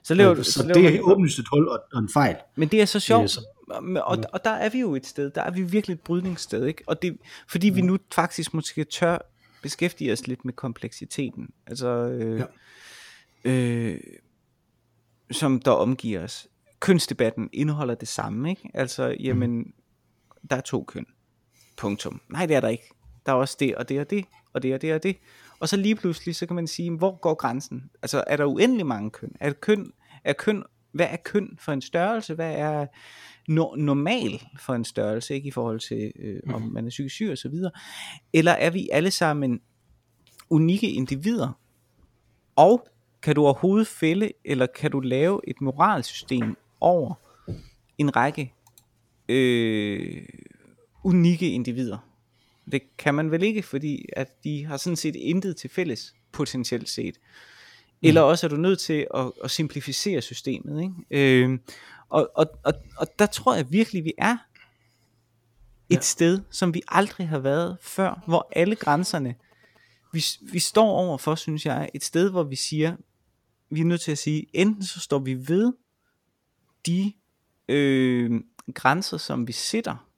Så, 0.02 0.14
lever, 0.14 0.34
så, 0.34 0.42
så, 0.42 0.52
så 0.52 0.68
det 0.74 0.96
er 0.96 1.00
åbenlyst 1.00 1.38
et 1.38 1.44
hul 1.52 1.68
og, 1.68 1.82
og 1.92 2.00
en 2.00 2.08
fejl. 2.08 2.36
Men 2.56 2.68
det 2.68 2.80
er 2.80 2.84
så 2.84 3.00
sjovt, 3.00 3.30
så, 3.30 3.40
og, 3.68 3.82
mm. 3.82 3.96
og 4.32 4.44
der 4.44 4.50
er 4.50 4.68
vi 4.68 4.80
jo 4.80 4.94
et 4.94 5.06
sted, 5.06 5.30
der 5.30 5.42
er 5.42 5.50
vi 5.50 5.62
virkelig 5.62 5.94
et 5.94 6.00
brydningssted, 6.00 6.66
ikke? 6.66 6.82
Og 6.86 7.02
det, 7.02 7.18
fordi 7.48 7.70
mm. 7.70 7.76
vi 7.76 7.80
nu 7.80 7.98
faktisk 8.12 8.54
måske 8.54 8.84
tør 8.84 9.18
beskæftige 9.62 10.12
os 10.12 10.26
lidt 10.26 10.44
med 10.44 10.52
kompleksiteten, 10.52 11.50
altså, 11.66 11.88
øh, 11.88 12.42
ja. 13.44 13.50
øh, 13.50 14.00
som 15.30 15.60
der 15.60 15.70
omgiver 15.70 16.24
os. 16.24 16.48
Kønsdebatten 16.82 17.50
indeholder 17.52 17.94
det 17.94 18.08
samme, 18.08 18.50
ikke? 18.50 18.70
Altså, 18.74 19.16
jamen, 19.20 19.72
der 20.50 20.56
er 20.56 20.60
to 20.60 20.84
køn. 20.84 21.06
Punktum. 21.76 22.20
Nej, 22.28 22.46
det 22.46 22.56
er 22.56 22.60
der 22.60 22.68
ikke. 22.68 22.88
Der 23.26 23.32
er 23.32 23.36
også 23.36 23.56
det 23.60 23.74
og 23.74 23.88
det 23.88 24.00
og 24.00 24.10
det, 24.10 24.24
og 24.52 24.62
det 24.62 24.74
og 24.74 24.82
det 24.82 24.94
og 24.94 25.02
det. 25.02 25.16
Og 25.60 25.68
så 25.68 25.76
lige 25.76 25.96
pludselig, 25.96 26.36
så 26.36 26.46
kan 26.46 26.56
man 26.56 26.66
sige, 26.66 26.90
hvor 26.90 27.18
går 27.20 27.34
grænsen? 27.34 27.90
Altså, 28.02 28.24
er 28.26 28.36
der 28.36 28.44
uendelig 28.44 28.86
mange 28.86 29.10
køn? 29.10 29.32
Er 29.40 29.52
køn, 29.52 29.92
er 30.24 30.32
køn 30.32 30.64
hvad 30.92 31.06
er 31.10 31.16
køn 31.16 31.58
for 31.60 31.72
en 31.72 31.80
størrelse? 31.82 32.34
Hvad 32.34 32.54
er 32.54 32.86
no- 33.50 33.76
normal 33.76 34.42
for 34.60 34.74
en 34.74 34.84
størrelse, 34.84 35.34
ikke 35.34 35.48
i 35.48 35.50
forhold 35.50 35.80
til, 35.80 36.12
øh, 36.18 36.40
om 36.54 36.62
mhm. 36.62 36.72
man 36.72 36.86
er 36.86 36.90
psykisk 36.90 37.14
syg 37.14 37.28
og 37.30 37.38
så 37.38 37.48
videre? 37.48 37.70
Eller 38.32 38.52
er 38.52 38.70
vi 38.70 38.88
alle 38.92 39.10
sammen 39.10 39.60
unikke 40.50 40.90
individer? 40.90 41.58
Og 42.56 42.88
kan 43.22 43.34
du 43.34 43.44
overhovedet 43.44 43.86
fælde, 43.86 44.32
eller 44.44 44.66
kan 44.66 44.90
du 44.90 45.00
lave 45.00 45.40
et 45.48 45.60
moralsystem 45.60 46.56
over 46.82 47.14
en 47.98 48.16
række 48.16 48.54
øh, 49.28 50.22
unikke 51.04 51.50
individer? 51.50 51.98
Det 52.72 52.82
kan 52.98 53.14
man 53.14 53.30
vel 53.30 53.42
ikke, 53.42 53.62
fordi 53.62 54.06
at 54.12 54.44
de 54.44 54.64
har 54.64 54.76
sådan 54.76 54.96
set 54.96 55.16
intet 55.16 55.56
til 55.56 55.70
fælles, 55.70 56.14
potentielt 56.32 56.88
set. 56.88 57.18
Eller 58.02 58.22
mm. 58.22 58.28
også 58.28 58.46
er 58.46 58.48
du 58.48 58.56
nødt 58.56 58.78
til 58.78 59.06
at, 59.14 59.32
at 59.44 59.50
simplificere 59.50 60.20
systemet. 60.20 60.82
Ikke? 60.82 61.42
Øh, 61.42 61.58
og, 62.08 62.30
og, 62.34 62.46
og, 62.64 62.72
og 62.96 63.06
der 63.18 63.26
tror 63.26 63.54
jeg 63.54 63.72
virkelig, 63.72 64.04
vi 64.04 64.12
er 64.18 64.36
et 65.90 65.96
ja. 65.96 66.00
sted, 66.00 66.40
som 66.50 66.74
vi 66.74 66.82
aldrig 66.88 67.28
har 67.28 67.38
været 67.38 67.76
før, 67.80 68.22
hvor 68.26 68.48
alle 68.52 68.76
grænserne, 68.76 69.34
vi, 70.12 70.24
vi 70.52 70.58
står 70.58 70.90
over 70.90 71.18
for, 71.18 71.34
synes 71.34 71.66
jeg, 71.66 71.90
et 71.94 72.04
sted, 72.04 72.30
hvor 72.30 72.42
vi 72.42 72.56
siger, 72.56 72.96
vi 73.70 73.80
er 73.80 73.84
nødt 73.84 74.00
til 74.00 74.12
at 74.12 74.18
sige, 74.18 74.46
enten 74.52 74.84
så 74.84 75.00
står 75.00 75.18
vi 75.18 75.48
ved 75.48 75.72
de 76.86 77.12
øh, 77.68 78.40
grænser, 78.74 79.16
som 79.16 79.46
vi 79.46 79.52
sætter, 79.52 80.12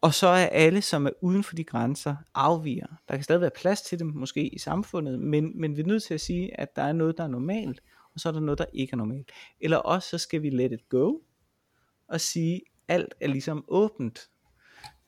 og 0.00 0.14
så 0.14 0.26
er 0.26 0.46
alle, 0.46 0.82
som 0.82 1.06
er 1.06 1.10
uden 1.20 1.44
for 1.44 1.54
de 1.54 1.64
grænser, 1.64 2.16
afviger. 2.34 2.86
Der 3.08 3.14
kan 3.14 3.24
stadig 3.24 3.40
være 3.40 3.50
plads 3.56 3.82
til 3.82 3.98
dem, 3.98 4.06
måske 4.14 4.48
i 4.48 4.58
samfundet, 4.58 5.20
men, 5.20 5.60
men 5.60 5.76
vi 5.76 5.80
er 5.80 5.86
nødt 5.86 6.02
til 6.02 6.14
at 6.14 6.20
sige, 6.20 6.60
at 6.60 6.76
der 6.76 6.82
er 6.82 6.92
noget, 6.92 7.18
der 7.18 7.24
er 7.24 7.28
normalt, 7.28 7.82
og 8.14 8.20
så 8.20 8.28
er 8.28 8.32
der 8.32 8.40
noget, 8.40 8.58
der 8.58 8.64
ikke 8.72 8.92
er 8.92 8.96
normalt. 8.96 9.32
Eller 9.60 9.76
også, 9.76 10.08
så 10.08 10.18
skal 10.18 10.42
vi 10.42 10.50
let 10.50 10.72
it 10.72 10.88
go, 10.88 11.18
og 12.08 12.20
sige, 12.20 12.60
alt 12.88 13.14
er 13.20 13.28
ligesom 13.28 13.64
åbent. 13.68 14.30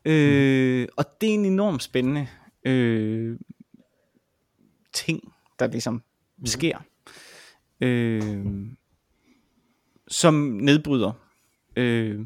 Øh, 0.05 0.89
og 0.97 1.05
det 1.21 1.31
er 1.31 1.35
en 1.35 1.45
enormt 1.45 1.83
spændende 1.83 2.29
øh, 2.65 3.39
ting, 4.93 5.35
der 5.59 5.67
ligesom 5.67 6.03
sker. 6.45 6.79
Øh, 7.81 8.67
som 10.11 10.35
nedbryder 10.35 11.13
øh, 11.77 12.21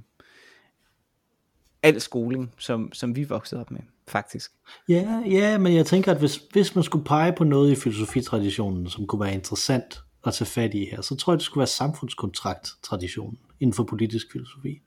al 1.83 2.01
skoling, 2.01 2.55
som, 2.59 2.93
som 2.93 3.17
vi 3.17 3.25
voksede 3.25 3.61
op 3.61 3.71
med, 3.71 3.81
faktisk. 4.09 4.53
Ja, 4.89 5.23
ja, 5.27 5.59
men 5.59 5.75
jeg 5.75 5.87
tænker, 5.87 6.13
at 6.13 6.19
hvis, 6.19 6.41
hvis 6.53 6.75
man 6.75 6.85
skulle 6.85 7.05
pege 7.05 7.33
på 7.33 7.45
noget 7.45 7.73
i 7.73 7.75
filosofitraditionen, 7.75 8.89
som 8.89 9.07
kunne 9.07 9.21
være 9.21 9.35
interessant 9.35 10.03
at 10.27 10.35
tage 10.35 10.49
fat 10.49 10.75
i 10.75 10.85
her, 10.91 11.01
så 11.01 11.17
tror 11.17 11.33
jeg, 11.33 11.39
det 11.39 11.45
skulle 11.45 11.61
være 11.61 11.67
samfundskontrakt-traditionen 11.67 13.39
inden 13.61 13.75
for 13.75 13.85
politisk 13.85 14.33
filosofi. 14.33 14.81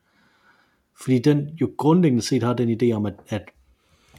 Fordi 1.01 1.19
den 1.19 1.49
jo 1.61 1.71
grundlæggende 1.77 2.23
set 2.23 2.43
har 2.43 2.53
den 2.53 2.81
idé 2.81 2.95
om, 2.95 3.05
at, 3.05 3.13
at 3.29 3.45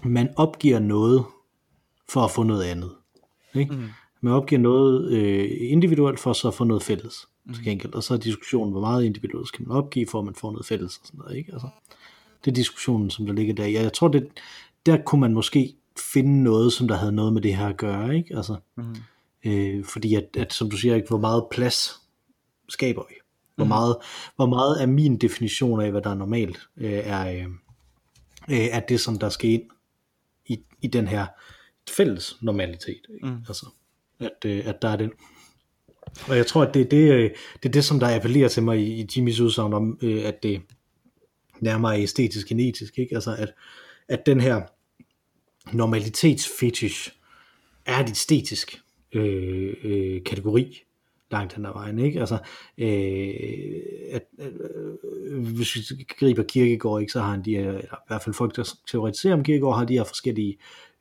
man 0.04 0.28
opgiver 0.36 0.78
noget 0.78 1.24
for 2.08 2.20
at 2.20 2.30
få 2.30 2.42
noget 2.42 2.64
andet. 2.64 2.90
Ikke? 3.54 3.74
Mm. 3.74 3.88
Man 4.20 4.32
opgiver 4.32 4.60
noget 4.60 5.12
øh, 5.12 5.50
individuelt 5.60 6.20
for 6.20 6.32
så 6.32 6.48
at 6.48 6.54
få 6.54 6.64
noget 6.64 6.82
fælles. 6.82 7.28
Til 7.54 7.64
gengæld. 7.64 7.94
Og 7.94 8.02
så 8.02 8.14
er 8.14 8.18
diskussionen, 8.18 8.72
hvor 8.72 8.80
meget 8.80 9.04
individuelt 9.04 9.48
skal 9.48 9.68
man 9.68 9.76
opgive, 9.76 10.06
for 10.06 10.18
at 10.18 10.24
man 10.24 10.34
får 10.34 10.50
noget 10.50 10.66
fælles 10.66 10.98
og 10.98 11.06
sådan 11.06 11.18
noget. 11.18 11.36
Ikke? 11.36 11.52
Altså, 11.52 11.68
det 12.44 12.50
er 12.50 12.54
diskussionen, 12.54 13.10
som 13.10 13.26
der 13.26 13.32
ligger 13.32 13.54
der. 13.54 13.64
Jeg, 13.64 13.82
jeg 13.82 13.92
tror, 13.92 14.08
det, 14.08 14.28
der 14.86 15.02
kunne 15.02 15.20
man 15.20 15.34
måske 15.34 15.74
finde 16.12 16.42
noget, 16.42 16.72
som 16.72 16.88
der 16.88 16.96
havde 16.96 17.12
noget 17.12 17.32
med 17.32 17.42
det 17.42 17.56
her 17.56 17.66
at 17.66 17.76
gøre. 17.76 18.16
Ikke? 18.16 18.36
Altså, 18.36 18.56
mm. 18.76 18.96
øh, 19.44 19.84
fordi 19.84 20.14
at, 20.14 20.28
at, 20.36 20.52
som 20.52 20.70
du 20.70 20.76
siger, 20.76 20.94
ikke, 20.94 21.08
hvor 21.08 21.18
meget 21.18 21.44
plads 21.50 22.00
skaber 22.68 23.02
vi. 23.08 23.14
Hvor, 23.54 23.64
mm. 23.64 23.68
meget, 23.68 23.96
hvor 24.36 24.46
meget 24.46 24.76
af 24.76 24.88
min 24.88 25.18
definition 25.18 25.80
af, 25.80 25.90
hvad 25.90 26.02
der 26.02 26.10
er 26.10 26.14
normalt, 26.14 26.68
øh, 26.76 26.92
er, 26.92 27.28
øh, 27.28 27.46
øh, 28.50 28.66
er 28.70 28.80
det, 28.80 29.00
som 29.00 29.18
der 29.18 29.28
skal 29.28 29.50
ind 29.50 29.62
i, 30.46 30.60
i 30.82 30.86
den 30.86 31.08
her 31.08 31.26
fælles 31.90 32.36
normalitet. 32.40 33.02
Ikke? 33.14 33.26
Mm. 33.26 33.44
Altså, 33.48 33.66
at, 34.18 34.44
øh, 34.46 34.62
at 34.66 34.82
der 34.82 34.88
er 34.88 34.96
den. 34.96 35.10
Og 36.28 36.36
jeg 36.36 36.46
tror, 36.46 36.62
at 36.62 36.74
det 36.74 36.82
er 36.82 36.88
det, 36.88 37.12
øh, 37.12 37.30
det, 37.62 37.68
er 37.68 37.72
det 37.72 37.84
som 37.84 38.00
der 38.00 38.16
appellerer 38.16 38.48
til 38.48 38.62
mig 38.62 38.78
i, 38.78 39.00
i 39.00 39.08
Jimmys 39.16 39.40
udsagn 39.40 39.72
om, 39.72 39.98
øh, 40.02 40.24
at 40.24 40.42
det 40.42 40.62
nærmere 41.60 42.02
æstetisk 42.02 42.52
end 42.52 42.60
etisk. 42.60 42.98
Ikke? 42.98 43.14
Altså, 43.14 43.36
at, 43.38 43.54
at 44.08 44.26
den 44.26 44.40
her 44.40 44.62
normalitetsfetish 45.72 47.12
er 47.86 47.98
et 47.98 48.10
æstetisk 48.10 48.80
øh, 49.12 49.74
øh, 49.84 50.24
kategori 50.24 50.82
langt 51.30 51.52
hen 51.52 51.66
ad 51.66 51.72
vejen. 51.72 51.98
Ikke? 51.98 52.20
Altså, 52.20 52.38
øh, 52.78 53.34
at, 54.10 54.22
øh, 54.38 55.46
hvis 55.56 55.76
vi 55.98 56.06
griber 56.18 56.42
kirkegård, 56.42 57.00
ikke, 57.00 57.12
så 57.12 57.20
har 57.20 57.30
han 57.30 57.44
de 57.44 57.56
her, 57.56 57.68
eller 57.68 57.80
i 57.80 58.06
hvert 58.06 58.22
fald 58.22 58.34
folk, 58.34 58.56
der 58.56 58.74
teoretiserer 58.90 59.34
om 59.34 59.44
kirkegård, 59.44 59.78
har 59.78 59.84
de 59.84 59.94
her 59.94 60.04
forskellige 60.04 60.58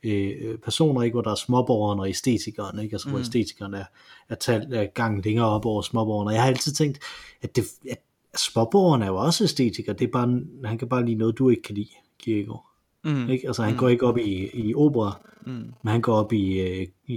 øh, 0.07 0.57
personer, 0.57 1.01
ikke, 1.01 1.15
hvor 1.15 1.21
der 1.21 1.31
er 1.31 1.35
småborgeren 1.35 1.99
og 1.99 2.09
æstetikeren, 2.09 2.79
ikke? 2.79 2.93
Altså, 2.93 3.07
mm. 3.07 3.11
hvor 3.11 3.19
æstetikeren 3.19 3.73
er, 3.73 3.85
er, 4.29 4.35
talt, 4.35 4.73
er 4.73 4.85
gang 4.85 5.25
længere 5.25 5.47
op 5.47 5.65
over 5.65 5.81
småborgeren. 5.81 6.27
Og 6.27 6.33
jeg 6.33 6.41
har 6.41 6.47
altid 6.47 6.71
tænkt, 6.71 6.99
at, 7.41 7.55
det, 7.55 7.63
at 7.91 7.99
småborgeren 8.35 9.01
er 9.01 9.07
jo 9.07 9.15
også 9.15 9.43
æstetiker, 9.43 9.93
det 9.93 10.07
er 10.07 10.11
bare, 10.11 10.41
han 10.65 10.77
kan 10.77 10.89
bare 10.89 11.05
lide 11.05 11.17
noget, 11.17 11.37
du 11.37 11.49
ikke 11.49 11.61
kan 11.61 11.75
lide, 11.75 11.89
Kirkegaard. 12.19 12.65
Mm. 13.03 13.29
Ikke? 13.29 13.47
Altså 13.47 13.63
han 13.63 13.73
mm. 13.73 13.79
går 13.79 13.89
ikke 13.89 14.05
op 14.05 14.17
i, 14.17 14.49
i 14.53 14.75
opera, 14.75 15.19
mm. 15.45 15.73
men 15.83 15.91
han 15.91 16.01
går 16.01 16.15
op 16.15 16.33
i, 16.33 16.59
øh, 16.59 16.87
i, 17.07 17.15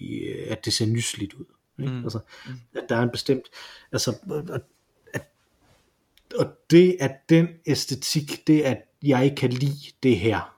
i, 0.00 0.28
at 0.48 0.64
det 0.64 0.72
ser 0.72 0.86
nysligt 0.86 1.34
ud. 1.34 1.44
Ikke? 1.78 1.92
Mm. 1.92 2.02
Altså, 2.02 2.18
mm. 2.46 2.52
at 2.74 2.84
der 2.88 2.96
er 2.96 3.02
en 3.02 3.10
bestemt, 3.10 3.44
altså, 3.92 4.14
at, 4.52 4.62
at, 5.12 5.22
og 6.38 6.46
det 6.70 6.96
at 7.00 7.28
den 7.28 7.48
æstetik, 7.66 8.46
det 8.46 8.60
at 8.60 8.82
jeg 9.02 9.34
kan 9.36 9.50
lide 9.50 9.92
det 10.02 10.18
her, 10.18 10.51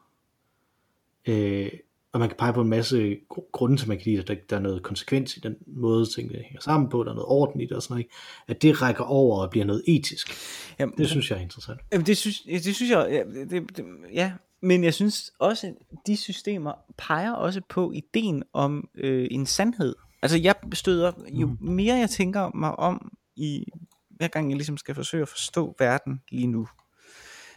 øh, 1.29 1.71
og 2.13 2.21
man 2.21 2.29
kan 2.29 2.37
pege 2.39 2.53
på 2.53 2.61
en 2.61 2.69
masse 2.69 3.17
grunde 3.53 3.77
til, 3.77 3.89
man 3.89 3.97
kan 3.99 4.05
lide, 4.05 4.19
at 4.19 4.29
der, 4.29 4.35
der 4.51 4.57
er 4.57 4.61
noget 4.61 4.83
konsekvens 4.83 5.37
i 5.37 5.41
den 5.41 5.57
måde, 5.67 6.07
tingene 6.15 6.43
hænger 6.43 6.61
sammen 6.61 6.89
på, 6.89 7.05
der 7.05 7.11
er 7.11 7.15
noget 7.15 7.29
orden 7.29 7.61
i 7.61 7.67
det 7.67 7.73
og 7.73 7.83
sådan 7.83 7.95
noget, 7.95 8.07
at 8.49 8.63
det 8.63 8.83
rækker 8.83 9.05
over 9.05 9.43
og 9.43 9.51
bliver 9.51 9.67
noget 9.67 9.83
etisk. 9.89 10.33
Jamen, 10.79 10.95
det 10.99 11.09
synes 11.09 11.31
jeg 11.31 11.39
er 11.39 11.43
interessant. 11.43 11.81
Jamen, 11.93 12.07
det 12.07 12.17
synes, 12.17 12.41
det 12.41 12.75
synes 12.75 12.91
jeg, 12.91 13.09
ja, 13.11 13.41
det, 13.41 13.77
det, 13.77 13.85
ja, 14.13 14.33
men 14.63 14.85
jeg 14.85 14.95
synes 14.95 15.33
også, 15.39 15.67
at 15.67 15.75
de 16.07 16.17
systemer 16.17 16.73
peger 16.99 17.33
også 17.33 17.61
på 17.69 17.93
ideen 17.93 18.43
om 18.53 18.89
øh, 18.95 19.29
en 19.31 19.47
sandhed. 19.47 19.95
Altså 20.23 20.39
jeg 20.39 20.55
støder, 20.73 21.13
jo 21.33 21.47
mm. 21.47 21.69
mere 21.69 21.95
jeg 21.95 22.11
tænker 22.11 22.51
mig 22.55 22.79
om, 22.79 23.13
i 23.37 23.65
hver 24.11 24.29
gang 24.29 24.51
jeg 24.51 24.57
ligesom 24.57 24.77
skal 24.77 24.95
forsøge 24.95 25.23
at 25.23 25.29
forstå 25.29 25.77
verden 25.79 26.21
lige 26.31 26.47
nu, 26.47 26.69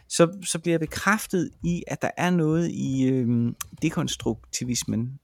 så, 0.08 0.38
så 0.44 0.58
bliver 0.58 0.72
jeg 0.72 0.80
bekræftet 0.80 1.50
i, 1.64 1.84
at 1.86 2.02
der 2.02 2.10
er 2.16 2.30
noget 2.30 2.70
i 2.70 3.04
øh, 3.04 3.52
dekonstruktivismen, 3.82 5.20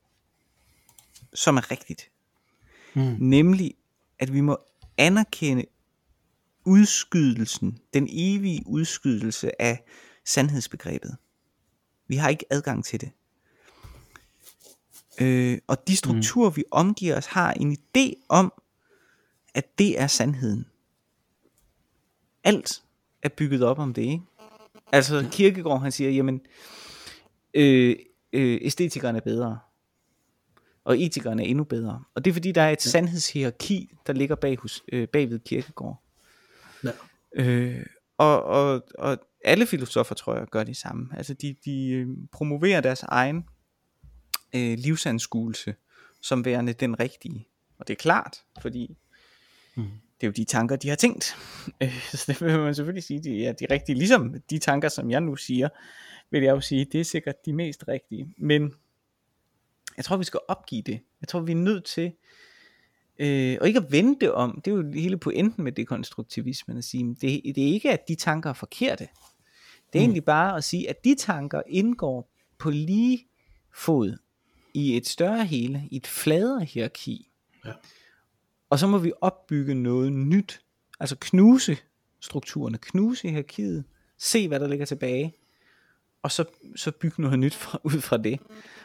som 1.35 1.57
er 1.57 1.71
rigtigt. 1.71 2.11
Mm. 2.95 3.17
Nemlig, 3.21 3.75
at 4.19 4.33
vi 4.33 4.41
må 4.41 4.59
anerkende 4.99 5.65
udskydelsen, 6.65 7.79
den 7.95 8.09
evige 8.11 8.63
udskydelse 8.67 9.63
af 9.63 9.85
sandhedsbegrebet. 10.25 11.17
Vi 12.09 12.17
har 12.17 12.29
ikke 12.29 12.45
adgang 12.51 12.85
til 12.85 13.01
det. 13.01 13.11
Øh, 15.21 15.59
og 15.67 15.89
de 15.89 15.97
strukturer, 15.97 16.51
mm. 16.51 16.57
vi 16.57 16.65
omgiver 16.71 17.17
os, 17.17 17.27
har 17.27 17.53
en 17.53 17.73
idé 17.73 18.25
om, 18.29 18.53
at 19.55 19.79
det 19.79 20.01
er 20.01 20.07
sandheden. 20.07 20.67
Alt 22.45 22.83
er 23.23 23.29
bygget 23.29 23.63
op 23.63 23.79
om 23.79 23.95
det, 23.95 24.03
ikke? 24.03 24.23
Altså 24.93 25.29
Kirkegaard, 25.33 25.81
han 25.81 25.93
siger, 25.93 26.11
jamen, 26.11 26.41
øh, 27.55 27.97
øh, 28.33 28.59
æstetikeren 28.63 29.17
er 29.17 29.21
bedre, 29.21 29.59
og 30.85 31.01
etikeren 31.01 31.41
er 31.41 31.45
endnu 31.45 31.65
bedre. 31.65 32.05
Og 32.15 32.25
det 32.25 32.31
er 32.31 32.35
fordi, 32.35 32.53
der 32.53 32.63
er 32.63 32.71
et 32.71 32.87
ja. 32.87 32.91
sandhedshierarki, 32.91 33.91
der 34.07 34.13
ligger 34.13 34.35
bag 34.35 34.59
hos, 34.59 34.83
øh, 34.93 35.09
bagved 35.09 35.39
Kirkegaard. 35.39 36.03
Ja. 36.85 36.91
Øh, 37.35 37.87
og, 38.19 38.43
og, 38.43 38.83
og 38.99 39.19
alle 39.45 39.67
filosofer, 39.67 40.15
tror 40.15 40.37
jeg, 40.37 40.47
gør 40.47 40.65
det 40.65 40.77
samme. 40.77 41.09
Altså, 41.17 41.35
de, 41.35 41.57
de 41.65 41.91
øh, 41.91 42.09
promoverer 42.33 42.81
deres 42.81 43.03
egen 43.03 43.45
øh, 44.55 44.79
livsanskuelse 44.79 45.75
som 46.21 46.45
værende 46.45 46.73
den 46.73 47.01
rigtige. 47.01 47.49
Og 47.79 47.89
det 47.89 47.95
er 47.95 47.99
klart, 47.99 48.45
fordi 48.61 48.97
mm 49.75 49.91
det 50.25 50.29
er 50.29 50.33
jo 50.39 50.45
de 50.45 50.45
tanker, 50.45 50.77
de 50.77 50.89
har 50.89 50.97
tænkt. 50.97 51.25
så 52.13 52.25
det 52.27 52.41
vil 52.41 52.59
man 52.59 52.75
selvfølgelig 52.75 53.05
sige, 53.05 53.23
de 53.23 53.47
er 53.47 53.53
de 53.53 53.67
rigtige. 53.71 53.99
Ligesom 53.99 54.35
de 54.51 54.59
tanker, 54.59 54.89
som 54.89 55.11
jeg 55.11 55.21
nu 55.21 55.37
siger, 55.37 55.69
vil 56.31 56.43
jeg 56.43 56.51
jo 56.51 56.61
sige, 56.61 56.85
det 56.85 57.01
er 57.01 57.05
sikkert 57.05 57.35
de 57.47 57.53
mest 57.53 57.89
rigtige. 57.89 58.35
Men 58.37 58.75
jeg 59.97 60.05
tror, 60.05 60.17
vi 60.17 60.25
skal 60.25 60.41
opgive 60.49 60.83
det. 60.83 61.01
Jeg 61.21 61.29
tror, 61.29 61.41
vi 61.41 61.53
er 61.53 61.57
nødt 61.57 61.85
til, 61.85 62.13
øh, 63.19 63.59
og 63.61 63.67
ikke 63.67 63.79
at 63.79 63.93
vende 63.93 64.21
det 64.21 64.33
om, 64.33 64.61
det 64.65 64.71
er 64.71 64.75
jo 64.75 64.93
hele 64.93 65.17
pointen 65.17 65.65
med 65.65 65.73
dekonstruktivismen, 65.73 66.79
at 66.79 66.85
sige, 66.85 67.09
det, 67.09 67.43
det 67.57 67.69
er 67.69 67.73
ikke, 67.73 67.93
at 67.93 68.09
de 68.09 68.15
tanker 68.15 68.51
er 68.51 68.55
forkerte. 68.55 69.09
Det 69.93 69.99
er 69.99 70.01
mm. 70.01 70.05
egentlig 70.05 70.25
bare 70.25 70.57
at 70.57 70.65
sige, 70.65 70.91
at 70.91 71.05
de 71.05 71.15
tanker 71.15 71.63
indgår 71.67 72.31
på 72.59 72.71
lige 72.71 73.27
fod 73.75 74.17
i 74.75 74.97
et 74.97 75.07
større 75.07 75.45
hele, 75.45 75.83
i 75.91 75.97
et 75.97 76.07
fladere 76.07 76.65
hierarki. 76.65 77.31
Ja. 77.65 77.73
Og 78.75 78.81
så 78.81 78.87
må 78.87 78.99
vi 78.99 79.13
opbygge 79.21 79.75
noget 79.75 80.13
nyt. 80.13 80.63
Altså 81.01 81.17
knuse 81.21 81.77
strukturerne, 82.21 82.79
knuse 82.79 83.29
hierarkiet, 83.29 83.85
se 84.19 84.49
hvad 84.49 84.61
der 84.61 84.69
ligger 84.69 84.87
tilbage, 84.87 85.35
og 86.23 86.33
så, 86.33 86.45
så 86.77 86.93
bygge 86.93 87.23
noget 87.23 87.39
nyt 87.39 87.55
fra, 87.55 87.81
ud 87.95 88.01
fra 88.01 88.17
det. 88.17 88.41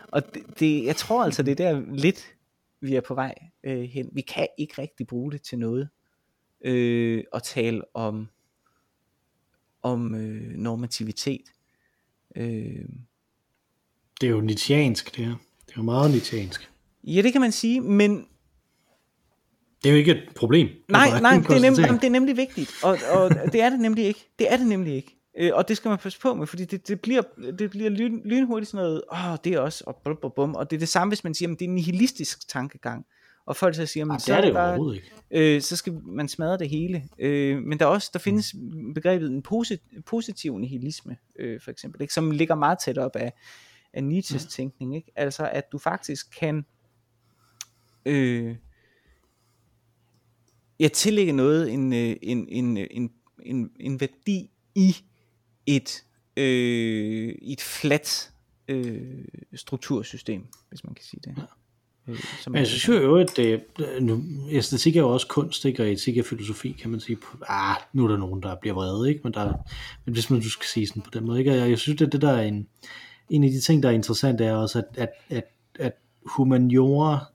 Og 0.07 0.33
det, 0.33 0.59
det, 0.59 0.85
jeg 0.85 0.95
tror 0.95 1.23
altså, 1.23 1.43
det 1.43 1.51
er 1.51 1.55
der 1.55 1.81
lidt, 1.95 2.35
vi 2.81 2.95
er 2.95 3.01
på 3.01 3.13
vej 3.13 3.35
øh, 3.63 3.81
hen. 3.81 4.09
Vi 4.11 4.21
kan 4.21 4.47
ikke 4.57 4.81
rigtig 4.81 5.07
bruge 5.07 5.31
det 5.31 5.41
til 5.41 5.59
noget. 5.59 5.89
Øh, 6.61 7.23
og 7.31 7.43
tale 7.43 7.95
om, 7.95 8.27
om 9.83 10.15
øh, 10.15 10.57
normativitet. 10.57 11.43
Øh, 12.35 12.85
det 14.21 14.27
er 14.27 14.31
jo 14.31 14.41
nitiansk, 14.41 15.15
det 15.15 15.25
her. 15.25 15.35
Det 15.65 15.71
er 15.71 15.77
jo 15.77 15.83
meget 15.83 16.11
nitiansk. 16.11 16.71
Ja, 17.03 17.21
det 17.21 17.31
kan 17.31 17.41
man 17.41 17.51
sige, 17.51 17.81
men 17.81 18.27
det 19.83 19.89
er 19.89 19.93
jo 19.93 19.97
ikke 19.97 20.11
et 20.11 20.23
problem. 20.35 20.67
Nej, 20.89 21.19
nej, 21.21 21.33
det 21.37 21.49
er, 21.49 21.59
nemlig, 21.61 21.85
jamen, 21.85 21.99
det 22.01 22.07
er 22.07 22.11
nemlig 22.11 22.37
vigtigt, 22.37 22.71
og, 22.83 22.97
og 23.11 23.29
det 23.53 23.61
er 23.61 23.69
det 23.69 23.79
nemlig 23.79 24.05
ikke. 24.05 24.29
Det 24.39 24.51
er 24.53 24.57
det 24.57 24.67
nemlig 24.67 24.93
ikke. 24.95 25.15
Øh, 25.39 25.51
og 25.53 25.67
det 25.67 25.77
skal 25.77 25.89
man 25.89 25.97
passe 25.97 26.19
på 26.19 26.33
med, 26.33 26.47
fordi 26.47 26.65
det, 26.65 26.87
det 26.87 27.01
bliver, 27.01 27.21
det 27.59 27.69
bliver 27.69 27.89
lyn, 27.89 28.21
lynhurtigt 28.25 28.71
sådan 28.71 28.85
noget, 28.85 29.01
åh, 29.11 29.31
oh, 29.31 29.37
det 29.43 29.53
er 29.53 29.59
også, 29.59 29.83
og 29.87 29.95
bum, 30.03 30.17
bum, 30.21 30.31
bum. 30.35 30.55
Og 30.55 30.69
det 30.69 30.75
er 30.75 30.79
det 30.79 30.89
samme, 30.89 31.09
hvis 31.11 31.23
man 31.23 31.33
siger, 31.33 31.51
at 31.51 31.59
det 31.59 31.65
er 31.65 31.69
en 31.69 31.75
nihilistisk 31.75 32.47
tankegang. 32.49 33.05
og 33.45 33.55
folk 33.55 33.75
så 33.75 33.85
siger, 33.85 34.05
men 34.05 34.17
det 34.17 34.29
er 34.29 34.41
det 34.41 34.53
bare, 34.53 34.95
ikke. 34.95 35.55
øh, 35.55 35.61
så 35.61 35.75
skal 35.75 35.93
man 36.05 36.27
smadre 36.27 36.57
det 36.57 36.69
hele. 36.69 37.03
Øh, 37.19 37.57
men 37.61 37.79
der 37.79 37.85
er 37.85 37.89
også 37.89 38.09
der 38.13 38.19
findes 38.19 38.55
begrebet 38.95 39.29
en 39.31 39.43
posit- 39.47 40.01
positiv 40.05 40.57
nihilisme, 40.57 41.17
øh, 41.39 41.61
for 41.61 41.71
eksempel, 41.71 42.01
ikke? 42.01 42.13
som 42.13 42.31
ligger 42.31 42.55
meget 42.55 42.77
tæt 42.85 42.97
op 42.97 43.15
af, 43.15 43.33
af 43.93 44.03
Nietzsches 44.03 44.43
Mm. 44.43 44.49
tænkning. 44.49 44.95
Ikke? 44.95 45.11
Altså 45.15 45.49
at 45.53 45.71
du 45.71 45.77
faktisk 45.77 46.39
kan 46.39 46.65
øh, 48.05 48.55
ja, 50.79 50.87
tillægge 50.87 51.33
noget 51.33 51.73
en, 51.73 51.93
øh, 51.93 52.15
en, 52.21 52.47
en, 52.49 52.77
øh, 52.77 52.87
en, 52.91 53.11
en, 53.45 53.71
en 53.79 54.01
værdi 54.01 54.49
i 54.75 54.95
et, 55.65 56.03
øh, 56.37 57.35
i 57.41 57.53
et 57.53 57.61
fladt 57.61 58.31
øh, 58.67 59.25
struktursystem, 59.55 60.45
hvis 60.69 60.83
man 60.83 60.93
kan 60.93 61.05
sige 61.05 61.21
det. 61.23 61.35
Øh, 62.07 62.23
som 62.41 62.51
Men 62.51 62.59
jeg 62.59 62.67
synes 62.67 62.87
jo, 62.87 63.15
at 63.15 63.33
det, 63.35 63.63
nu, 64.01 64.23
æstetik 64.51 64.95
er 64.95 65.01
jo 65.01 65.09
også 65.09 65.27
kunst, 65.27 65.65
ikke? 65.65 65.83
og 65.83 65.91
etik 65.91 66.17
er 66.17 66.23
filosofi, 66.23 66.71
kan 66.71 66.89
man 66.89 66.99
sige. 66.99 67.17
Ah, 67.47 67.75
nu 67.93 68.03
er 68.03 68.07
der 68.07 68.17
nogen, 68.17 68.43
der 68.43 68.55
bliver 68.55 68.73
vrede, 68.73 69.09
ikke? 69.09 69.21
men, 69.23 69.33
der, 69.33 69.53
men 70.05 70.13
hvis 70.13 70.29
man 70.29 70.41
du 70.41 70.49
skal 70.49 70.67
sige 70.67 70.87
sådan 70.87 71.01
på 71.01 71.09
den 71.13 71.25
måde. 71.25 71.39
Ikke? 71.39 71.51
Og 71.51 71.57
jeg, 71.57 71.69
jeg 71.69 71.79
synes, 71.79 71.97
det, 71.97 72.11
det 72.11 72.21
der 72.21 72.31
er 72.31 72.41
en, 72.41 72.67
en 73.29 73.43
af 73.43 73.49
de 73.49 73.61
ting, 73.61 73.83
der 73.83 73.89
er 73.89 73.93
interessant, 73.93 74.41
er 74.41 74.53
også, 74.53 74.79
at, 74.79 74.85
at, 74.97 75.09
at, 75.29 75.43
at 75.79 75.93
humaniora 76.25 77.25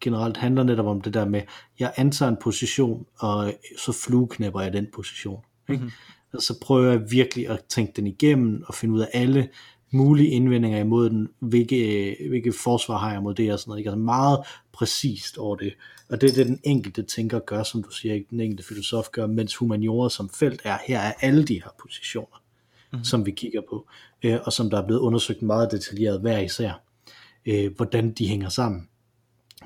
generelt 0.00 0.36
handler 0.36 0.62
netop 0.62 0.86
om 0.86 1.00
det 1.00 1.14
der 1.14 1.24
med, 1.24 1.42
jeg 1.78 1.92
antager 1.96 2.30
en 2.30 2.36
position, 2.42 3.06
og 3.18 3.54
så 3.78 3.92
flueknæpper 3.92 4.60
jeg 4.60 4.72
den 4.72 4.86
position. 4.94 5.40
Ikke? 5.68 5.82
Mm-hmm. 5.82 5.92
Og 6.32 6.42
så 6.42 6.60
prøver 6.60 6.90
jeg 6.90 7.10
virkelig 7.10 7.48
at 7.48 7.64
tænke 7.68 7.92
den 7.96 8.06
igennem, 8.06 8.64
og 8.66 8.74
finde 8.74 8.94
ud 8.94 9.00
af 9.00 9.08
alle 9.12 9.48
mulige 9.90 10.28
indvendinger 10.28 10.78
imod 10.78 11.10
den, 11.10 11.28
hvilke, 11.38 12.16
hvilke 12.28 12.52
forsvar 12.52 12.98
har 12.98 13.12
jeg 13.12 13.22
mod 13.22 13.34
det, 13.34 13.52
og 13.52 13.58
sådan 13.58 13.70
noget. 13.70 13.78
Ikke? 13.78 13.90
Altså 13.90 13.98
meget 13.98 14.38
præcist 14.72 15.38
over 15.38 15.56
det. 15.56 15.72
Og 16.08 16.20
det 16.20 16.30
er 16.30 16.34
det, 16.34 16.46
den 16.46 16.60
enkelte 16.64 17.02
tænker 17.02 17.38
gør, 17.38 17.62
som 17.62 17.82
du 17.82 17.90
siger, 17.90 18.14
ikke 18.14 18.26
den 18.30 18.40
enkelte 18.40 18.64
filosof 18.64 19.10
gør, 19.12 19.26
mens 19.26 19.56
humaniora 19.56 20.10
som 20.10 20.28
felt 20.28 20.60
er, 20.64 20.78
her 20.86 20.98
er 21.00 21.12
alle 21.20 21.44
de 21.44 21.54
her 21.54 21.70
positioner, 21.80 22.42
mm-hmm. 22.92 23.04
som 23.04 23.26
vi 23.26 23.30
kigger 23.30 23.60
på, 23.70 23.86
øh, 24.22 24.38
og 24.44 24.52
som 24.52 24.70
der 24.70 24.82
er 24.82 24.86
blevet 24.86 25.00
undersøgt 25.00 25.42
meget 25.42 25.72
detaljeret 25.72 26.20
hver 26.20 26.38
især, 26.38 26.82
øh, 27.46 27.76
hvordan 27.76 28.10
de 28.10 28.28
hænger 28.28 28.48
sammen. 28.48 28.88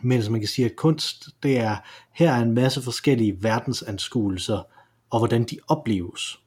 Mens 0.05 0.29
man 0.29 0.41
kan 0.41 0.49
sige, 0.49 0.65
at 0.65 0.77
kunst, 0.77 1.29
det 1.43 1.59
er, 1.59 1.77
her 2.13 2.33
er 2.33 2.43
en 2.43 2.53
masse 2.53 2.83
forskellige 2.83 3.43
verdensanskuelser, 3.43 4.63
og 5.11 5.19
hvordan 5.19 5.45
de 5.45 5.59
opleves. 5.69 6.41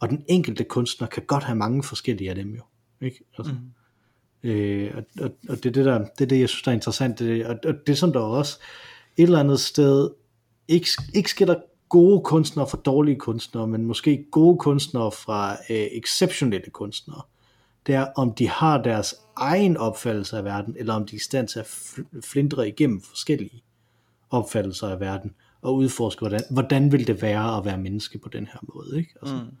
Og 0.00 0.08
den 0.08 0.24
enkelte 0.28 0.64
kunstner 0.64 1.06
kan 1.06 1.22
godt 1.26 1.44
have 1.44 1.56
mange 1.56 1.82
forskellige 1.82 2.30
af 2.30 2.36
dem 2.36 2.54
jo. 2.54 2.62
Ikke? 3.00 3.24
Altså, 3.38 3.52
mm. 4.42 4.50
øh, 4.50 4.92
og, 4.96 5.24
og, 5.24 5.30
og 5.48 5.56
det 5.56 5.66
er 5.66 5.72
det, 5.72 5.84
der, 5.84 5.98
det 5.98 6.20
er 6.20 6.26
det, 6.26 6.40
jeg 6.40 6.48
synes, 6.48 6.62
der 6.62 6.70
er 6.70 6.74
interessant. 6.74 7.18
Det, 7.18 7.46
og, 7.46 7.56
og 7.64 7.74
det 7.86 7.98
som 7.98 8.12
der 8.12 8.20
også 8.20 8.58
et 9.16 9.22
eller 9.22 9.40
andet 9.40 9.60
sted, 9.60 10.10
ikke, 10.68 10.88
ikke 11.14 11.30
skal 11.30 11.46
der 11.46 11.56
gode 11.88 12.20
kunstnere 12.24 12.68
fra 12.68 12.78
dårlige 12.84 13.16
kunstnere, 13.16 13.66
men 13.66 13.84
måske 13.84 14.26
gode 14.32 14.58
kunstnere 14.58 15.12
fra 15.12 15.52
øh, 15.52 15.86
exceptionelle 15.92 16.70
kunstnere. 16.70 17.22
Det 17.86 17.94
er, 17.94 18.06
om 18.16 18.34
de 18.34 18.48
har 18.48 18.82
deres 18.82 19.14
egen 19.36 19.76
opfattelse 19.76 20.36
af 20.36 20.44
verden, 20.44 20.76
eller 20.78 20.94
om 20.94 21.06
de 21.06 21.16
er 21.16 21.16
i 21.16 21.22
stand 21.22 21.48
til 21.48 21.58
at 21.58 21.66
flindre 22.24 22.68
igennem 22.68 23.00
forskellige 23.00 23.62
opfattelser 24.30 24.88
af 24.88 25.00
verden, 25.00 25.34
og 25.62 25.76
udforske, 25.76 26.20
hvordan, 26.20 26.40
hvordan 26.50 26.92
vil 26.92 27.06
det 27.06 27.22
være 27.22 27.56
at 27.56 27.64
være 27.64 27.78
menneske 27.78 28.18
på 28.18 28.28
den 28.28 28.46
her 28.46 28.58
måde. 28.74 28.98
Ikke? 28.98 29.14
Altså, 29.22 29.34
mm. 29.34 29.56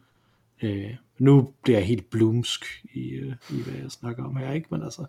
Øh, 0.62 0.94
nu 1.18 1.52
bliver 1.62 1.78
jeg 1.78 1.86
helt 1.86 2.10
blumsk 2.10 2.64
i, 2.94 3.08
øh, 3.08 3.34
i 3.50 3.62
hvad 3.62 3.74
jeg 3.82 3.90
snakker 3.90 4.24
om 4.24 4.36
her, 4.36 4.52
ikke? 4.52 4.68
Men 4.70 4.82
altså, 4.82 5.06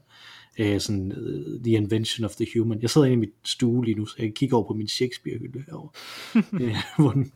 øh, 0.59 0.79
sådan, 0.79 1.11
uh, 1.11 1.63
The 1.63 1.71
Invention 1.71 2.25
of 2.25 2.35
the 2.35 2.47
Human. 2.55 2.81
Jeg 2.81 2.89
sidder 2.89 3.07
inde 3.07 3.13
i 3.13 3.19
mit 3.19 3.33
stue 3.43 3.85
lige 3.85 3.95
nu, 3.95 4.05
så 4.05 4.15
jeg 4.19 4.33
kigger 4.33 4.57
over 4.57 4.67
på 4.67 4.73
min 4.73 4.87
Shakespeare-hylde 4.87 5.63
herovre, 5.67 5.89
øh, 6.65 6.75
hvor, 6.97 7.11
den, 7.11 7.31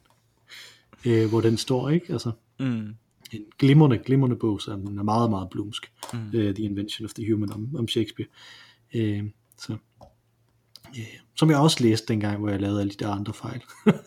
øh, 1.06 1.30
hvor 1.30 1.42
den 1.42 1.58
står, 1.58 1.90
ikke? 1.90 2.14
Altså, 2.14 2.32
mm. 2.60 2.96
En 3.32 3.46
glimrende, 3.60 3.98
glimrende 3.98 4.36
bog, 4.36 4.62
så 4.62 4.72
den 4.72 4.98
er 4.98 5.04
meget, 5.04 5.30
meget 5.30 5.50
blumsk. 5.50 5.92
Mm. 6.14 6.20
Øh, 6.34 6.56
The 6.56 6.64
Invention 6.64 7.06
of 7.06 7.14
the 7.14 7.34
Human 7.34 7.52
om, 7.52 7.76
om 7.76 7.88
Shakespeare. 7.88 8.30
Øh, 8.96 9.24
så, 9.58 9.78
øh, 10.98 11.20
som 11.36 11.50
jeg 11.50 11.58
også 11.58 11.84
læste 11.84 12.08
dengang, 12.08 12.40
hvor 12.40 12.50
jeg 12.50 12.62
lavede 12.62 12.82
alle 12.82 12.94
de 12.94 13.04
der 13.04 13.10
andre 13.10 13.34
fejl. 13.34 13.62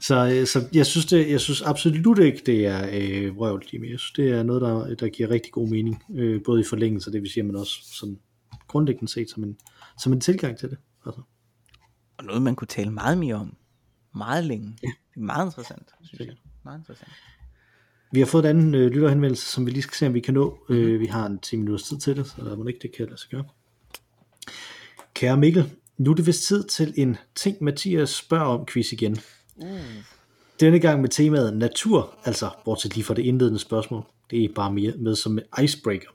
Så, 0.00 0.42
så 0.46 0.68
jeg 0.72 0.86
synes 0.86 1.06
det, 1.06 1.30
jeg 1.30 1.40
synes 1.40 1.62
absolut 1.62 2.18
ikke 2.18 2.42
det 2.46 2.66
er 2.66 2.88
øh, 2.92 3.36
røvl 3.36 3.64
men 3.72 3.90
jeg 3.90 3.98
synes 3.98 4.12
det 4.12 4.30
er 4.30 4.42
noget 4.42 4.62
der, 4.62 4.94
der 4.94 5.08
giver 5.08 5.30
rigtig 5.30 5.52
god 5.52 5.68
mening, 5.68 6.02
øh, 6.14 6.42
både 6.44 6.60
i 6.60 6.64
forlængelse 6.64 7.12
det 7.12 7.22
vi 7.22 7.28
siger, 7.28 7.44
men 7.44 7.56
også 7.56 7.78
sådan 7.82 8.18
grundlæggende 8.68 9.12
set 9.12 9.30
som 9.30 9.44
en, 9.44 9.56
som 9.98 10.12
en 10.12 10.20
tilgang 10.20 10.58
til 10.58 10.70
det. 10.70 10.78
Altså. 11.06 11.20
Og 12.18 12.24
noget 12.24 12.42
man 12.42 12.56
kunne 12.56 12.68
tale 12.68 12.90
meget 12.90 13.18
mere 13.18 13.34
om, 13.34 13.56
meget 14.14 14.44
længe. 14.44 14.78
Ja. 14.82 14.88
Det 15.14 15.20
er 15.20 15.24
meget 15.24 15.46
interessant, 15.46 15.88
synes 16.02 16.20
jeg. 16.20 16.36
Meget 16.64 16.78
interessant. 16.78 17.12
Vi 18.12 18.18
har 18.18 18.26
fået 18.26 18.44
en 18.44 18.50
anden 18.50 18.74
øh, 18.74 18.90
lytterhenvendelse, 18.90 19.46
som 19.46 19.66
vi 19.66 19.70
lige 19.70 19.82
skal 19.82 19.94
se, 19.94 20.06
om 20.06 20.14
vi 20.14 20.20
kan 20.20 20.34
nå. 20.34 20.58
Øh, 20.68 21.00
vi 21.00 21.06
har 21.06 21.26
en 21.26 21.38
10 21.38 21.56
minutters 21.56 21.82
tid 21.82 21.98
til 21.98 22.16
det, 22.16 22.26
så 22.26 22.44
der 22.44 22.56
må 22.56 22.66
ikke 22.66 22.80
det 22.82 22.96
kan 22.96 23.06
lade 23.06 23.20
sig 23.20 23.30
gøre. 23.30 23.44
Kære 25.14 25.36
Mikkel, 25.36 25.70
nu 25.98 26.10
er 26.10 26.14
det 26.14 26.26
vist 26.26 26.46
tid 26.46 26.64
til 26.64 26.94
en 26.96 27.16
ting, 27.34 27.56
Mathias 27.60 28.10
spørger 28.10 28.44
om 28.44 28.66
quiz 28.66 28.92
igen. 28.92 29.18
Uh. 29.56 29.68
Denne 30.60 30.78
gang 30.78 31.00
med 31.00 31.08
temaet 31.08 31.56
natur, 31.56 32.18
altså 32.24 32.50
bortset 32.64 32.94
lige 32.94 33.04
fra 33.04 33.14
det 33.14 33.22
indledende 33.22 33.58
spørgsmål. 33.58 34.04
Det 34.30 34.44
er 34.44 34.48
bare 34.54 34.72
med, 34.72 34.98
med 34.98 35.16
som 35.16 35.38
icebreaker. 35.62 36.08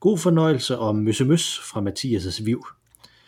God 0.00 0.18
fornøjelse 0.18 0.78
og 0.78 0.96
møsse 0.96 1.24
møs 1.24 1.58
fra 1.58 1.80
Mathias' 1.80 2.44
Viv. 2.44 2.66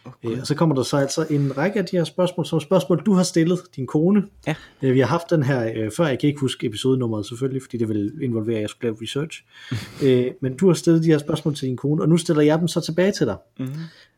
Okay. 0.04 0.40
Og 0.40 0.46
så 0.46 0.54
kommer 0.54 0.74
der 0.74 0.82
så 0.82 0.96
altså 0.96 1.26
en 1.30 1.56
række 1.58 1.78
af 1.78 1.84
de 1.84 1.96
her 1.96 2.04
spørgsmål, 2.04 2.46
som 2.46 2.60
spørgsmål, 2.60 3.02
du 3.06 3.12
har 3.12 3.22
stillet, 3.22 3.60
din 3.76 3.86
kone. 3.86 4.22
Ja. 4.46 4.54
Vi 4.80 5.00
har 5.00 5.06
haft 5.06 5.30
den 5.30 5.42
her 5.42 5.90
før, 5.96 6.06
jeg 6.06 6.18
kan 6.18 6.28
ikke 6.28 6.40
huske 6.40 6.66
episodenummeret 6.66 7.26
selvfølgelig, 7.26 7.62
fordi 7.62 7.76
det 7.76 7.88
vil 7.88 8.12
involvere, 8.22 8.56
at 8.56 8.62
jeg 8.62 8.68
skulle 8.68 8.82
lave 8.82 8.96
research. 9.02 9.44
Men 10.42 10.56
du 10.56 10.66
har 10.66 10.74
stillet 10.74 11.02
de 11.02 11.08
her 11.08 11.18
spørgsmål 11.18 11.54
til 11.54 11.68
din 11.68 11.76
kone, 11.76 12.02
og 12.02 12.08
nu 12.08 12.16
stiller 12.16 12.42
jeg 12.42 12.58
dem 12.58 12.68
så 12.68 12.80
tilbage 12.80 13.12
til 13.12 13.26
dig. 13.26 13.36
Mm-hmm. 13.58 13.74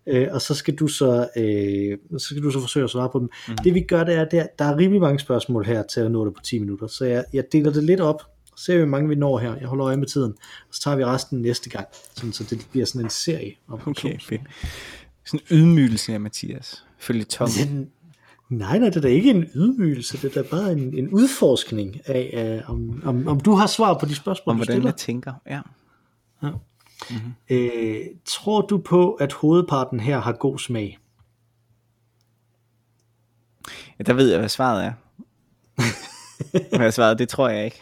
Øh, 0.06 0.28
og 0.30 0.42
så 0.42 0.54
skal 0.54 0.74
du 0.74 0.86
så, 0.86 1.28
øh, 1.36 2.18
så 2.18 2.26
skal 2.26 2.42
du 2.42 2.50
så 2.50 2.60
forsøge 2.60 2.84
at 2.84 2.90
svare 2.90 3.08
på 3.08 3.18
dem. 3.18 3.28
Mm. 3.48 3.56
Det 3.64 3.74
vi 3.74 3.80
gør, 3.80 4.04
det 4.04 4.14
er, 4.14 4.24
der, 4.24 4.46
der 4.58 4.64
er 4.64 4.76
rimelig 4.76 5.00
mange 5.00 5.18
spørgsmål 5.18 5.64
her 5.64 5.82
til 5.82 6.00
at 6.00 6.10
nå 6.10 6.26
det 6.26 6.34
på 6.34 6.40
10 6.40 6.58
minutter, 6.58 6.86
så 6.86 7.04
jeg, 7.04 7.24
jeg 7.32 7.44
deler 7.52 7.72
det 7.72 7.84
lidt 7.84 8.00
op, 8.00 8.22
ser 8.56 8.74
vi, 8.74 8.78
hvor 8.78 8.88
mange 8.88 9.08
vi 9.08 9.14
når 9.14 9.38
her. 9.38 9.56
Jeg 9.56 9.68
holder 9.68 9.86
øje 9.86 9.96
med 9.96 10.06
tiden, 10.06 10.34
og 10.68 10.74
så 10.74 10.80
tager 10.80 10.96
vi 10.96 11.04
resten 11.04 11.42
næste 11.42 11.70
gang, 11.70 11.86
sådan, 12.14 12.32
så 12.32 12.44
det 12.50 12.66
bliver 12.70 12.86
sådan 12.86 13.06
en 13.06 13.10
serie. 13.10 13.52
Om 13.68 13.80
okay, 13.86 14.20
fedt. 14.20 14.40
Sådan 15.24 15.40
en 15.50 15.58
ydmygelse 15.58 16.14
af 16.14 16.20
Mathias, 16.20 16.84
følge 16.98 17.24
Tom. 17.24 17.48
Den, 17.48 17.90
nej, 18.48 18.78
nej, 18.78 18.88
det 18.88 18.96
er 18.96 19.00
da 19.00 19.08
ikke 19.08 19.30
en 19.30 19.44
ydmygelse, 19.54 20.22
det 20.22 20.36
er 20.36 20.42
da 20.42 20.48
bare 20.48 20.72
en, 20.72 20.98
en 20.98 21.08
udforskning 21.08 22.00
af, 22.08 22.62
uh, 22.62 22.70
om, 22.70 23.02
om, 23.04 23.28
om 23.28 23.40
du 23.40 23.54
har 23.54 23.66
svar 23.66 23.98
på 23.98 24.06
de 24.06 24.14
spørgsmål, 24.14 24.52
om 24.52 24.56
du 24.56 24.58
hvordan 24.58 24.74
stiller. 24.74 24.90
jeg 24.90 24.96
tænker, 24.96 25.32
ja. 25.46 25.60
ja. 26.42 26.50
Mm-hmm. 27.10 27.32
Øh, 27.50 28.06
tror 28.24 28.60
du 28.60 28.78
på, 28.78 29.12
at 29.12 29.32
hovedparten 29.32 30.00
her 30.00 30.20
har 30.20 30.32
god 30.32 30.58
smag? 30.58 30.98
Ja, 33.98 34.04
der 34.04 34.12
ved 34.12 34.30
jeg, 34.30 34.38
hvad 34.38 34.48
svaret 34.48 34.84
er. 34.84 34.92
hvad 36.76 36.92
svaret, 36.92 37.18
det 37.18 37.28
tror 37.28 37.48
jeg 37.48 37.64
ikke. 37.64 37.80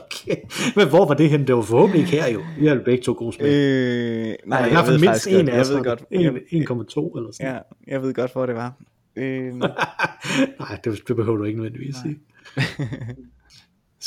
okay. 0.00 0.36
Men 0.76 0.88
hvor 0.88 1.06
var 1.06 1.14
det 1.14 1.30
hen? 1.30 1.46
Det 1.46 1.54
var 1.54 1.62
forhåbentlig 1.62 2.00
ikke 2.00 2.22
her 2.22 2.28
jo. 2.32 2.42
Vi 2.58 2.66
har 2.66 2.80
begge 2.84 3.04
to 3.04 3.12
god 3.12 3.32
smag. 3.32 3.46
Øh, 3.46 4.34
nej, 4.46 4.58
jeg, 4.58 4.72
jeg, 4.72 4.86
ved 4.86 4.98
mindst 4.98 5.26
en 5.26 5.46
godt, 5.46 5.54
jeg 5.54 5.66
ved 5.68 5.84
godt. 5.84 6.00
1,2 6.00 7.18
eller 7.18 7.32
sådan 7.32 7.54
Ja, 7.54 7.58
jeg 7.86 8.02
ved 8.02 8.14
godt, 8.14 8.32
hvor 8.32 8.46
det 8.46 8.54
var. 8.54 8.74
Øh, 9.16 9.54
nej, 9.54 10.78
det, 10.84 11.08
det 11.08 11.16
behøver 11.16 11.36
du 11.36 11.44
ikke 11.44 11.58
nødvendigvis 11.58 11.96
sige. 12.02 12.18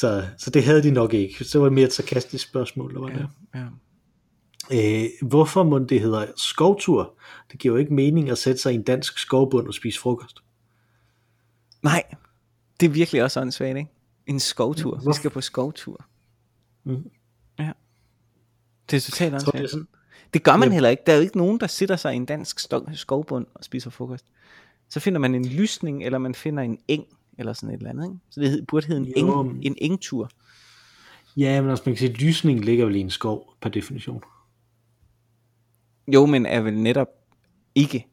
så, 0.02 0.24
så 0.38 0.50
det 0.50 0.64
havde 0.64 0.84
de 0.84 0.92
nok 0.92 1.14
ikke. 1.14 1.44
Så 1.44 1.60
var 1.60 1.66
det 1.66 1.74
mere 1.74 1.86
et 1.86 1.94
sarkastisk 1.94 2.50
spørgsmål, 2.50 2.94
der 2.94 3.00
var 3.00 3.10
ja, 3.10 3.16
der. 3.16 3.28
Ja. 4.72 5.04
Øh, 5.04 5.10
hvorfor 5.22 5.64
må 5.64 5.80
det 5.80 6.02
hedder 6.02 6.26
skovtur? 6.36 7.18
Det 7.52 7.60
giver 7.60 7.74
jo 7.74 7.80
ikke 7.80 7.94
mening 7.94 8.30
at 8.30 8.38
sætte 8.38 8.62
sig 8.62 8.72
i 8.72 8.76
en 8.76 8.84
dansk 8.84 9.18
skovbund 9.18 9.68
og 9.68 9.74
spise 9.74 10.00
frokost. 10.00 10.40
Nej, 11.82 12.04
det 12.80 12.86
er 12.86 12.90
virkelig 12.90 13.24
også 13.24 13.42
åndssvagt, 13.42 13.78
ikke? 13.78 13.92
En 14.28 14.40
skovtur. 14.40 15.00
Ja, 15.04 15.10
Vi 15.10 15.14
skal 15.14 15.30
på 15.30 15.42
skovtur. 15.42 16.06
Mm. 16.84 17.12
Ja. 17.60 17.72
Det 18.92 18.98
er 18.98 19.02
totalt 19.02 19.34
åndssvagt. 19.34 19.58
Det, 19.58 19.70
sådan... 19.70 19.88
det 20.34 20.44
gør 20.44 20.58
man 20.58 20.72
heller 20.72 20.90
ikke. 20.90 21.04
Der 21.06 21.12
er 21.12 21.18
jo 21.18 21.22
ikke 21.22 21.38
nogen, 21.38 21.60
der 21.60 21.68
sætter 21.68 21.96
sig 21.96 22.14
i 22.14 22.16
en 22.16 22.26
dansk 22.26 22.60
skovbund 22.94 23.48
og 23.54 23.64
spiser 23.64 23.90
frokost. 23.90 24.26
Så 24.90 25.00
finder 25.00 25.20
man 25.20 25.36
en 25.36 25.48
lysning, 25.48 26.04
eller 26.04 26.18
man 26.18 26.36
finder 26.36 26.64
en 26.64 26.80
eng, 26.88 27.06
eller 27.38 27.54
sådan 27.54 27.70
et 27.70 27.78
eller 27.78 27.90
andet. 27.90 28.06
Ikke? 28.06 28.18
Så 28.30 28.40
det 28.40 28.68
burde 28.68 28.88
hedde 28.88 29.02
en, 29.02 29.14
eng, 29.16 29.66
en 29.66 29.76
engtur. 29.78 30.30
Ja, 31.38 31.62
men 31.62 31.70
altså 31.70 31.84
man 31.86 31.96
kan 31.96 32.00
sige, 32.00 32.12
at 32.12 32.22
lysning 32.22 32.66
ligger 32.66 32.86
vel 32.86 32.96
i 32.96 33.00
en 33.00 33.10
skov, 33.10 33.56
per 33.62 33.70
definition. 33.70 34.24
Jo, 36.08 36.26
men 36.26 36.46
er 36.46 36.62
vel 36.62 36.78
netop 36.78 37.08
ikke 37.76 38.08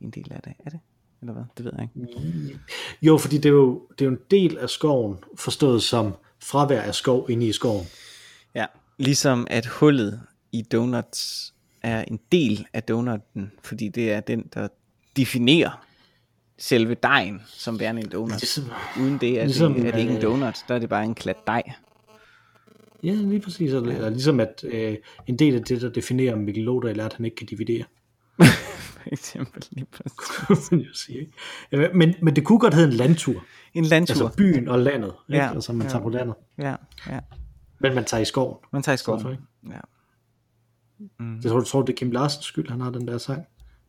en 0.00 0.10
del 0.10 0.32
af 0.32 0.42
det, 0.42 0.52
er 0.58 0.70
det? 0.70 0.80
Eller 1.20 1.32
hvad? 1.32 1.44
Det 1.56 1.64
ved 1.64 1.72
jeg 1.78 1.88
ikke. 1.96 2.58
Jo, 3.02 3.18
fordi 3.18 3.36
det 3.36 3.46
er 3.46 3.52
jo, 3.52 3.88
det 3.90 4.00
er 4.00 4.04
jo 4.04 4.12
en 4.12 4.20
del 4.30 4.58
af 4.58 4.70
skoven, 4.70 5.18
forstået 5.36 5.82
som 5.82 6.14
fravær 6.42 6.80
af 6.80 6.94
skov 6.94 7.30
inde 7.30 7.46
i 7.46 7.52
skoven. 7.52 7.86
Ja, 8.54 8.66
ligesom 8.98 9.46
at 9.50 9.66
hullet 9.66 10.20
i 10.52 10.62
donuts 10.62 11.54
er 11.82 12.04
en 12.08 12.20
del 12.32 12.66
af 12.72 12.82
donutten, 12.82 13.52
fordi 13.62 13.88
det 13.88 14.12
er 14.12 14.20
den, 14.20 14.50
der 14.54 14.68
definerer 15.16 15.86
selve 16.58 16.94
dejen 16.94 17.42
som 17.46 17.80
værende 17.80 18.02
en 18.02 18.08
donut. 18.08 18.40
Ligesom, 18.40 18.64
Uden 19.00 19.18
det 19.18 19.40
er, 19.40 19.44
ligesom, 19.44 19.74
det, 19.74 19.86
er 19.86 19.92
det 19.92 20.00
ikke 20.00 20.14
en 20.14 20.22
donut, 20.22 20.64
der 20.68 20.74
er 20.74 20.78
det 20.78 20.88
bare 20.88 21.04
en 21.04 21.14
klat 21.14 21.46
dej. 21.46 21.62
ja, 23.02 23.12
lige 23.12 23.40
præcis. 23.40 23.72
Eller, 23.72 24.08
ligesom 24.08 24.40
at 24.40 24.64
øh, 24.64 24.96
en 25.26 25.38
del 25.38 25.54
af 25.54 25.62
det, 25.62 25.82
der 25.82 25.88
definerer 25.88 26.36
Mikkel 26.36 26.64
Lodahl, 26.64 27.00
er, 27.00 27.04
at 27.04 27.14
han 27.14 27.24
ikke 27.24 27.36
kan 27.36 27.46
dividere. 27.46 27.84
Eksempel 29.12 29.64
lige 29.70 29.86
præcis. 29.86 30.72
jo 30.88 30.94
sige. 30.94 31.26
Ja, 31.72 31.88
Men, 31.94 32.14
men 32.22 32.36
det 32.36 32.44
kunne 32.44 32.58
godt 32.58 32.74
hedde 32.74 32.88
en 32.88 32.94
landtur. 32.94 33.44
En 33.74 33.84
landtur. 33.84 34.24
Altså 34.26 34.36
byen 34.36 34.68
og 34.68 34.78
landet. 34.78 35.12
Ikke? 35.28 35.42
Ja, 35.44 35.50
Altså 35.54 35.72
man 35.72 35.82
ja. 35.86 35.90
tager 35.90 36.02
på 36.02 36.08
landet. 36.08 36.34
Ja, 36.58 36.74
ja. 37.08 37.18
Men 37.78 37.94
man 37.94 38.04
tager 38.04 38.20
i 38.20 38.24
skoven. 38.24 38.56
Man 38.72 38.82
tager 38.82 38.94
i 38.94 38.96
skoven. 38.98 39.30
ikke? 39.30 39.42
Ja. 39.70 39.80
Jeg 41.42 41.50
tror, 41.50 41.58
du 41.58 41.64
tror, 41.64 41.82
det 41.82 41.92
er 41.92 41.96
Kim 41.96 42.10
Larsens 42.10 42.44
skyld, 42.46 42.70
han 42.70 42.80
har 42.80 42.90
den 42.90 43.08
der 43.08 43.18
sang. 43.18 43.42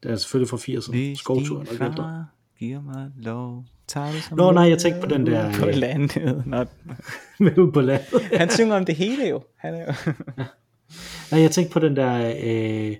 Det 0.03 0.11
er 0.11 0.15
selvfølgelig 0.15 0.49
fra 0.49 0.57
80'erne. 0.57 0.91
Hvis 0.91 1.19
Skovturen 1.19 1.65
din 1.65 1.73
og 1.81 1.87
gælder. 1.87 1.95
far 1.95 2.25
giver 2.59 2.81
mig 2.81 3.11
lov, 3.17 3.63
tager 3.87 4.11
det 4.11 4.23
som 4.23 4.37
Nå, 4.37 4.51
nej, 4.51 4.63
jeg 4.69 4.77
tænkte 4.79 5.01
på 5.01 5.07
den 5.07 5.25
der, 5.25 5.59
På 5.59 5.65
øh, 5.67 5.73
landet. 5.75 6.43
Nå, 6.45 6.65
Med 7.39 7.57
ude 7.57 7.71
på 7.71 7.81
landet. 7.81 8.21
han 8.33 8.49
synger 8.49 8.75
om 8.75 8.85
det 8.85 8.95
hele 8.95 9.27
jo. 9.29 9.43
Han 9.55 9.73
er 9.73 9.85
jo. 9.85 10.13
Nej, 11.31 11.41
jeg 11.41 11.51
tænkte 11.51 11.73
på 11.73 11.79
den 11.79 11.95
der... 11.95 12.33
Øh, 12.43 12.95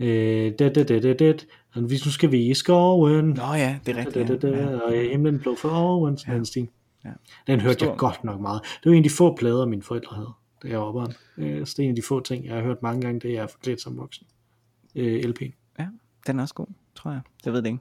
øh, 0.00 0.52
det, 0.58 0.74
det, 0.74 0.88
det, 0.88 1.02
det, 1.02 1.18
det. 1.18 1.46
Hvis 1.74 2.04
nu 2.06 2.10
skal 2.12 2.32
vi 2.32 2.46
i 2.50 2.54
skoven. 2.54 3.24
Nå 3.24 3.42
ja, 3.42 3.78
det 3.86 3.98
er 3.98 4.02
Det, 4.02 4.06
rigtigt. 4.06 4.28
det, 4.28 4.42
det, 4.42 4.52
Ja. 4.52 4.76
og 4.78 4.92
himlen 5.10 5.38
blå 5.38 5.54
for 5.56 5.68
oven, 5.70 6.18
sådan 6.18 6.36
en 6.36 6.46
stil. 6.46 6.68
Ja. 7.04 7.10
Den 7.46 7.60
hørte 7.60 7.74
Stor. 7.78 7.86
jeg 7.86 7.96
godt 7.98 8.24
nok 8.24 8.40
meget. 8.40 8.60
Det 8.84 8.90
var 8.90 8.92
en 8.92 8.96
af 8.98 9.02
de 9.04 9.10
få 9.10 9.36
plader, 9.36 9.66
mine 9.66 9.82
forældre 9.82 10.16
havde, 10.16 10.30
da 10.62 10.68
jeg 10.68 10.78
var 10.78 10.92
barn. 10.92 11.12
Øh, 11.38 11.66
så 11.66 11.74
det 11.76 11.82
er 11.82 11.84
en 11.84 11.90
af 11.90 11.96
de 11.96 12.02
få 12.02 12.20
ting, 12.20 12.46
jeg 12.46 12.54
har 12.54 12.62
hørt 12.62 12.82
mange 12.82 13.00
gange, 13.00 13.20
det 13.20 13.38
er 13.38 13.46
forklædt 13.46 13.80
som 13.80 13.96
voksen. 13.98 14.26
Øh, 14.96 15.22
LP'en. 15.24 15.74
ja, 15.78 15.86
den 16.26 16.38
er 16.38 16.42
også 16.42 16.54
god, 16.54 16.66
tror 16.94 17.10
jeg. 17.10 17.20
Jeg 17.44 17.52
ved 17.52 17.62
det 17.62 17.66
ikke. 17.68 17.80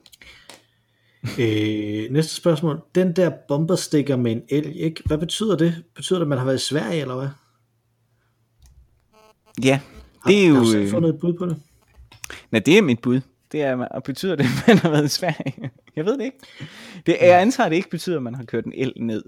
Øh, 2.05 2.11
næste 2.11 2.36
spørgsmål. 2.36 2.82
Den 2.95 3.15
der 3.15 3.32
bomberstikker 3.47 4.15
med 4.15 4.32
en 4.32 4.41
elg, 4.49 4.76
ikke? 4.76 5.01
hvad 5.05 5.17
betyder 5.17 5.57
det? 5.57 5.84
Betyder 5.95 6.20
det, 6.20 6.26
at 6.26 6.30
man 6.30 6.38
har 6.38 6.45
været 6.45 6.57
i 6.57 6.65
Sverige, 6.65 7.01
eller 7.01 7.15
hvad? 7.15 7.28
Ja, 9.63 9.80
Har, 10.22 10.30
det 10.32 10.45
er 10.45 10.49
Har 10.49 10.55
jo... 10.55 10.63
du 10.65 10.65
selv 10.72 10.84
øh, 10.84 10.89
fundet 10.89 11.09
et 11.13 11.20
bud 11.20 11.34
på 11.34 11.45
det? 11.45 11.57
Nej, 12.52 12.60
det 12.60 12.78
er 12.78 12.82
mit 12.82 13.02
bud. 13.02 13.22
Det 13.52 13.62
er, 13.62 13.86
og 13.86 14.04
betyder 14.04 14.36
det, 14.36 14.44
at 14.44 14.50
man 14.68 14.78
har 14.78 14.90
været 14.90 15.06
i 15.06 15.08
Sverige? 15.08 15.72
Jeg 15.96 16.06
ved 16.06 16.18
det 16.18 16.24
ikke. 16.24 16.38
Det, 17.06 17.18
jeg 17.22 17.42
antager, 17.42 17.66
at 17.66 17.72
det 17.72 17.78
ikke 17.78 17.90
betyder, 17.90 18.18
at 18.18 18.24
man 18.24 18.36
har 18.36 18.44
kørt 18.44 18.66
en 18.66 18.74
el 18.76 18.94
ned. 18.98 19.24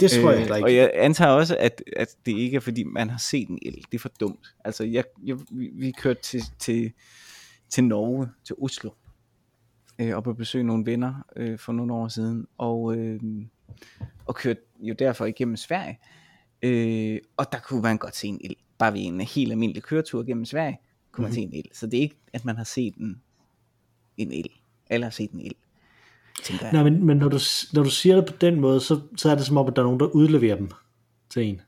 Det 0.00 0.10
tror 0.10 0.30
jeg 0.30 0.38
heller 0.38 0.56
Øh, 0.56 0.62
og 0.62 0.70
ikke. 0.70 0.82
jeg 0.82 0.90
antager 0.94 1.30
også, 1.30 1.56
at, 1.56 1.82
at 1.96 2.16
det 2.26 2.32
ikke 2.32 2.56
er, 2.56 2.60
fordi 2.60 2.82
man 2.82 3.10
har 3.10 3.18
set 3.18 3.48
en 3.48 3.58
el. 3.62 3.74
Det 3.74 3.94
er 3.94 3.98
for 3.98 4.10
dumt. 4.20 4.54
Altså, 4.64 4.84
jeg, 4.84 5.04
jeg, 5.24 5.36
vi, 5.50 5.70
vi 5.74 5.90
kørte 5.90 6.22
til, 6.22 6.42
til, 6.58 6.92
til 7.70 7.84
Norge, 7.84 8.28
til 8.44 8.56
Oslo, 8.62 8.90
øh, 9.98 10.16
og 10.16 10.24
på 10.24 10.32
besøg 10.32 10.64
nogle 10.64 10.86
venner 10.86 11.14
øh, 11.36 11.58
for 11.58 11.72
nogle 11.72 11.94
år 11.94 12.08
siden, 12.08 12.46
og, 12.58 12.96
øh, 12.96 13.20
og 14.26 14.34
kørte 14.34 14.60
jo 14.80 14.94
derfor 14.98 15.26
igennem 15.26 15.56
Sverige. 15.56 15.98
Øh, 16.62 17.18
og 17.36 17.52
der 17.52 17.58
kunne 17.58 17.82
man 17.82 17.98
godt 17.98 18.16
se 18.16 18.28
en 18.28 18.40
el. 18.44 18.56
Bare 18.78 18.92
ved 18.92 19.00
en 19.00 19.20
helt 19.20 19.52
almindelig 19.52 19.82
køretur 19.82 20.22
gennem 20.22 20.44
Sverige, 20.44 20.78
kunne 21.12 21.22
man 21.22 21.32
se 21.32 21.40
en 21.40 21.54
el. 21.54 21.68
Så 21.72 21.86
det 21.86 21.96
er 21.96 22.00
ikke, 22.00 22.16
at 22.32 22.44
man 22.44 22.56
har 22.56 22.64
set 22.64 22.94
en, 22.94 23.20
en 24.16 24.32
el, 24.32 24.50
eller 24.90 25.06
har 25.06 25.10
set 25.10 25.30
en 25.30 25.40
el, 25.40 25.54
tænker 26.44 26.66
jeg. 26.66 26.72
Nej, 26.72 26.82
men, 26.82 27.04
men 27.04 27.16
når, 27.16 27.28
du, 27.28 27.38
når 27.72 27.82
du 27.82 27.90
siger 27.90 28.16
det 28.16 28.26
på 28.26 28.32
den 28.40 28.60
måde, 28.60 28.80
så, 28.80 29.00
så 29.16 29.30
er 29.30 29.34
det 29.34 29.46
som 29.46 29.56
om, 29.56 29.66
at 29.66 29.76
der 29.76 29.82
er 29.82 29.86
nogen, 29.86 30.00
der 30.00 30.06
udleverer 30.06 30.56
dem 30.56 30.70
til 31.30 31.42
en. 31.42 31.60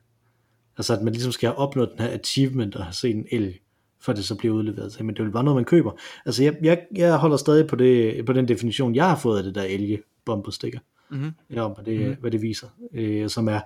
Altså 0.77 0.97
at 0.97 1.03
man 1.03 1.13
ligesom 1.13 1.33
skal 1.33 1.49
have 1.49 1.59
opnået 1.59 1.91
den 1.91 2.01
her 2.01 2.13
achievement 2.13 2.77
og 2.77 2.85
have 2.85 2.93
set 2.93 3.17
en 3.17 3.27
elg, 3.31 3.61
for 4.01 4.13
det 4.13 4.25
så 4.25 4.35
bliver 4.35 4.55
udleveret 4.55 4.93
til. 4.93 5.05
Men 5.05 5.15
det 5.15 5.21
er 5.21 5.25
jo 5.25 5.31
bare 5.31 5.45
noget, 5.45 5.57
man 5.57 5.65
køber. 5.65 5.93
Altså 6.27 6.45
jeg, 6.45 6.57
jeg, 6.63 6.87
jeg 6.95 7.17
holder 7.17 7.37
stadig 7.37 7.67
på, 7.67 7.77
det, 7.77 8.27
på 8.27 8.33
den 8.33 8.49
definition, 8.49 8.95
jeg 8.95 9.09
har 9.09 9.17
fået 9.17 9.39
af 9.39 9.45
det 9.45 9.55
der 9.55 9.63
elge 9.63 10.03
bomberstikker. 10.25 10.79
Mhm. 11.11 11.31
Ja, 11.51 11.63
om 11.63 11.73
hvad 11.73 11.85
det, 11.85 12.09
mm. 12.09 12.17
hvad 12.21 12.31
det 12.31 12.43
viser. 12.43 12.69
Øh, 12.95 13.31
som 13.31 13.49
er, 13.49 13.61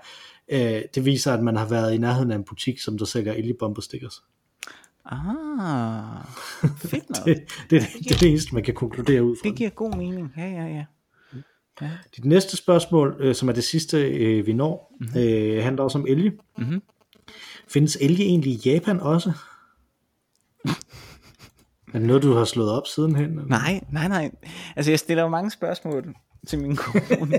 øh, 0.48 0.82
det 0.94 1.04
viser, 1.04 1.32
at 1.32 1.42
man 1.42 1.56
har 1.56 1.68
været 1.68 1.94
i 1.94 1.98
nærheden 1.98 2.30
af 2.30 2.36
en 2.36 2.44
butik, 2.44 2.80
som 2.80 2.98
der 2.98 3.04
sælger 3.04 3.32
elgebomberstickers. 3.32 4.22
Ah, 5.08 6.24
fedt 6.76 7.10
noget. 7.10 7.24
Det, 7.26 7.36
det, 7.70 7.82
det, 7.82 7.88
det 8.04 8.12
er 8.12 8.18
det 8.18 8.28
eneste, 8.28 8.54
man 8.54 8.62
kan 8.62 8.74
konkludere 8.74 9.24
ud 9.24 9.36
fra. 9.36 9.48
Det 9.48 9.56
giver 9.56 9.70
god 9.70 9.96
mening. 9.96 10.32
Ja, 10.36 10.46
ja, 10.46 10.66
ja. 10.66 10.84
Dit 12.16 12.24
næste 12.24 12.56
spørgsmål, 12.56 13.16
øh, 13.20 13.34
som 13.34 13.48
er 13.48 13.52
det 13.52 13.64
sidste, 13.64 14.08
øh, 14.08 14.46
vi 14.46 14.52
når, 14.52 14.96
mm-hmm. 15.00 15.20
øh, 15.20 15.62
handler 15.62 15.82
også 15.82 15.98
om 15.98 16.06
elge. 16.08 16.32
Mhm. 16.58 16.82
Findes 17.68 17.98
elge 18.00 18.24
egentlig 18.24 18.52
i 18.52 18.60
Japan 18.64 19.00
også? 19.00 19.32
er 21.94 21.98
det 21.98 22.02
noget, 22.02 22.22
du 22.22 22.32
har 22.32 22.44
slået 22.44 22.70
op 22.70 22.86
sidenhen? 22.86 23.30
eller? 23.30 23.44
Nej, 23.44 23.80
nej, 23.92 24.08
nej. 24.08 24.30
Altså, 24.76 24.92
jeg 24.92 24.98
stiller 24.98 25.22
jo 25.22 25.28
mange 25.28 25.50
spørgsmål 25.50 26.14
til 26.46 26.58
min 26.58 26.76
kone. 26.76 27.38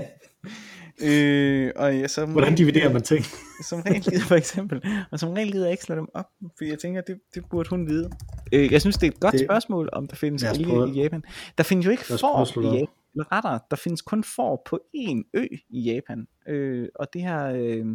øh, 1.02 1.72
og 1.76 1.98
jeg, 1.98 2.10
som, 2.10 2.30
Hvordan 2.32 2.54
dividerer 2.54 2.92
man 2.92 3.02
ting? 3.02 3.24
Som 3.68 3.80
regel 3.80 4.02
gider 4.02 4.20
for 4.24 4.34
eksempel. 4.34 4.82
Og 5.10 5.18
som 5.20 5.30
regel 5.30 5.52
gider 5.52 5.64
jeg 5.64 5.72
ikke 5.72 5.84
slå 5.84 5.94
dem 5.94 6.08
op, 6.14 6.26
fordi 6.58 6.70
jeg 6.70 6.78
tænker, 6.78 7.00
det, 7.00 7.20
det 7.34 7.44
burde 7.50 7.70
hun 7.70 7.86
vide. 7.88 8.10
Øh, 8.52 8.72
jeg 8.72 8.80
synes, 8.80 8.96
det 8.98 9.06
er 9.06 9.10
et 9.10 9.20
godt 9.20 9.32
Det- 9.32 9.40
spørgsmål, 9.40 9.88
om 9.92 10.08
der 10.08 10.16
findes 10.16 10.42
elge 10.42 10.88
i 10.88 11.02
Japan. 11.02 11.22
Der 11.58 11.64
findes 11.64 11.86
jo 11.86 11.90
ikke 11.90 12.04
får 12.04 12.60
i. 12.60 12.64
Japan. 12.66 12.86
Eller 13.14 13.32
rettere, 13.32 13.60
der 13.70 13.76
findes 13.76 14.02
kun 14.02 14.24
får 14.24 14.62
på 14.66 14.80
én 14.96 15.30
ø 15.34 15.46
i 15.70 15.80
Japan. 15.80 16.26
Øh, 16.48 16.88
og 16.94 17.06
det 17.12 17.22
har 17.22 17.48
øh, 17.50 17.86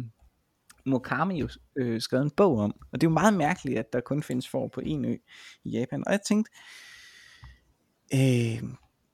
Murakami 0.86 1.40
jo 1.40 1.48
øh, 1.76 2.00
skrevet 2.00 2.24
en 2.24 2.30
bog 2.30 2.58
om. 2.58 2.74
Og 2.92 3.00
det 3.00 3.06
er 3.06 3.10
jo 3.10 3.14
meget 3.14 3.34
mærkeligt, 3.34 3.78
at 3.78 3.92
der 3.92 4.00
kun 4.00 4.22
findes 4.22 4.48
får 4.48 4.68
på 4.68 4.80
én 4.80 5.06
ø 5.06 5.16
i 5.64 5.70
Japan. 5.70 6.02
Og 6.06 6.12
jeg 6.12 6.20
tænkte, 6.28 6.50
øh, 8.14 8.62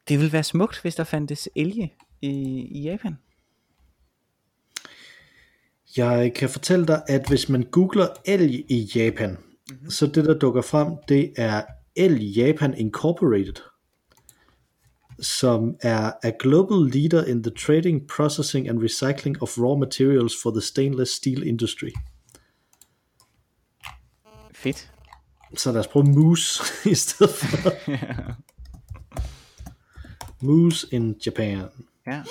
det 0.09 0.19
ville 0.19 0.33
være 0.33 0.43
smukt, 0.43 0.83
hvis 0.83 0.95
der 0.95 1.05
fandtes 1.05 1.49
elge 1.57 1.93
i, 2.23 2.29
i 2.71 2.83
Japan. 2.83 3.19
Jeg 5.97 6.33
kan 6.35 6.49
fortælle 6.49 6.87
dig, 6.87 7.03
at 7.09 7.29
hvis 7.29 7.49
man 7.49 7.63
googler 7.63 8.09
elg 8.25 8.65
i 8.71 8.91
Japan, 8.95 9.31
mm-hmm. 9.31 9.91
så 9.91 10.07
det, 10.07 10.25
der 10.25 10.39
dukker 10.39 10.63
frem, 10.63 10.89
det 11.09 11.33
er 11.37 11.63
Elg 11.97 12.21
Japan 12.21 12.75
Incorporated, 12.75 13.63
som 15.21 15.77
er 15.83 16.13
a 16.23 16.33
global 16.41 16.91
leader 16.91 17.25
in 17.25 17.43
the 17.43 17.51
trading, 17.51 18.09
processing 18.09 18.69
and 18.69 18.83
recycling 18.83 19.43
of 19.43 19.59
raw 19.59 19.79
materials 19.79 20.33
for 20.43 20.51
the 20.51 20.61
stainless 20.61 21.13
steel 21.13 21.43
industry. 21.47 21.91
Fedt. 24.55 24.91
Så 25.57 25.73
lad 25.73 25.81
os 25.81 25.89
prøve 25.89 26.05
Moose 26.05 26.63
i 26.91 26.95
stedet 26.95 27.35
for. 27.35 27.73
Moose 30.47 30.87
in 30.93 31.17
Japan. 31.27 31.65
Ja. 32.07 32.23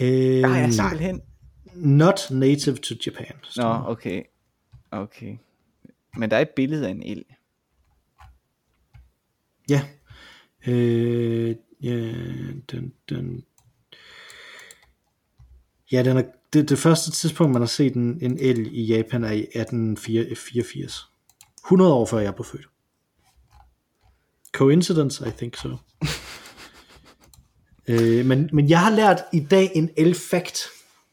Øh, 0.00 0.08
Der 0.08 0.48
er 0.48 0.56
jeg 0.56 0.66
nej, 0.66 0.70
simpelthen 0.70 1.20
not 1.74 2.30
native 2.30 2.76
to 2.76 2.94
Japan. 3.06 3.34
Nå, 3.56 3.82
okay. 3.86 4.22
Okay. 4.90 5.36
Men 6.16 6.30
der 6.30 6.36
er 6.36 6.40
et 6.40 6.50
billede 6.56 6.86
af 6.86 6.90
en 6.90 7.02
el. 7.02 7.24
Ja. 9.68 9.82
Øh, 10.66 11.56
ja, 11.82 11.96
den, 12.70 12.92
den, 13.08 13.44
ja, 15.92 16.02
den 16.02 16.16
er, 16.16 16.22
det, 16.52 16.68
det 16.68 16.78
første 16.78 17.10
tidspunkt, 17.10 17.52
man 17.52 17.62
har 17.62 17.66
set 17.66 17.94
en, 17.94 18.18
en 18.22 18.38
el 18.40 18.68
i 18.72 18.82
Japan, 18.82 19.24
er 19.24 19.32
i 19.32 19.40
1884. 19.40 21.06
100 21.64 21.92
år 21.92 22.06
før 22.06 22.18
jeg 22.18 22.34
blev 22.34 22.44
født. 22.44 22.68
Coincidence? 24.52 25.28
I 25.28 25.30
think 25.30 25.56
so. 25.56 25.68
øh, 27.88 28.26
men, 28.26 28.50
men 28.52 28.70
jeg 28.70 28.80
har 28.80 28.90
lært 28.90 29.22
i 29.32 29.40
dag 29.40 29.70
en 29.74 29.90
el-fact, 29.96 30.68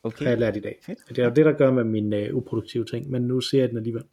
Okay. 0.08 0.24
har 0.24 0.30
jeg 0.30 0.40
lært 0.40 0.56
i 0.56 0.60
dag. 0.60 0.80
Fedt. 0.86 1.00
Det 1.10 1.20
er 1.20 1.24
jo 1.24 1.32
det, 1.36 1.46
der 1.46 1.52
gør 1.52 1.72
med 1.72 1.84
mine 1.84 2.34
uh, 2.34 2.38
uproduktive 2.38 2.86
ting, 2.86 3.12
men 3.12 3.22
nu 3.22 3.42
ser 3.42 3.60
jeg 3.60 3.70
den 3.70 3.78
alligevel. 3.78 4.04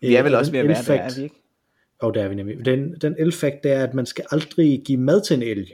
Vi 0.00 0.14
er 0.14 0.22
vel 0.22 0.32
Øh, 0.32 0.38
også 0.38 0.52
ved 0.52 0.60
at 0.60 0.68
være 0.68 0.82
der, 0.82 1.02
er 1.02 1.14
vi 1.16 1.22
ikke? 1.22 1.34
Og 1.98 2.14
der 2.14 2.22
er 2.22 2.28
vi 2.28 2.34
nemlig. 2.34 2.64
Den, 2.64 2.94
den 3.00 3.14
el-fact, 3.18 3.62
det 3.62 3.72
er, 3.72 3.84
at 3.84 3.94
man 3.94 4.06
skal 4.06 4.24
aldrig 4.30 4.82
give 4.84 5.00
mad 5.00 5.24
til 5.24 5.36
en 5.36 5.42
elg. 5.42 5.68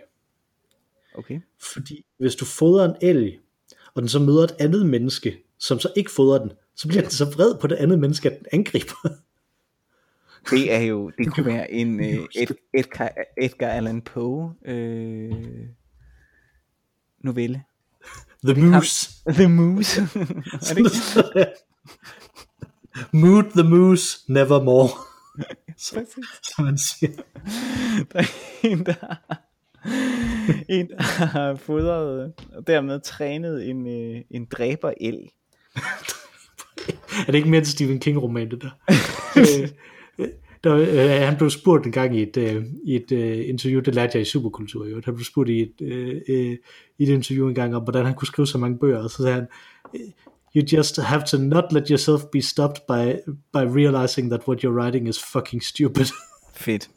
Okay. 1.15 1.41
Fordi 1.73 2.05
hvis 2.19 2.35
du 2.35 2.45
fodrer 2.45 2.85
en 2.85 2.97
elg, 3.01 3.39
og 3.95 4.03
den 4.03 4.09
så 4.09 4.19
møder 4.19 4.45
et 4.45 4.55
andet 4.61 4.87
menneske, 4.87 5.39
som 5.59 5.79
så 5.79 5.93
ikke 5.97 6.11
fodrer 6.11 6.39
den, 6.39 6.53
så 6.77 6.89
bliver 6.89 7.03
den 7.03 7.11
så 7.11 7.25
vred 7.25 7.55
på 7.61 7.67
det 7.67 7.77
andet 7.77 7.99
menneske, 7.99 8.31
at 8.31 8.39
den 8.39 8.47
angriber. 8.53 9.09
Det 10.51 10.73
er 10.73 10.81
jo, 10.81 11.11
det 11.19 11.27
kunne 11.35 11.47
være 11.47 11.73
en 11.73 12.01
uh, 12.01 12.07
Ed, 12.07 12.55
Edgar, 12.75 13.13
Edgar 13.39 13.69
Allan 13.69 14.03
Poe 14.03 14.55
øh, 14.65 15.33
novelle. 17.19 17.63
The 18.47 18.61
Moose. 18.61 19.11
The 19.29 19.49
Moose. 19.59 20.01
er 20.01 21.31
det? 21.35 21.53
Mood 23.21 23.45
the 23.45 23.65
Moose, 23.65 24.19
nevermore. 24.29 24.89
Præcis. 25.73 26.25
Som 26.43 26.65
man 26.65 26.79
siger. 26.79 27.13
Der 28.13 28.19
er 28.19 28.25
en, 28.63 28.87
der 28.87 28.95
har, 29.01 29.43
en, 30.69 30.89
der 30.89 31.03
har 31.27 31.55
fodret 31.55 32.33
og 32.53 32.67
dermed 32.67 33.01
trænet 33.01 33.69
en, 33.69 33.87
øh, 33.87 34.23
en 34.31 34.45
dræber 34.45 34.93
el. 35.01 35.29
Er 37.19 37.27
det 37.27 37.35
ikke 37.35 37.51
mere 37.51 37.59
en 37.59 37.65
Stephen 37.65 38.01
King 38.01 38.23
roman, 38.23 38.51
det 38.51 38.63
der? 38.63 38.71
Øh, 40.67 40.87
der, 40.97 41.21
øh, 41.21 41.27
han 41.27 41.37
blev 41.37 41.51
spurgt 41.51 41.87
en 41.87 41.93
gang 41.93 42.17
i 42.17 42.23
et, 42.23 42.37
øh, 42.37 42.65
i 42.85 42.97
et 42.97 43.13
øh, 43.13 43.49
interview, 43.49 43.81
det 43.81 43.95
lærte 43.95 44.11
jeg 44.15 44.23
i 44.23 44.25
superkultur, 44.25 44.87
jo. 44.87 45.01
han 45.05 45.15
blev 45.15 45.25
spurgt 45.25 45.49
i 45.49 45.61
et, 45.61 45.75
øh, 45.81 46.21
øh, 46.29 46.57
i 46.99 47.03
et 47.03 47.09
interview 47.09 47.49
en 47.49 47.55
gang 47.55 47.77
om, 47.77 47.83
hvordan 47.83 48.05
han 48.05 48.15
kunne 48.15 48.27
skrive 48.27 48.47
så 48.47 48.59
mange 48.59 48.79
bøger, 48.79 49.03
og 49.03 49.11
så 49.11 49.17
sagde 49.17 49.35
han, 49.35 49.47
you 50.57 50.65
just 50.73 51.01
have 51.01 51.23
to 51.27 51.39
not 51.39 51.73
let 51.73 51.89
yourself 51.89 52.23
be 52.33 52.43
stopped 52.43 52.81
by, 52.89 53.33
by 53.53 53.65
realizing 53.79 54.31
that 54.31 54.41
what 54.49 54.65
you're 54.65 54.83
writing 54.83 55.09
is 55.09 55.19
fucking 55.33 55.63
stupid. 55.63 56.07
Fedt. 56.55 56.91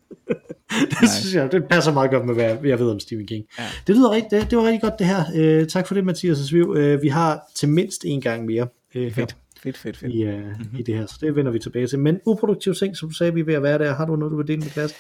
det 1.00 1.10
synes 1.10 1.36
jeg, 1.36 1.52
det 1.52 1.64
passer 1.70 1.94
meget 1.94 2.12
godt 2.12 2.26
med, 2.26 2.34
hvad 2.34 2.58
jeg 2.64 2.80
ved 2.80 2.92
om 2.92 3.00
Stephen 3.00 3.28
King. 3.28 3.46
Ja. 3.60 3.64
Det 3.88 3.96
lyder 3.96 4.12
rigtig, 4.12 4.32
det, 4.32 4.52
det 4.52 4.58
var 4.58 4.64
rigtig 4.64 4.82
godt 4.82 5.00
det 5.00 5.08
her. 5.08 5.62
Uh, 5.62 5.68
tak 5.68 5.88
for 5.88 5.96
det, 5.96 6.06
Mathias 6.06 6.40
og 6.40 6.46
Sviv. 6.46 6.70
Uh, 6.70 7.02
vi 7.02 7.08
har 7.08 7.42
til 7.56 7.70
mindst 7.70 8.06
en 8.06 8.22
gang 8.22 8.46
mere 8.46 8.68
uh, 8.96 9.12
fedt. 9.12 9.36
Fedt, 9.64 9.78
fedt, 9.78 9.98
fedt. 9.98 10.14
I, 10.14 10.28
uh, 10.28 10.34
mm-hmm. 10.34 10.80
i 10.80 10.82
det 10.82 10.96
her, 10.96 11.06
så 11.06 11.18
det 11.22 11.36
vender 11.36 11.52
vi 11.52 11.60
tilbage 11.60 11.88
til. 11.88 12.00
Men 12.00 12.20
uproduktive 12.26 12.74
ting, 12.74 12.98
som 12.98 13.10
du 13.10 13.16
sagde, 13.16 13.34
vi 13.34 13.40
er 13.40 13.46
ved 13.46 13.54
at 13.54 13.64
være 13.64 13.78
der. 13.78 13.96
Har 13.96 14.06
du 14.06 14.16
noget, 14.16 14.32
du 14.32 14.38
vil 14.38 14.48
dele 14.48 14.60
med 14.60 14.70
klassen? 14.70 14.98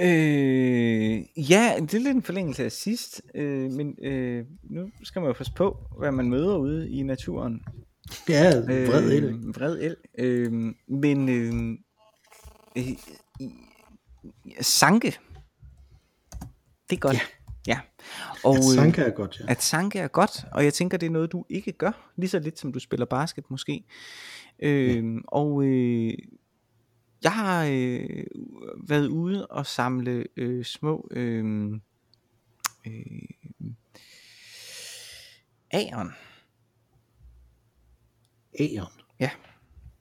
Øh, 0.00 1.50
ja, 1.50 1.74
det 1.80 1.94
er 1.94 1.98
lidt 1.98 2.16
en 2.16 2.22
forlængelse 2.22 2.64
af 2.64 2.72
sidst, 2.72 3.22
øh, 3.34 3.72
men 3.72 4.04
øh, 4.04 4.44
nu 4.62 4.90
skal 5.02 5.20
man 5.20 5.28
jo 5.28 5.32
passe 5.32 5.52
på, 5.56 5.76
hvad 5.98 6.12
man 6.12 6.30
møder 6.30 6.56
ude 6.56 6.90
i 6.90 7.02
naturen. 7.02 7.62
Ja, 8.28 8.60
vred 8.60 9.12
el. 9.12 9.24
Øh, 9.24 9.56
vred 9.56 9.78
el. 9.80 9.96
Øh, 10.18 10.52
men 10.88 11.28
øh, 11.28 11.78
øh, 12.76 12.96
sanke, 14.60 15.18
det 16.90 16.96
er 16.96 17.00
godt. 17.00 17.16
Ja. 17.16 17.43
Ja. 17.66 17.80
Og, 18.44 18.56
at 18.56 18.64
sanke 18.64 19.02
er 19.02 19.10
godt, 19.10 19.40
ja. 19.40 19.44
At 19.48 19.62
sanke 19.62 19.98
er 19.98 20.08
godt, 20.08 20.44
og 20.52 20.64
jeg 20.64 20.74
tænker, 20.74 20.98
det 20.98 21.06
er 21.06 21.10
noget, 21.10 21.32
du 21.32 21.44
ikke 21.48 21.72
gør, 21.72 22.12
lige 22.16 22.30
så 22.30 22.38
lidt 22.38 22.58
som 22.58 22.72
du 22.72 22.78
spiller 22.78 23.06
basket 23.06 23.50
måske. 23.50 23.84
Øh, 24.58 24.96
ja. 24.96 25.02
Og 25.28 25.64
øh, 25.64 26.14
jeg 27.22 27.32
har 27.32 27.68
øh, 27.70 28.24
været 28.88 29.06
ude 29.06 29.46
og 29.46 29.66
samle 29.66 30.26
øh, 30.36 30.64
små 30.64 31.08
øh, 31.10 31.72
øh, 32.86 32.92
æren. 35.74 36.10
Æren? 38.60 38.92
Ja. 39.20 39.30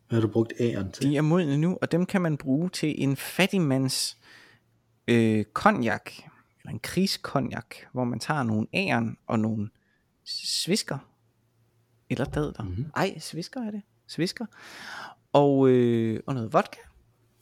Hvad 0.07 0.21
har 0.21 0.27
du 0.27 0.33
brugt 0.33 0.53
æren 0.59 0.91
til? 0.91 1.09
De 1.09 1.17
er 1.17 1.21
modne 1.21 1.57
nu, 1.57 1.77
og 1.81 1.91
dem 1.91 2.05
kan 2.05 2.21
man 2.21 2.37
bruge 2.37 2.69
til 2.69 3.03
en 3.03 3.17
fattigmands 3.17 4.17
øh, 5.07 5.45
konjak, 5.53 6.11
eller 6.63 6.73
en 6.73 6.79
krigskonjak, 6.79 7.75
hvor 7.91 8.03
man 8.03 8.19
tager 8.19 8.43
nogle 8.43 8.67
æren 8.73 9.17
og 9.27 9.39
nogle 9.39 9.69
svisker, 10.25 10.97
eller 12.09 12.25
dadler. 12.25 12.63
Mm-hmm. 12.63 12.91
Ej, 12.95 13.19
svisker 13.19 13.61
er 13.61 13.71
det. 13.71 13.81
Svisker. 14.07 14.45
Og, 15.33 15.69
øh, 15.69 16.19
og 16.27 16.33
noget 16.33 16.53
vodka 16.53 16.79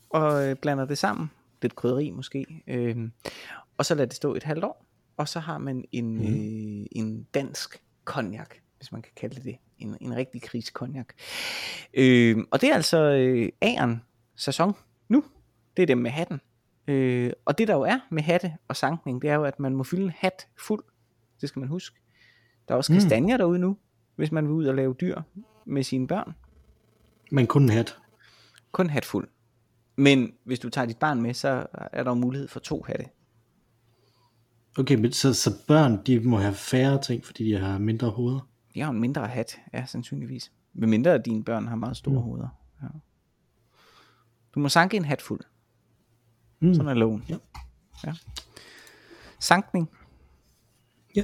og 0.10 0.48
øh, 0.48 0.56
blander 0.56 0.86
det 0.86 0.98
sammen, 0.98 1.32
lidt 1.62 1.76
krydderi 1.76 2.12
måske, 2.12 2.64
øh, 2.68 3.10
og 3.78 3.86
så 3.86 3.96
lader 3.96 4.06
det 4.06 4.16
stå 4.16 4.36
et 4.36 4.44
halvt 4.44 4.64
år, 4.64 4.86
og 5.18 5.28
så 5.28 5.40
har 5.40 5.58
man 5.58 5.86
en, 5.92 6.18
mm. 6.18 6.22
øh, 6.22 6.86
en 6.92 7.24
dansk 7.34 7.84
konjak, 8.04 8.56
hvis 8.78 8.92
man 8.92 9.02
kan 9.02 9.12
kalde 9.16 9.36
det 9.36 9.44
det, 9.44 9.58
en, 9.78 9.98
en 10.02 10.16
rigtig 10.16 10.42
krigskonjak. 10.42 11.14
Øh, 11.94 12.38
og 12.52 12.62
det 12.62 12.70
er 12.70 12.76
altså 12.76 12.98
øh, 12.98 13.50
æren 13.62 14.02
sæson 14.36 14.74
nu, 15.10 15.24
det 15.78 15.84
er 15.84 15.88
dem 15.88 15.98
med 15.98 16.12
hatten. 16.12 16.42
Øh, 16.88 17.32
og 17.46 17.58
det 17.58 17.68
der 17.68 17.74
jo 17.74 17.82
er 17.82 18.00
med 18.12 18.24
hatte 18.24 18.54
og 18.68 18.76
sankning, 18.76 19.22
det 19.22 19.30
er 19.30 19.36
jo, 19.36 19.44
at 19.44 19.60
man 19.60 19.76
må 19.76 19.84
fylde 19.84 20.04
en 20.04 20.12
hat 20.18 20.48
fuld, 20.58 20.84
det 21.42 21.50
skal 21.50 21.60
man 21.60 21.70
huske. 21.70 22.00
Der 22.68 22.74
er 22.74 22.78
også 22.78 22.94
mm. 22.94 23.00
kastanjer 23.00 23.38
derude 23.38 23.60
nu, 23.60 23.78
hvis 24.16 24.32
man 24.32 24.44
vil 24.44 24.54
ud 24.54 24.66
og 24.66 24.76
lave 24.76 24.94
dyr 24.94 25.22
med 25.66 25.84
sine 25.84 26.08
børn. 26.08 26.34
Men 27.32 27.48
kun 27.48 27.64
en 27.64 27.70
hat? 27.70 27.98
Kun 28.72 28.90
hat 28.90 29.06
fuld. 29.06 29.28
Men 29.96 30.34
hvis 30.44 30.60
du 30.60 30.70
tager 30.70 30.86
dit 30.86 30.98
barn 30.98 31.22
med, 31.22 31.34
så 31.34 31.66
er 31.74 32.04
der 32.04 32.12
jo 32.12 32.16
mulighed 32.16 32.48
for 32.48 32.60
to 32.60 32.84
hatte. 32.88 33.06
Okay, 34.78 34.96
men 34.96 35.12
så, 35.12 35.34
så 35.34 35.52
børn, 35.68 36.06
de 36.06 36.20
må 36.20 36.38
have 36.38 36.54
færre 36.54 37.02
ting, 37.02 37.26
fordi 37.26 37.46
de 37.46 37.60
har 37.60 37.78
mindre 37.78 38.10
hoveder? 38.10 38.50
De 38.74 38.82
har 38.82 38.90
en 38.90 39.00
mindre 39.00 39.28
hat, 39.28 39.58
ja, 39.74 39.86
sandsynligvis. 39.86 40.52
Men 40.74 40.90
mindre 40.90 41.14
at 41.14 41.26
dine 41.26 41.44
børn 41.44 41.68
har 41.68 41.76
meget 41.76 41.98
store 41.98 42.16
mm. 42.16 42.22
hoveder. 42.22 42.48
Ja. 42.82 42.88
Du 44.56 44.60
må 44.60 44.70
sanke 44.70 44.98
en 44.98 45.06
hat 45.06 45.22
fuld. 45.22 45.42
Mm. 46.62 46.74
Sådan 46.74 46.90
er 46.90 46.94
loven. 46.94 47.24
Ja. 47.30 47.38
ja. 48.06 48.14
Sankning. 49.40 49.90
Ja. 51.16 51.24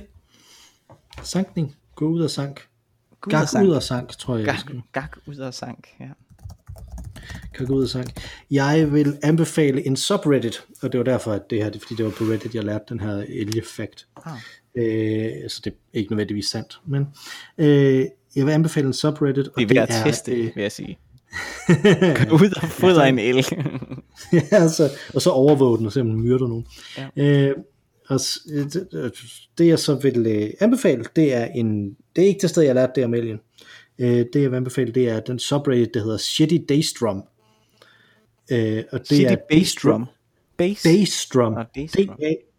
Sankning. 1.23 1.75
Gå 1.95 2.07
ud 2.07 2.21
og 2.21 2.29
sank. 2.29 2.67
Gå 3.21 3.29
Gak 3.29 3.47
ud 3.63 3.69
og 3.69 3.83
sank, 3.83 4.09
tror 4.09 4.37
jeg. 4.37 4.45
Gak, 4.45 4.75
gak 4.91 5.17
ud 5.27 5.37
og 5.37 5.53
sank, 5.53 5.87
ja 5.99 6.09
gå 7.65 7.73
ud 7.73 7.83
og 7.83 7.89
sagt. 7.89 8.19
Jeg 8.51 8.93
vil 8.93 9.17
anbefale 9.23 9.85
en 9.85 9.95
subreddit, 9.95 10.63
og 10.81 10.91
det 10.91 10.97
var 10.97 11.03
derfor, 11.03 11.31
at 11.31 11.49
det 11.49 11.63
her, 11.63 11.69
det, 11.69 11.81
fordi 11.81 11.95
det 11.95 12.05
var 12.05 12.11
på 12.11 12.23
Reddit, 12.23 12.55
jeg 12.55 12.63
lærte 12.63 12.85
den 12.89 12.99
her 12.99 13.25
elge 13.27 13.61
fact. 13.77 14.07
Ah. 14.25 14.33
Øh, 14.75 15.49
så 15.49 15.61
det 15.63 15.73
er 15.73 15.97
ikke 15.97 16.11
nødvendigvis 16.11 16.45
sandt, 16.45 16.81
men 16.85 17.07
øh, 17.57 18.05
jeg 18.35 18.45
vil 18.45 18.51
anbefale 18.51 18.87
en 18.87 18.93
subreddit. 18.93 19.47
Og 19.47 19.53
det 19.57 19.63
er 19.63 19.67
ved 19.67 19.77
at 19.77 20.03
teste, 20.05 20.31
øh, 20.31 20.55
vil 20.55 20.61
jeg 20.61 20.71
sige. 20.71 20.97
Gå 22.29 22.35
ud 22.35 22.61
og 22.63 22.69
fodre 22.69 23.01
ja, 23.01 23.09
en 23.09 23.19
el. 23.19 23.35
ja, 24.33 24.41
altså, 24.51 24.89
og 25.13 25.21
så 25.21 25.29
overvåge 25.29 25.77
den 25.77 25.85
og 25.85 25.91
se, 25.93 26.01
om 26.01 26.07
den 26.07 26.21
myrder 26.21 26.47
nogen. 26.47 26.65
Ja. 26.97 27.07
Øh, 27.23 27.55
og 28.09 28.19
det, 28.47 29.13
det 29.57 29.67
jeg 29.67 29.79
så 29.79 29.95
vil 29.95 30.27
øh, 30.27 30.49
anbefale, 30.59 31.05
det 31.15 31.33
er 31.33 31.45
en, 31.45 31.95
det 32.15 32.23
er 32.23 32.27
ikke 32.27 32.41
det 32.41 32.49
sted, 32.49 32.63
jeg 32.63 32.75
lærte 32.75 32.91
det 32.95 33.05
om 33.05 33.13
alien. 33.13 33.39
Øh, 33.99 34.25
det 34.33 34.41
jeg 34.41 34.51
vil 34.51 34.57
anbefale, 34.57 34.91
det 34.91 35.09
er 35.09 35.19
den 35.19 35.39
subreddit, 35.39 35.93
der 35.93 36.03
hedder 36.03 36.17
Shitty 36.17 36.57
Daystrum. 36.69 37.23
Øh, 38.51 38.83
og 38.91 38.99
det 38.99 39.07
Shitty 39.07 39.33
er 39.33 39.37
Bassdrum. 39.49 40.05
Bass? 40.57 40.83
Bassdrum. 40.83 41.55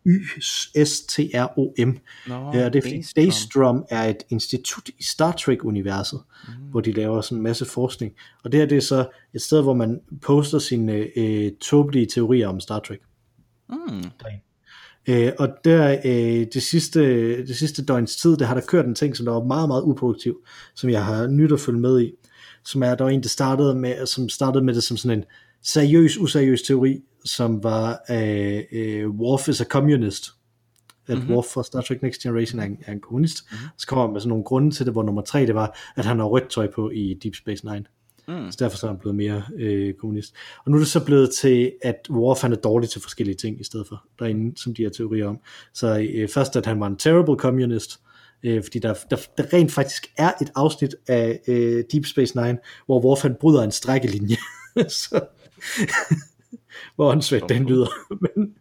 D-A-Y-S-T-R-O-M. 0.09 1.99
No, 2.29 2.53
ja, 2.53 2.69
det 2.69 2.77
er 2.77 2.83
fordi 2.83 3.05
Daystrom 3.17 3.85
er 3.91 4.05
et 4.05 4.23
institut 4.31 4.89
i 4.99 5.03
Star 5.03 5.33
Trek-universet, 5.33 6.21
mm. 6.49 6.55
hvor 6.71 6.81
de 6.81 6.93
laver 6.93 7.21
sådan 7.21 7.39
en 7.39 7.43
masse 7.43 7.65
forskning. 7.65 8.13
Og 8.45 8.53
det 8.53 8.61
her 8.61 8.67
det 8.67 8.77
er 8.77 8.83
så 8.83 9.09
et 9.35 9.43
sted, 9.43 9.63
hvor 9.63 9.75
man 9.75 10.01
poster 10.23 10.59
sine 10.59 11.19
øh, 11.19 11.53
tåbelige 11.61 12.07
teorier 12.07 12.49
om 12.49 12.61
Star 12.61 12.79
Trek. 12.79 13.01
Mm. 13.69 14.05
Øh, 15.09 15.33
og 15.39 15.49
der 15.65 15.99
øh, 16.05 16.47
det, 16.55 16.63
sidste, 16.63 17.01
det 17.47 17.57
sidste 17.57 17.85
døgns 17.85 18.17
tid, 18.17 18.37
der 18.37 18.47
har 18.47 18.55
der 18.55 18.67
kørt 18.67 18.87
en 18.87 18.95
ting, 18.95 19.17
som 19.17 19.27
der 19.27 19.33
var 19.33 19.43
meget, 19.43 19.69
meget 19.69 19.83
uproduktiv, 19.83 20.39
som 20.75 20.91
jeg 20.91 21.05
har 21.05 21.27
nyt 21.27 21.53
at 21.53 21.61
følge 21.61 21.81
med 21.81 22.01
i, 22.01 22.13
som 22.65 22.83
er, 22.83 22.95
der 22.95 23.05
var 23.05 23.11
en, 23.11 23.23
der 23.23 23.29
startede 23.29 23.75
med, 23.75 24.07
som 24.07 24.29
startede 24.29 24.65
med 24.65 24.75
det 24.75 24.83
som 24.83 24.97
sådan 24.97 25.19
en 25.19 25.25
seriøs, 25.63 26.17
useriøs 26.17 26.63
teori, 26.63 27.01
som 27.25 27.63
var, 27.63 28.01
øh, 28.11 28.63
øh, 28.73 29.11
Worf 29.11 29.49
is 29.49 29.61
a 29.61 29.65
communist, 29.65 30.31
at 31.07 31.19
mm-hmm. 31.19 31.35
Worf 31.35 31.45
fra 31.45 31.63
Star 31.63 31.81
Trek 31.81 32.03
Next 32.03 32.23
Generation 32.23 32.61
er 32.61 32.65
en, 32.65 32.79
er 32.87 32.93
en 32.93 33.01
kommunist, 33.01 33.45
mm-hmm. 33.51 33.69
så 33.77 33.87
kommer 33.87 34.13
med 34.13 34.21
sådan 34.21 34.29
nogle 34.29 34.45
grunde 34.45 34.71
til 34.71 34.87
det, 34.87 34.95
hvor 34.95 35.03
nummer 35.03 35.23
tre, 35.23 35.47
det 35.47 35.55
var, 35.55 35.79
at 35.97 36.05
han 36.05 36.19
har 36.19 36.27
rødt 36.27 36.49
tøj 36.51 36.71
på 36.75 36.91
i 36.91 37.19
Deep 37.23 37.35
Space 37.35 37.67
Nine. 37.67 37.85
Mm. 38.29 38.53
Så 38.53 38.57
derfor 38.61 38.87
er 38.87 38.91
han 38.91 38.99
blevet 38.99 39.17
mere 39.17 39.43
øh, 39.59 39.95
kommunist. 39.95 40.35
Og 40.65 40.71
nu 40.71 40.77
er 40.77 40.81
det 40.81 40.89
så 40.89 41.05
blevet 41.05 41.31
til, 41.31 41.73
at 41.83 41.97
Worf 42.11 42.43
han 42.43 42.53
er 42.53 42.57
dårlig 42.57 42.91
til 42.91 43.01
forskellige 43.01 43.37
ting 43.37 43.61
i 43.61 43.65
stedet 43.65 43.87
for, 43.89 44.05
derinde, 44.19 44.61
som 44.61 44.75
de 44.75 44.83
har 44.83 44.91
teorier 44.91 45.27
om. 45.27 45.39
Så 45.75 46.09
øh, 46.15 46.29
først, 46.29 46.57
at 46.57 46.67
han 46.67 46.81
var 46.81 46.87
en 46.87 46.97
terrible 46.97 47.37
communist, 47.37 48.01
øh, 48.43 48.63
fordi 48.63 48.79
der, 48.79 48.95
der, 49.11 49.17
der 49.39 49.53
rent 49.53 49.73
faktisk 49.73 50.07
er 50.19 50.33
et 50.43 50.51
afsnit 50.55 50.95
af 51.09 51.41
øh, 51.49 51.85
Deep 51.93 52.07
Space 52.07 52.43
Nine, 52.43 52.59
hvor 52.87 53.05
Worf 53.05 53.23
han 53.23 53.37
bryder 53.41 53.63
en 53.63 53.71
strækkelinje. 53.71 54.37
så, 54.89 55.21
hvor 56.97 57.11
åndssvagt 57.11 57.49
den 57.49 57.67
lyder. 57.67 57.89
men 58.25 58.55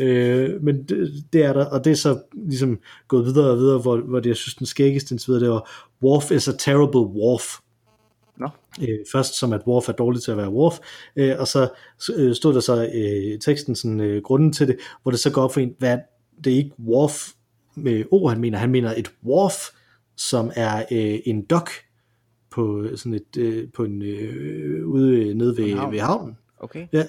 øh, 0.00 0.62
men 0.62 0.82
det, 0.82 1.24
det 1.32 1.44
er 1.44 1.52
der, 1.52 1.64
og 1.64 1.84
det 1.84 1.90
er 1.90 1.94
så 1.94 2.20
ligesom 2.32 2.78
gået 3.08 3.24
videre 3.26 3.50
og 3.50 3.58
videre, 3.58 3.78
hvor, 3.78 3.96
hvor 3.96 4.20
det, 4.20 4.28
jeg 4.28 4.36
synes, 4.36 4.54
den 4.54 4.66
skæggeste 4.66 5.12
indtil 5.12 5.28
videre, 5.28 5.44
det 5.44 5.50
var, 5.50 5.88
Worf 6.02 6.30
is 6.30 6.48
a 6.48 6.52
terrible 6.58 7.00
Worf. 7.00 7.44
No. 8.36 8.48
Øh, 8.80 8.98
først 9.12 9.38
som 9.38 9.52
at 9.52 9.60
Worf 9.66 9.88
er 9.88 9.92
dårlig 9.92 10.22
til 10.22 10.30
at 10.30 10.36
være 10.36 10.50
Worf, 10.50 10.78
øh, 11.16 11.34
og 11.38 11.48
så 11.48 11.68
øh, 12.16 12.34
stod 12.34 12.54
der 12.54 12.60
så 12.60 12.90
øh, 12.94 13.38
teksten 13.40 13.74
sådan 13.74 14.00
øh, 14.00 14.22
grunden 14.22 14.52
til 14.52 14.68
det, 14.68 14.76
hvor 15.02 15.10
det 15.10 15.20
så 15.20 15.30
går 15.30 15.42
op 15.42 15.52
for 15.52 15.60
en, 15.60 15.74
hvad 15.78 15.98
det 16.44 16.52
er 16.52 16.56
ikke 16.56 16.74
Worf 16.86 17.28
med 17.76 18.04
O, 18.10 18.28
han 18.28 18.40
mener, 18.40 18.58
han 18.58 18.70
mener 18.70 18.94
et 18.96 19.12
Worf, 19.24 19.54
som 20.16 20.50
er 20.54 20.78
øh, 20.92 21.18
en 21.24 21.44
dok 21.44 21.70
på 22.50 22.86
sådan 22.96 23.14
et 23.14 23.36
øh, 23.38 23.68
på 23.74 23.84
en 23.84 24.02
øh, 24.02 24.86
ude 24.86 25.34
nede 25.34 25.56
ved, 25.56 25.74
havn. 25.74 25.92
ved 25.92 26.00
havnen. 26.00 26.36
Okay. 26.64 26.86
Ja, 26.92 27.06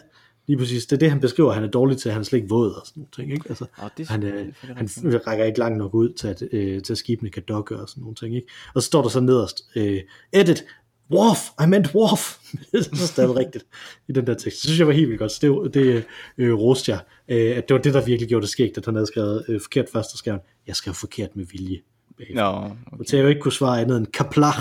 lige 0.47 0.57
præcis. 0.57 0.85
Det 0.85 0.95
er 0.95 0.99
det, 0.99 1.09
han 1.09 1.19
beskriver, 1.19 1.51
han 1.53 1.63
er 1.63 1.67
dårlig 1.67 1.97
til, 1.97 2.11
han 2.11 2.21
er 2.21 2.25
slet 2.25 2.37
ikke 2.37 2.49
våd 2.49 2.71
og 2.71 2.87
sådan 2.87 3.01
noget 3.01 3.13
ting, 3.13 3.31
ikke? 3.31 3.49
Altså, 3.49 3.65
oh, 3.77 3.89
det 3.97 4.07
han, 4.07 4.23
øh, 4.23 4.53
han 4.75 4.89
rækker 5.27 5.45
ikke 5.45 5.59
langt 5.59 5.77
nok 5.77 5.93
ud 5.93 6.13
til, 6.13 6.27
at, 6.27 6.43
øh, 6.51 6.81
til 6.81 6.93
at 6.93 6.97
skibene 6.97 7.29
kan 7.29 7.43
dokke 7.47 7.77
og 7.77 7.89
sådan 7.89 8.01
nogle 8.01 8.15
ting, 8.15 8.35
ikke? 8.35 8.47
Og 8.75 8.81
så 8.81 8.85
står 8.85 9.01
der 9.01 9.09
så 9.09 9.19
nederst, 9.19 9.61
øh, 9.75 10.01
edit, 10.33 10.65
Worf, 11.11 11.49
I 11.63 11.67
meant 11.67 11.95
Worf. 11.95 12.37
det 12.71 12.87
er 12.91 12.95
stadig 12.95 13.35
rigtigt 13.45 13.65
i 14.07 14.11
den 14.11 14.27
der 14.27 14.33
tekst. 14.33 14.61
Det 14.61 14.69
synes 14.69 14.79
jeg 14.79 14.87
var 14.87 14.93
helt 14.93 15.07
vildt 15.07 15.19
godt. 15.19 15.31
Så 15.31 15.39
det, 15.41 15.73
det 15.73 16.05
øh, 16.37 16.53
roste 16.53 16.91
jeg. 16.91 16.99
Øh, 17.27 17.57
at 17.57 17.69
det 17.69 17.75
var 17.75 17.81
det, 17.81 17.93
der 17.93 18.05
virkelig 18.05 18.29
gjorde 18.29 18.41
det 18.41 18.49
skægt, 18.49 18.77
at 18.77 18.85
han 18.85 18.95
havde 18.95 19.07
skrevet 19.07 19.45
øh, 19.47 19.61
forkert 19.61 19.85
først, 19.93 20.13
og 20.13 20.17
skrev 20.17 20.39
jeg 20.67 20.75
skrev 20.75 20.93
forkert 20.93 21.35
med 21.35 21.45
vilje. 21.45 21.81
Nå, 22.19 22.41
no, 22.41 22.65
okay. 22.91 23.03
Så 23.07 23.15
jeg 23.15 23.23
jo 23.23 23.29
ikke 23.29 23.41
kunne 23.41 23.51
svare 23.51 23.81
andet 23.81 23.97
end 23.97 24.07
kaplach, 24.07 24.59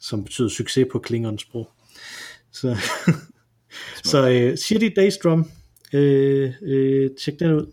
som 0.00 0.24
betyder 0.24 0.48
succes 0.48 0.86
på 0.92 0.98
klingernes 0.98 1.40
sprog. 1.40 1.70
Så 2.52 2.76
Så 4.04 4.28
øh, 4.30 4.56
City 4.56 4.88
Days 4.96 5.16
Drum, 5.16 5.50
øh, 5.92 6.52
øh, 6.62 7.10
tjek 7.24 7.38
den 7.40 7.52
ud. 7.52 7.72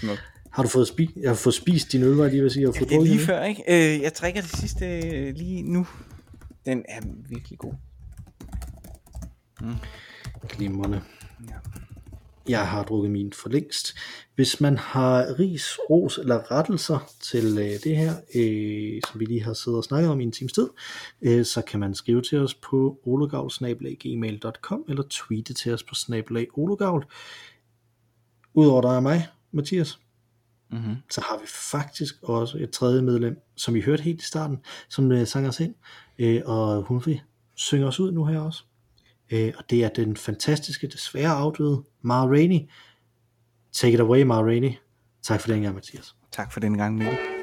Smukt. 0.00 0.22
Har 0.52 0.62
du 0.62 0.68
fået, 0.68 0.86
spi- 0.90 1.20
jeg 1.20 1.30
har 1.30 1.34
fået 1.36 1.54
spist 1.54 1.92
din 1.92 2.02
øl, 2.02 2.14
var 2.16 2.22
jeg 2.24 2.32
lige 2.32 2.42
vil 2.42 2.50
sige. 2.50 2.64
Har 2.66 2.72
du 2.72 2.78
fået 2.78 2.88
Det 2.90 2.96
er 2.96 3.02
lige 3.02 3.18
den? 3.18 3.26
før, 3.26 3.44
ikke? 3.44 3.62
Øh, 3.96 4.02
jeg 4.02 4.12
drikker 4.20 4.40
det 4.40 4.50
sidste 4.56 4.86
øh, 5.00 5.34
lige 5.36 5.62
nu. 5.62 5.86
Den 6.66 6.84
er 6.88 7.00
virkelig 7.28 7.58
god. 7.58 7.72
Glimrende. 10.48 11.00
Ja. 11.48 11.54
Jeg 12.48 12.68
har 12.68 12.84
drukket 12.84 13.10
min 13.10 13.32
for 13.32 13.48
længst. 13.48 13.94
Hvis 14.34 14.60
man 14.60 14.78
har 14.78 15.38
ris, 15.38 15.78
ros 15.90 16.18
eller 16.18 16.50
rettelser 16.50 17.12
til 17.20 17.58
øh, 17.58 17.64
det 17.84 17.96
her, 17.96 18.14
øh, 18.34 19.00
som 19.10 19.20
vi 19.20 19.24
lige 19.24 19.42
har 19.42 19.52
siddet 19.52 19.78
og 19.78 19.84
snakket 19.84 20.10
om 20.10 20.20
i 20.20 20.24
en 20.24 20.32
times 20.32 20.52
tid, 20.52 20.68
øh, 21.22 21.44
så 21.44 21.62
kan 21.62 21.80
man 21.80 21.94
skrive 21.94 22.22
til 22.22 22.38
os 22.38 22.54
på 22.54 23.00
ologavl.gmail.com 23.04 24.84
eller 24.88 25.02
tweete 25.10 25.54
til 25.54 25.74
os 25.74 25.82
på 25.82 25.94
snabelag 25.94 26.46
ologavl. 26.58 27.06
Udover 28.54 28.82
dig 28.82 28.96
og 28.96 29.02
mig, 29.02 29.28
Mathias, 29.52 29.98
Mm-hmm. 30.72 30.96
så 31.10 31.20
har 31.20 31.38
vi 31.40 31.46
faktisk 31.46 32.14
også 32.22 32.58
et 32.58 32.70
tredje 32.70 33.02
medlem, 33.02 33.40
som 33.56 33.74
vi 33.74 33.80
hørte 33.80 34.02
helt 34.02 34.22
i 34.22 34.24
starten, 34.24 34.58
som 34.88 35.12
øh, 35.12 35.26
sang 35.26 35.48
os 35.48 35.60
ind, 35.60 35.74
øh, 36.18 36.42
og 36.44 36.82
hun 36.82 37.02
vil 37.06 37.20
synge 37.54 37.86
os 37.86 38.00
ud 38.00 38.12
nu 38.12 38.24
her 38.24 38.40
også. 38.40 38.64
Øh, 39.30 39.52
og 39.56 39.64
det 39.70 39.84
er 39.84 39.88
den 39.88 40.16
fantastiske, 40.16 40.86
desværre 40.86 41.30
afdøde 41.30 41.84
Mara 42.02 42.26
Rainey. 42.26 42.60
Take 43.72 43.94
it 43.94 44.00
away, 44.00 44.22
Mara 44.22 44.42
Rainey. 44.42 44.72
Tak 45.22 45.40
for 45.40 45.48
den 45.48 45.62
gang, 45.62 45.74
Mathias. 45.74 46.14
Tak 46.32 46.52
for 46.52 46.60
den 46.60 46.78
gang, 46.78 46.94
Mikkel. 46.94 47.39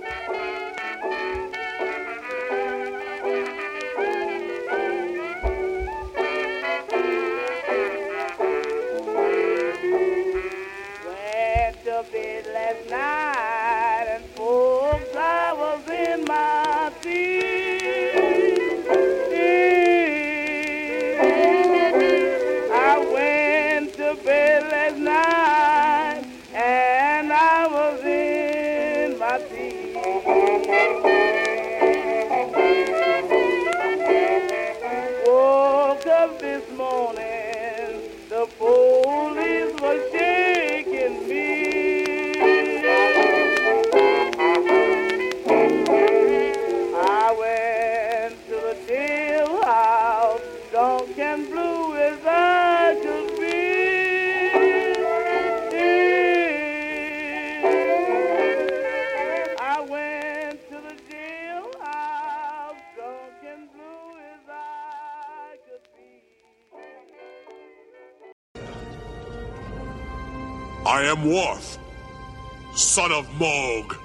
Of 73.17 73.33
Morg. 73.39 73.97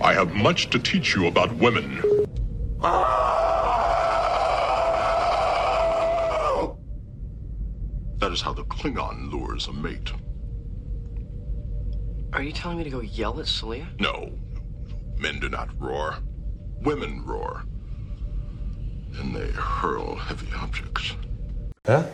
I 0.00 0.14
have 0.14 0.32
much 0.32 0.70
to 0.70 0.78
teach 0.78 1.14
you 1.14 1.26
about 1.26 1.54
women. 1.56 2.00
That 8.20 8.32
is 8.32 8.40
how 8.40 8.54
the 8.54 8.64
Klingon 8.64 9.30
lures 9.30 9.68
a 9.68 9.72
mate. 9.72 10.12
Are 12.32 12.42
you 12.42 12.52
telling 12.52 12.78
me 12.78 12.84
to 12.84 12.90
go 12.90 13.00
yell 13.00 13.38
at 13.38 13.46
Celia? 13.46 13.86
No, 14.00 14.32
men 15.18 15.40
do 15.40 15.50
not 15.50 15.68
roar. 15.78 16.16
Women 16.80 17.22
roar. 17.26 17.64
And 19.18 19.36
they 19.36 19.48
hurl 19.48 20.16
heavy 20.16 20.48
objects. 20.56 21.16
Huh? 21.84 22.06